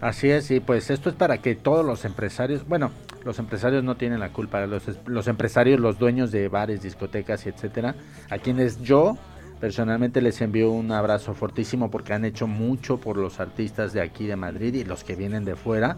Así 0.00 0.28
es, 0.28 0.50
y 0.50 0.60
pues 0.60 0.90
esto 0.90 1.08
es 1.08 1.16
para 1.16 1.38
que 1.38 1.54
todos 1.54 1.84
los 1.84 2.04
empresarios, 2.04 2.68
bueno, 2.68 2.90
los 3.24 3.38
empresarios 3.38 3.82
no 3.82 3.96
tienen 3.96 4.20
la 4.20 4.28
culpa, 4.28 4.66
los, 4.66 4.84
los 5.06 5.26
empresarios, 5.26 5.80
los 5.80 5.98
dueños 5.98 6.30
de 6.30 6.48
bares, 6.48 6.82
discotecas 6.82 7.46
y 7.46 7.48
etcétera, 7.48 7.94
a 8.28 8.38
quienes 8.38 8.82
yo 8.82 9.16
personalmente 9.58 10.20
les 10.20 10.40
envío 10.42 10.70
un 10.70 10.92
abrazo 10.92 11.34
fortísimo 11.34 11.90
porque 11.90 12.12
han 12.12 12.24
hecho 12.24 12.46
mucho 12.46 12.98
por 12.98 13.16
los 13.16 13.40
artistas 13.40 13.94
de 13.94 14.02
aquí 14.02 14.26
de 14.26 14.36
Madrid 14.36 14.74
y 14.74 14.84
los 14.84 15.02
que 15.02 15.16
vienen 15.16 15.44
de 15.44 15.56
fuera. 15.56 15.96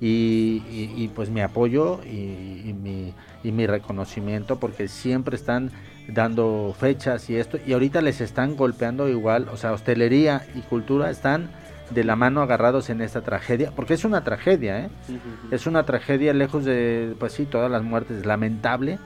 Y, 0.00 1.08
pues 1.16 1.28
mi 1.28 1.40
apoyo 1.40 2.00
y, 2.04 2.72
mi, 2.72 3.14
y 3.42 3.50
mi 3.50 3.66
reconocimiento 3.66 4.60
porque 4.60 4.86
siempre 4.86 5.34
están 5.34 5.72
dando 6.06 6.72
fechas 6.78 7.28
y 7.28 7.36
esto 7.36 7.58
y 7.66 7.72
ahorita 7.72 8.00
les 8.00 8.20
están 8.20 8.56
golpeando 8.56 9.08
igual, 9.08 9.48
o 9.48 9.56
sea, 9.56 9.72
hostelería 9.72 10.46
y 10.54 10.60
cultura 10.60 11.10
están 11.10 11.50
de 11.90 12.04
la 12.04 12.16
mano 12.16 12.42
agarrados 12.42 12.90
en 12.90 13.00
esta 13.00 13.22
tragedia, 13.22 13.72
porque 13.74 13.94
es 13.94 14.04
una 14.04 14.24
tragedia, 14.24 14.80
¿eh? 14.80 14.90
es 15.50 15.66
una 15.66 15.84
tragedia 15.84 16.34
lejos 16.34 16.64
de, 16.64 17.14
pues 17.18 17.32
sí, 17.32 17.46
todas 17.46 17.70
las 17.70 17.82
muertes, 17.82 18.26
lamentable, 18.26 18.98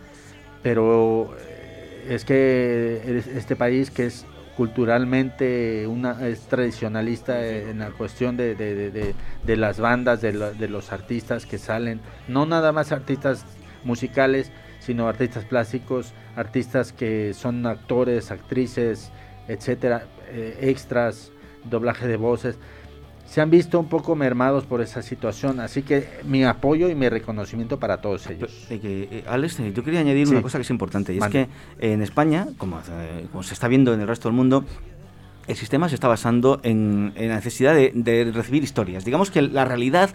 pero 0.62 1.34
eh, 1.40 2.06
es 2.10 2.24
que 2.24 3.22
este 3.36 3.56
país 3.56 3.90
que 3.90 4.06
es 4.06 4.26
culturalmente 4.56 5.86
una 5.86 6.26
es 6.26 6.40
tradicionalista 6.42 7.46
en 7.46 7.78
la 7.78 7.90
cuestión 7.90 8.36
de, 8.36 8.54
de, 8.54 9.56
las 9.56 9.80
bandas, 9.80 10.20
de, 10.20 10.32
de, 10.32 10.68
los 10.68 10.92
artistas 10.92 11.46
que 11.46 11.58
salen, 11.58 12.00
no 12.28 12.44
nada 12.44 12.72
más 12.72 12.92
artistas 12.92 13.46
musicales, 13.82 14.52
sino 14.80 15.08
artistas 15.08 15.44
plásticos, 15.44 16.12
artistas 16.36 16.92
que 16.92 17.32
son 17.34 17.64
actores, 17.66 18.30
actrices, 18.30 19.10
etcétera, 19.48 20.06
eh, 20.28 20.58
extras, 20.62 21.32
doblaje 21.64 22.06
de 22.06 22.16
voces, 22.16 22.58
se 23.32 23.40
han 23.40 23.48
visto 23.48 23.80
un 23.80 23.88
poco 23.88 24.14
mermados 24.14 24.64
por 24.64 24.82
esa 24.82 25.00
situación. 25.00 25.58
Así 25.60 25.82
que 25.82 26.06
mi 26.24 26.44
apoyo 26.44 26.90
y 26.90 26.94
mi 26.94 27.08
reconocimiento 27.08 27.78
para 27.78 28.02
todos 28.02 28.26
ellos. 28.28 28.66
Eh, 28.68 29.24
Alex, 29.26 29.60
eh, 29.60 29.72
yo 29.74 29.82
quería 29.82 30.00
añadir 30.00 30.28
una 30.28 30.42
cosa 30.42 30.58
que 30.58 30.62
es 30.62 30.70
importante, 30.70 31.14
y 31.14 31.18
es 31.18 31.26
que 31.28 31.48
en 31.78 32.02
España, 32.02 32.48
como, 32.58 32.78
eh, 32.80 33.26
como, 33.32 33.42
se 33.42 33.54
está 33.54 33.68
viendo 33.68 33.94
en 33.94 34.02
el 34.02 34.06
resto 34.06 34.28
del 34.28 34.36
mundo, 34.36 34.66
el 35.52 35.58
sistema 35.58 35.88
se 35.88 35.94
está 35.94 36.08
basando 36.08 36.60
en, 36.62 37.12
la 37.16 37.36
necesidad 37.36 37.74
de, 37.74 37.92
de 37.94 38.30
recibir 38.32 38.62
historias. 38.62 39.04
Digamos 39.04 39.30
que 39.30 39.42
la 39.42 39.64
realidad 39.64 40.10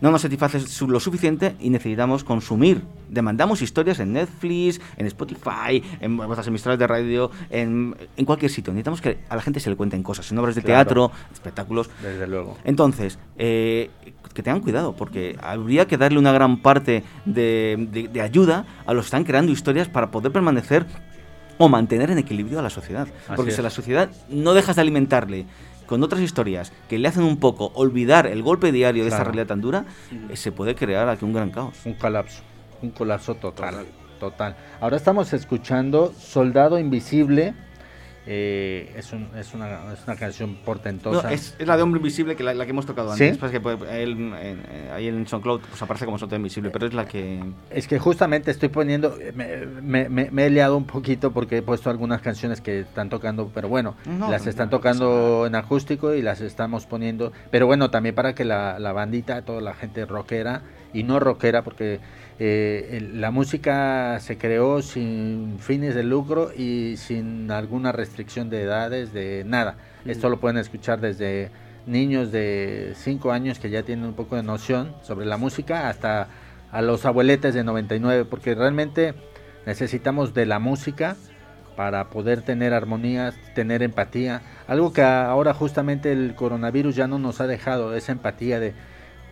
no 0.00 0.10
nos 0.10 0.22
satisface 0.22 0.60
lo 0.86 1.00
suficiente 1.00 1.56
y 1.60 1.70
necesitamos 1.70 2.24
consumir. 2.24 2.82
Demandamos 3.08 3.62
historias 3.62 4.00
en 4.00 4.12
Netflix, 4.12 4.80
en 4.96 5.06
Spotify, 5.06 5.82
en 6.00 6.16
vuestras 6.16 6.46
emisoras 6.46 6.78
de 6.78 6.86
radio, 6.86 7.30
en, 7.50 7.96
cualquier 8.24 8.50
sitio. 8.50 8.72
Necesitamos 8.72 9.00
que 9.00 9.18
a 9.28 9.36
la 9.36 9.42
gente 9.42 9.60
se 9.60 9.70
le 9.70 9.76
cuenten 9.76 10.02
cosas, 10.02 10.30
en 10.30 10.38
obras 10.38 10.54
de 10.54 10.62
teatro, 10.62 11.10
espectáculos. 11.32 11.90
Desde 12.02 12.26
luego. 12.26 12.56
Entonces, 12.64 13.18
eh, 13.36 13.90
que 14.34 14.42
tengan 14.42 14.60
cuidado, 14.60 14.94
porque 14.94 15.36
habría 15.42 15.86
que 15.86 15.96
darle 15.96 16.18
una 16.18 16.32
gran 16.32 16.58
parte 16.58 17.02
de, 17.24 18.08
de 18.12 18.20
ayuda 18.20 18.66
a 18.86 18.94
los 18.94 19.04
que 19.04 19.08
están 19.08 19.24
creando 19.24 19.50
historias 19.50 19.88
para 19.88 20.10
poder 20.10 20.32
permanecer 20.32 20.86
o 21.58 21.68
mantener 21.68 22.10
en 22.10 22.18
equilibrio 22.18 22.58
a 22.58 22.62
la 22.62 22.70
sociedad. 22.70 23.08
Porque 23.36 23.50
si 23.52 23.60
la 23.60 23.70
sociedad 23.70 24.10
no 24.28 24.54
dejas 24.54 24.76
de 24.76 24.82
alimentarle 24.82 25.46
con 25.86 26.02
otras 26.02 26.20
historias 26.20 26.72
que 26.88 26.98
le 26.98 27.08
hacen 27.08 27.24
un 27.24 27.38
poco 27.38 27.72
olvidar 27.74 28.26
el 28.26 28.42
golpe 28.42 28.72
diario 28.72 29.04
de 29.04 29.08
esa 29.08 29.24
realidad 29.24 29.46
tan 29.46 29.60
dura, 29.60 29.84
eh, 30.30 30.36
se 30.36 30.52
puede 30.52 30.74
crear 30.74 31.08
aquí 31.08 31.24
un 31.24 31.32
gran 31.32 31.50
caos. 31.50 31.74
Un 31.84 31.94
colapso, 31.94 32.42
un 32.82 32.90
colapso 32.90 33.34
total. 33.34 33.86
Total. 34.20 34.56
Ahora 34.80 34.96
estamos 34.96 35.32
escuchando 35.32 36.12
Soldado 36.18 36.78
Invisible 36.78 37.54
eh, 38.30 38.92
es, 38.94 39.06
es, 39.06 39.54
una, 39.54 39.90
es, 39.90 40.04
una, 40.06 40.14
canción 40.16 40.56
portentosa. 40.56 41.32
es, 41.32 41.56
la 41.60 41.78
de 41.78 41.82
Hombre 41.82 41.96
Invisible, 41.96 42.36
que 42.36 42.42
la, 42.42 42.52
que 42.62 42.70
hemos 42.70 42.84
tocado 42.84 43.10
antes. 43.10 43.38
Pues 43.38 43.50
que 43.50 43.58
pues, 43.58 43.78
eh, 43.86 44.90
ahí 44.92 45.08
en 45.08 45.26
SoundCloud 45.26 45.62
pues, 45.62 45.80
aparece 45.80 46.04
como 46.04 46.18
Soldado 46.18 46.36
Invisible, 46.36 46.68
pero 46.68 46.86
es 46.86 46.92
la 46.92 47.06
que... 47.06 47.42
Es 47.70 47.88
que 47.88 47.98
justamente 47.98 48.50
estoy 48.50 48.68
poniendo, 48.68 49.16
me, 49.82 50.10
me, 50.10 50.46
he 50.46 50.50
liado 50.50 50.76
un 50.76 50.84
poquito 50.84 51.32
porque 51.32 51.56
he 51.56 51.62
puesto 51.62 51.88
algunas 51.88 52.20
canciones 52.20 52.60
que 52.60 52.80
están 52.80 53.08
tocando, 53.08 53.50
pero 53.54 53.70
bueno, 53.70 53.96
las 54.28 54.46
están 54.46 54.68
tocando 54.68 55.46
en 55.46 55.54
acústico 55.54 56.12
y 56.12 56.20
las 56.20 56.42
estamos 56.42 56.84
poniendo, 56.84 57.32
pero 57.50 57.66
bueno, 57.66 57.90
también 57.90 58.14
para 58.14 58.34
que 58.34 58.44
la, 58.44 58.78
la 58.78 58.92
bandita, 58.92 59.40
toda 59.40 59.62
la 59.62 59.72
gente 59.72 60.04
rockera 60.04 60.64
y 60.92 61.02
no 61.02 61.18
rockera, 61.18 61.62
porque 61.62 62.00
eh, 62.40 63.08
la 63.14 63.30
música 63.32 64.20
se 64.20 64.38
creó 64.38 64.80
sin 64.80 65.58
fines 65.58 65.94
de 65.94 66.04
lucro 66.04 66.52
y 66.56 66.96
sin 66.96 67.50
alguna 67.50 67.90
restricción 67.90 68.48
de 68.48 68.62
edades, 68.62 69.12
de 69.12 69.42
nada. 69.44 69.76
Esto 70.04 70.28
lo 70.28 70.38
pueden 70.38 70.58
escuchar 70.58 71.00
desde 71.00 71.50
niños 71.86 72.30
de 72.30 72.92
5 72.96 73.32
años 73.32 73.58
que 73.58 73.70
ya 73.70 73.82
tienen 73.82 74.04
un 74.04 74.14
poco 74.14 74.36
de 74.36 74.42
noción 74.42 74.94
sobre 75.02 75.26
la 75.26 75.36
música 75.36 75.88
hasta 75.88 76.28
a 76.70 76.82
los 76.82 77.04
abueletes 77.06 77.54
de 77.54 77.64
99, 77.64 78.24
porque 78.26 78.54
realmente 78.54 79.14
necesitamos 79.66 80.34
de 80.34 80.46
la 80.46 80.58
música 80.58 81.16
para 81.76 82.10
poder 82.10 82.42
tener 82.42 82.74
armonía, 82.74 83.32
tener 83.54 83.82
empatía. 83.82 84.42
Algo 84.66 84.92
que 84.92 85.02
ahora 85.02 85.54
justamente 85.54 86.12
el 86.12 86.34
coronavirus 86.34 86.94
ya 86.94 87.06
no 87.06 87.18
nos 87.18 87.40
ha 87.40 87.46
dejado, 87.46 87.94
esa 87.94 88.12
empatía 88.12 88.60
de 88.60 88.74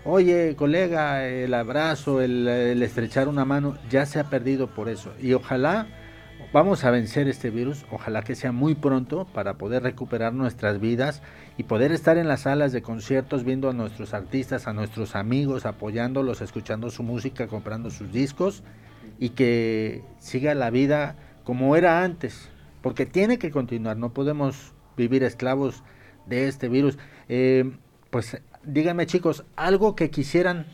oye, 0.07 0.55
colega, 0.57 1.27
el 1.27 1.53
abrazo, 1.53 2.21
el, 2.23 2.81
estrechar 2.83 3.29
una 3.29 3.45
mano, 3.45 3.77
ya 3.91 4.07
se 4.07 4.21
ha 4.21 4.31
perdido 4.31 4.69
por 4.69 4.89
eso. 4.89 5.13
Y 5.21 5.33
ojalá 5.33 5.89
vamos 6.53 6.85
a 6.85 6.91
vencer 6.91 7.29
este 7.29 7.51
virus, 7.51 7.85
ojalá 7.91 8.23
que 8.23 8.37
sea 8.37 8.53
muy 8.53 8.77
pronto 8.77 9.27
para 9.27 9.55
poder 9.55 9.83
recuperar 9.83 10.33
nuestras 10.33 10.81
vidas 10.81 11.23
y 11.59 11.65
poder 11.65 11.91
estar 11.91 12.19
en 12.19 12.29
las 12.29 12.43
salas 12.43 12.73
de 12.73 12.83
conciertos 12.83 13.45
viendo 13.45 13.69
a 13.69 13.73
nuestros 13.73 14.15
artistas, 14.15 14.69
a 14.69 14.73
nuestros 14.73 15.17
amigos, 15.17 15.67
apoyándolos, 15.67 16.41
escuchando 16.41 16.91
su 16.91 17.03
música, 17.03 17.49
comprando 17.49 17.91
sus 17.91 18.13
discos 18.13 18.63
y 19.19 19.31
que 19.31 20.05
siga 20.19 20.55
la 20.55 20.71
vida 20.71 21.17
como 21.43 21.75
era 21.75 22.05
antes, 22.05 22.49
porque 22.81 23.07
tiene 23.07 23.39
que 23.39 23.51
continuar, 23.51 23.97
no 23.97 24.13
podemos 24.13 24.73
vivir 24.97 25.25
esclavos 25.25 25.83
de 26.27 26.49
este 26.49 26.69
virus. 26.69 26.97
Eh, 27.29 27.73
pues 28.11 28.41
díganme 28.67 29.07
chicos, 29.07 29.45
algo 29.57 29.95
que 29.97 30.11
quisieran 30.11 30.67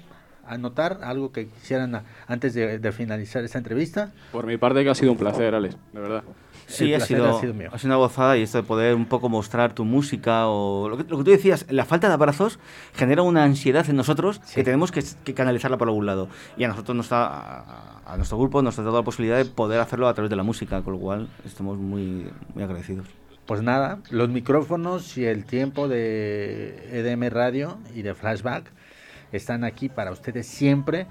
anotar, 0.46 0.98
algo 1.02 1.30
que 1.32 1.46
quisieran 1.48 1.94
a- 1.94 2.04
antes 2.26 2.52
de, 2.54 2.78
de 2.78 2.92
finalizar 2.92 3.44
esta 3.44 3.58
entrevista. 3.58 4.10
Por 4.32 4.46
mi 4.46 4.56
parte 4.56 4.82
que 4.82 4.90
ha 4.90 4.94
sido 4.94 5.12
un 5.12 5.18
placer, 5.18 5.54
Alex, 5.54 5.76
de 5.92 6.00
verdad. 6.00 6.24
Sí, 6.66 6.94
ha 6.94 7.00
sido, 7.00 7.28
ha 7.36 7.40
sido 7.40 7.52
mío. 7.54 7.68
ha 7.72 7.78
sido 7.78 7.88
una 7.90 7.96
gozada 7.96 8.36
y 8.38 8.42
esto 8.42 8.58
de 8.58 8.64
poder 8.64 8.94
un 8.94 9.04
poco 9.06 9.28
mostrar 9.28 9.74
tu 9.74 9.84
música 9.84 10.46
o 10.48 10.88
lo 10.88 10.96
que, 10.96 11.04
lo 11.04 11.18
que 11.18 11.24
tú 11.24 11.30
decías, 11.30 11.66
la 11.68 11.84
falta 11.84 12.08
de 12.08 12.14
abrazos 12.14 12.58
genera 12.94 13.22
una 13.22 13.44
ansiedad 13.44 13.88
en 13.90 13.96
nosotros 13.96 14.40
que 14.54 14.64
tenemos 14.64 14.90
que, 14.90 15.04
que 15.24 15.34
canalizarla 15.34 15.76
por 15.76 15.88
algún 15.88 16.06
lado. 16.06 16.28
Y 16.56 16.64
a 16.64 16.68
nosotros 16.68 16.96
nos 16.96 17.08
da, 17.10 17.26
a, 17.26 18.00
a 18.06 18.16
nuestro 18.16 18.38
grupo 18.38 18.62
nos 18.62 18.78
ha 18.78 18.82
dado 18.82 18.96
la 18.96 19.02
posibilidad 19.04 19.36
de 19.36 19.44
poder 19.44 19.80
hacerlo 19.80 20.08
a 20.08 20.14
través 20.14 20.30
de 20.30 20.36
la 20.36 20.44
música, 20.44 20.80
con 20.82 20.94
lo 20.94 20.98
cual 21.00 21.28
estamos 21.44 21.76
muy, 21.78 22.26
muy 22.54 22.64
agradecidos. 22.64 23.06
Pues 23.52 23.60
nada, 23.62 23.98
los 24.08 24.30
micrófonos 24.30 25.18
y 25.18 25.26
el 25.26 25.44
tiempo 25.44 25.86
de 25.86 26.88
EDM 26.90 27.28
Radio 27.28 27.76
y 27.94 28.00
de 28.00 28.14
Flashback 28.14 28.64
están 29.30 29.62
aquí 29.62 29.90
para 29.90 30.10
ustedes 30.10 30.46
siempre. 30.46 31.06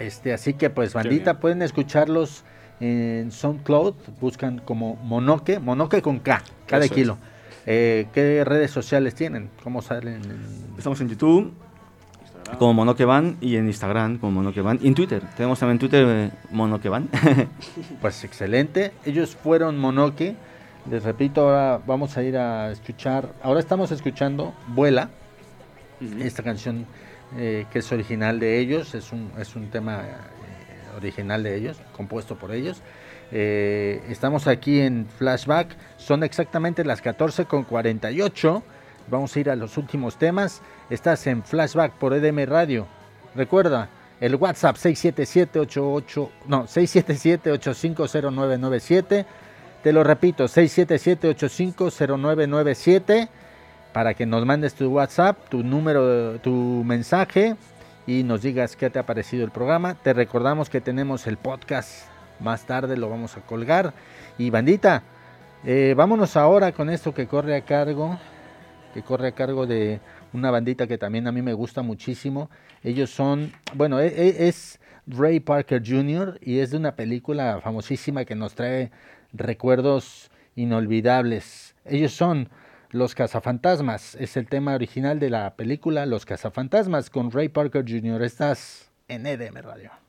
Este, 0.00 0.32
así 0.32 0.54
que 0.54 0.68
pues 0.68 0.94
bandita, 0.94 1.38
pueden 1.38 1.62
escucharlos 1.62 2.42
en 2.80 3.30
SoundCloud, 3.30 3.94
buscan 4.20 4.58
como 4.58 4.96
Monoque, 4.96 5.60
Monoque 5.60 6.02
con 6.02 6.18
K, 6.18 6.42
Eso 6.66 6.76
es. 6.78 6.90
kilo. 6.90 7.18
Eh, 7.66 8.08
¿Qué 8.12 8.42
redes 8.44 8.72
sociales 8.72 9.14
tienen? 9.14 9.48
¿Cómo 9.62 9.80
salen? 9.80 10.14
en- 10.24 10.74
Estamos 10.76 11.00
en 11.02 11.08
YouTube 11.08 11.54
como 12.58 12.74
Monoquevan 12.74 13.36
y 13.40 13.54
en 13.54 13.68
Instagram 13.68 14.18
como 14.18 14.32
Monoquevan 14.32 14.80
y 14.82 14.88
en 14.88 14.94
Twitter. 14.96 15.22
Tenemos 15.36 15.60
también 15.60 15.78
Twitter 15.78 16.04
eh, 16.08 16.30
Monoquevan. 16.50 17.08
Pues 18.00 18.24
excelente. 18.24 18.90
Ellos 19.04 19.36
fueron 19.36 19.78
Monoque. 19.78 20.34
Les 20.90 21.02
repito, 21.02 21.42
ahora 21.42 21.80
vamos 21.86 22.16
a 22.16 22.22
ir 22.22 22.38
a 22.38 22.70
escuchar. 22.70 23.28
Ahora 23.42 23.60
estamos 23.60 23.90
escuchando 23.90 24.54
Vuela. 24.68 25.10
Esta 26.20 26.42
canción 26.42 26.86
eh, 27.36 27.66
que 27.70 27.80
es 27.80 27.92
original 27.92 28.40
de 28.40 28.58
ellos. 28.58 28.94
Es 28.94 29.12
un, 29.12 29.30
es 29.38 29.54
un 29.54 29.68
tema 29.68 30.04
eh, 30.06 30.14
original 30.96 31.42
de 31.42 31.56
ellos, 31.56 31.78
compuesto 31.94 32.36
por 32.36 32.52
ellos. 32.52 32.80
Eh, 33.32 34.00
estamos 34.08 34.46
aquí 34.46 34.80
en 34.80 35.06
Flashback. 35.18 35.76
Son 35.98 36.22
exactamente 36.22 36.86
las 36.86 37.02
14 37.02 37.44
con 37.44 37.64
48. 37.64 38.62
Vamos 39.10 39.36
a 39.36 39.40
ir 39.40 39.50
a 39.50 39.56
los 39.56 39.76
últimos 39.76 40.16
temas. 40.16 40.62
Estás 40.88 41.26
en 41.26 41.42
Flashback 41.42 41.92
por 41.94 42.14
EDM 42.14 42.46
Radio. 42.46 42.86
Recuerda, 43.34 43.90
el 44.20 44.36
WhatsApp 44.36 44.76
677-88, 44.76 46.28
no, 46.46 46.66
677-850997. 46.66 49.26
Te 49.88 49.94
lo 49.94 50.04
repito, 50.04 50.44
677-850997 50.44 53.28
para 53.94 54.12
que 54.12 54.26
nos 54.26 54.44
mandes 54.44 54.74
tu 54.74 54.90
WhatsApp, 54.90 55.48
tu 55.48 55.62
número, 55.62 56.38
tu 56.40 56.82
mensaje 56.84 57.56
y 58.06 58.22
nos 58.22 58.42
digas 58.42 58.76
qué 58.76 58.90
te 58.90 58.98
ha 58.98 59.06
parecido 59.06 59.46
el 59.46 59.50
programa. 59.50 59.94
Te 59.94 60.12
recordamos 60.12 60.68
que 60.68 60.82
tenemos 60.82 61.26
el 61.26 61.38
podcast, 61.38 62.02
más 62.38 62.66
tarde 62.66 62.98
lo 62.98 63.08
vamos 63.08 63.38
a 63.38 63.40
colgar. 63.40 63.94
Y 64.36 64.50
bandita, 64.50 65.04
eh, 65.64 65.94
vámonos 65.96 66.36
ahora 66.36 66.72
con 66.72 66.90
esto 66.90 67.14
que 67.14 67.26
corre 67.26 67.56
a 67.56 67.62
cargo, 67.62 68.18
que 68.92 69.02
corre 69.02 69.28
a 69.28 69.32
cargo 69.32 69.66
de 69.66 70.00
una 70.34 70.50
bandita 70.50 70.86
que 70.86 70.98
también 70.98 71.26
a 71.28 71.32
mí 71.32 71.40
me 71.40 71.54
gusta 71.54 71.80
muchísimo. 71.80 72.50
Ellos 72.82 73.08
son, 73.08 73.52
bueno, 73.72 74.00
e- 74.00 74.08
e- 74.08 74.48
es 74.48 74.80
Ray 75.06 75.40
Parker 75.40 75.82
Jr. 75.82 76.38
y 76.42 76.58
es 76.58 76.72
de 76.72 76.76
una 76.76 76.94
película 76.94 77.58
famosísima 77.62 78.26
que 78.26 78.34
nos 78.34 78.54
trae 78.54 78.90
recuerdos 79.32 80.30
inolvidables. 80.54 81.74
Ellos 81.84 82.12
son 82.12 82.48
Los 82.90 83.14
Cazafantasmas, 83.14 84.14
es 84.16 84.36
el 84.36 84.48
tema 84.48 84.74
original 84.74 85.18
de 85.20 85.30
la 85.30 85.54
película 85.54 86.06
Los 86.06 86.26
Cazafantasmas 86.26 87.10
con 87.10 87.30
Ray 87.30 87.48
Parker 87.48 87.84
Jr. 87.86 88.22
Estás 88.22 88.90
en 89.08 89.26
EDM 89.26 89.56
Radio. 89.62 90.07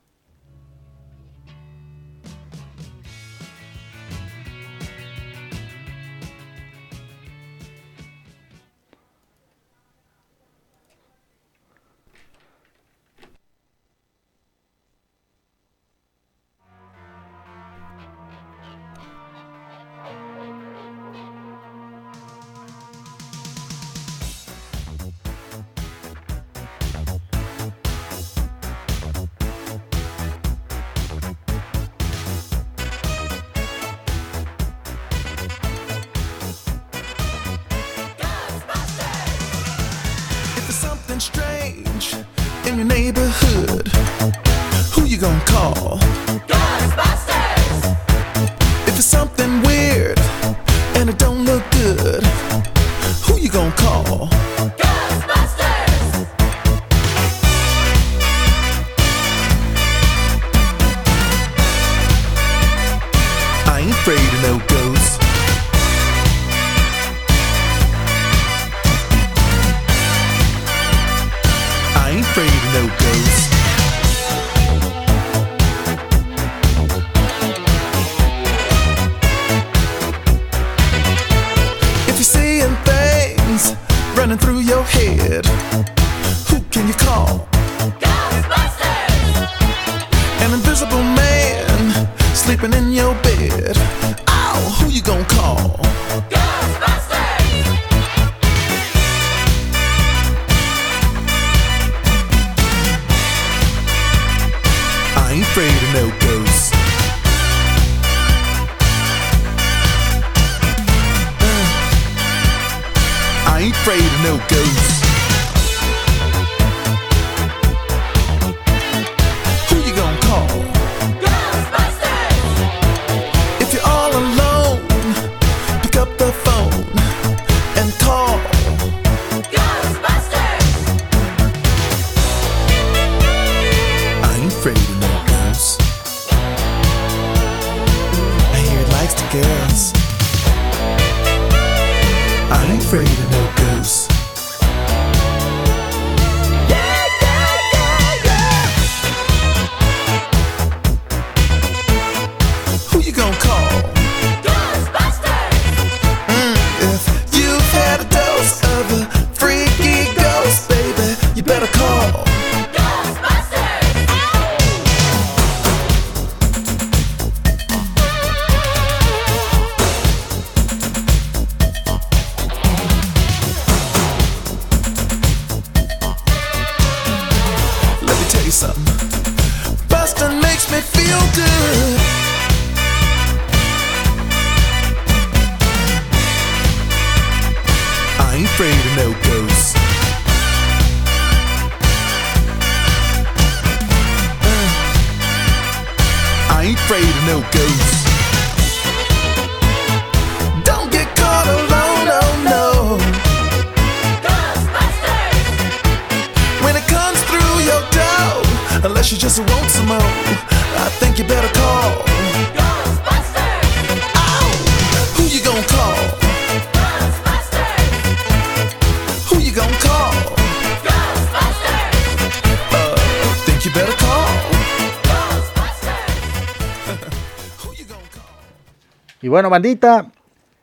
Bueno, 229.40 229.52
bandita, 229.52 230.12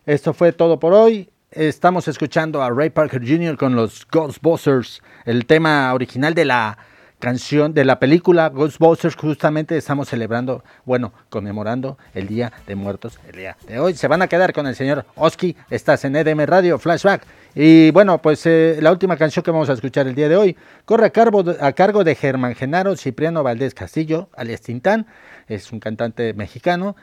esto 0.05 0.35
fue 0.35 0.53
todo 0.53 0.79
por 0.79 0.93
hoy. 0.93 1.31
Estamos 1.51 2.09
escuchando 2.09 2.63
a 2.63 2.69
Ray 2.69 2.91
Parker 2.91 3.27
Jr. 3.27 3.57
con 3.57 3.75
los 3.75 4.07
Ghostbusters, 4.07 5.03
el 5.25 5.47
tema 5.47 5.95
original 5.95 6.35
de 6.35 6.45
la 6.45 6.77
canción 7.19 7.73
de 7.73 7.87
la 7.87 7.99
película 7.99 8.51
Ghostbusters. 8.51 9.17
Justamente 9.17 9.79
estamos 9.79 10.11
celebrando, 10.11 10.63
bueno, 10.85 11.15
conmemorando 11.31 11.97
el 12.13 12.29
Día 12.29 12.53
de 12.67 12.75
Muertos 12.75 13.19
el 13.27 13.37
día 13.37 13.57
de 13.67 13.81
hoy. 13.81 13.95
Se 13.95 14.09
van 14.09 14.21
a 14.21 14.27
quedar 14.27 14.53
con 14.53 14.67
el 14.67 14.75
señor 14.75 15.07
Oski. 15.15 15.57
Estás 15.71 16.05
en 16.05 16.15
EDM 16.15 16.45
Radio 16.45 16.79
Flashback. 16.79 17.23
Y 17.55 17.91
bueno, 17.93 18.21
pues 18.21 18.45
eh, 18.45 18.77
la 18.83 18.93
última 18.93 19.17
canción 19.17 19.43
que 19.43 19.53
vamos 19.53 19.71
a 19.71 19.73
escuchar 19.73 20.07
el 20.07 20.15
día 20.15 20.29
de 20.29 20.37
hoy 20.37 20.55
corre 20.85 21.07
a 21.07 21.73
cargo 21.73 22.05
de, 22.05 22.15
Germán 22.15 22.55
Genaro 22.55 22.95
Cipriano 22.95 23.43
Valdés 23.43 23.73
Castillo, 23.73 24.29
alias 24.37 24.61
Tintán. 24.61 25.07
Es 25.49 25.73
un 25.73 25.81
cantante 25.81 26.35
mexicano 26.35 26.95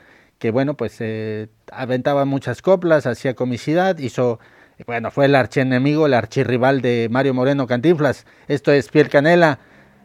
que 0.44 0.50
bueno, 0.50 0.74
pues 0.74 0.96
eh, 1.00 1.48
aventaba 1.72 2.26
muchas 2.26 2.60
coplas, 2.60 3.06
hacía 3.06 3.32
comicidad, 3.32 3.96
hizo, 3.96 4.40
bueno, 4.86 5.10
fue 5.10 5.24
el 5.24 5.36
archienemigo, 5.36 6.04
el 6.04 6.12
archirrival 6.12 6.82
de 6.82 7.08
Mario 7.10 7.32
Moreno 7.32 7.66
Cantinflas. 7.66 8.26
Esto 8.46 8.70
es 8.70 8.90
Piel 8.90 9.08
Canela, 9.08 9.58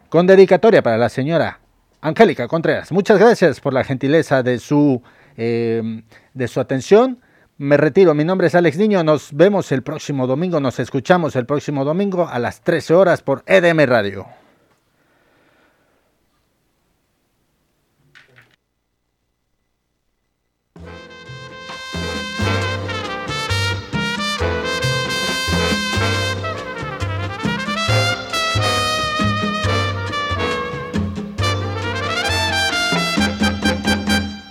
con 0.08 0.26
dedicatoria 0.26 0.80
para 0.80 0.96
la 0.96 1.10
señora 1.10 1.60
Angélica 2.00 2.48
Contreras. 2.48 2.90
Muchas 2.90 3.18
gracias 3.18 3.60
por 3.60 3.74
la 3.74 3.84
gentileza 3.84 4.42
de 4.42 4.58
su, 4.60 5.02
eh, 5.36 6.04
de 6.32 6.48
su 6.48 6.58
atención. 6.58 7.20
Me 7.58 7.76
retiro, 7.76 8.14
mi 8.14 8.24
nombre 8.24 8.46
es 8.46 8.54
Alex 8.54 8.78
Niño, 8.78 9.04
nos 9.04 9.34
vemos 9.34 9.70
el 9.72 9.82
próximo 9.82 10.26
domingo, 10.26 10.58
nos 10.58 10.78
escuchamos 10.78 11.36
el 11.36 11.44
próximo 11.44 11.84
domingo 11.84 12.26
a 12.26 12.38
las 12.38 12.62
13 12.62 12.94
horas 12.94 13.20
por 13.20 13.42
EDM 13.44 13.84
Radio. 13.84 14.39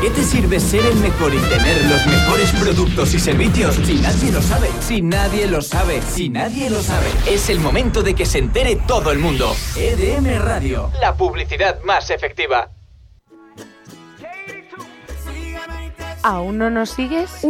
Qué 0.00 0.10
te 0.10 0.22
sirve 0.22 0.58
ser 0.58 0.84
el 0.86 0.96
mejor 0.96 1.34
y 1.34 1.38
tener 1.38 1.84
los 1.84 2.06
mejores 2.06 2.50
productos 2.52 3.14
y 3.14 3.18
servicios 3.18 3.76
si 3.84 3.94
nadie 3.94 4.32
lo 4.32 4.42
sabe? 4.42 4.68
Si 4.80 5.02
nadie 5.02 5.46
lo 5.46 5.60
sabe, 5.60 6.00
si 6.02 6.28
nadie 6.28 6.70
lo 6.70 6.82
sabe. 6.82 7.06
Es 7.28 7.50
el 7.50 7.60
momento 7.60 8.02
de 8.02 8.14
que 8.14 8.24
se 8.24 8.38
entere 8.38 8.76
todo 8.76 9.10
el 9.12 9.18
mundo. 9.18 9.54
EDM 9.76 10.42
Radio. 10.42 10.90
La 11.00 11.14
publicidad 11.14 11.82
más 11.82 12.10
efectiva. 12.10 12.70
¿Aún 16.22 16.58
no 16.58 16.70
nos 16.70 16.90
sigues? 16.90 17.44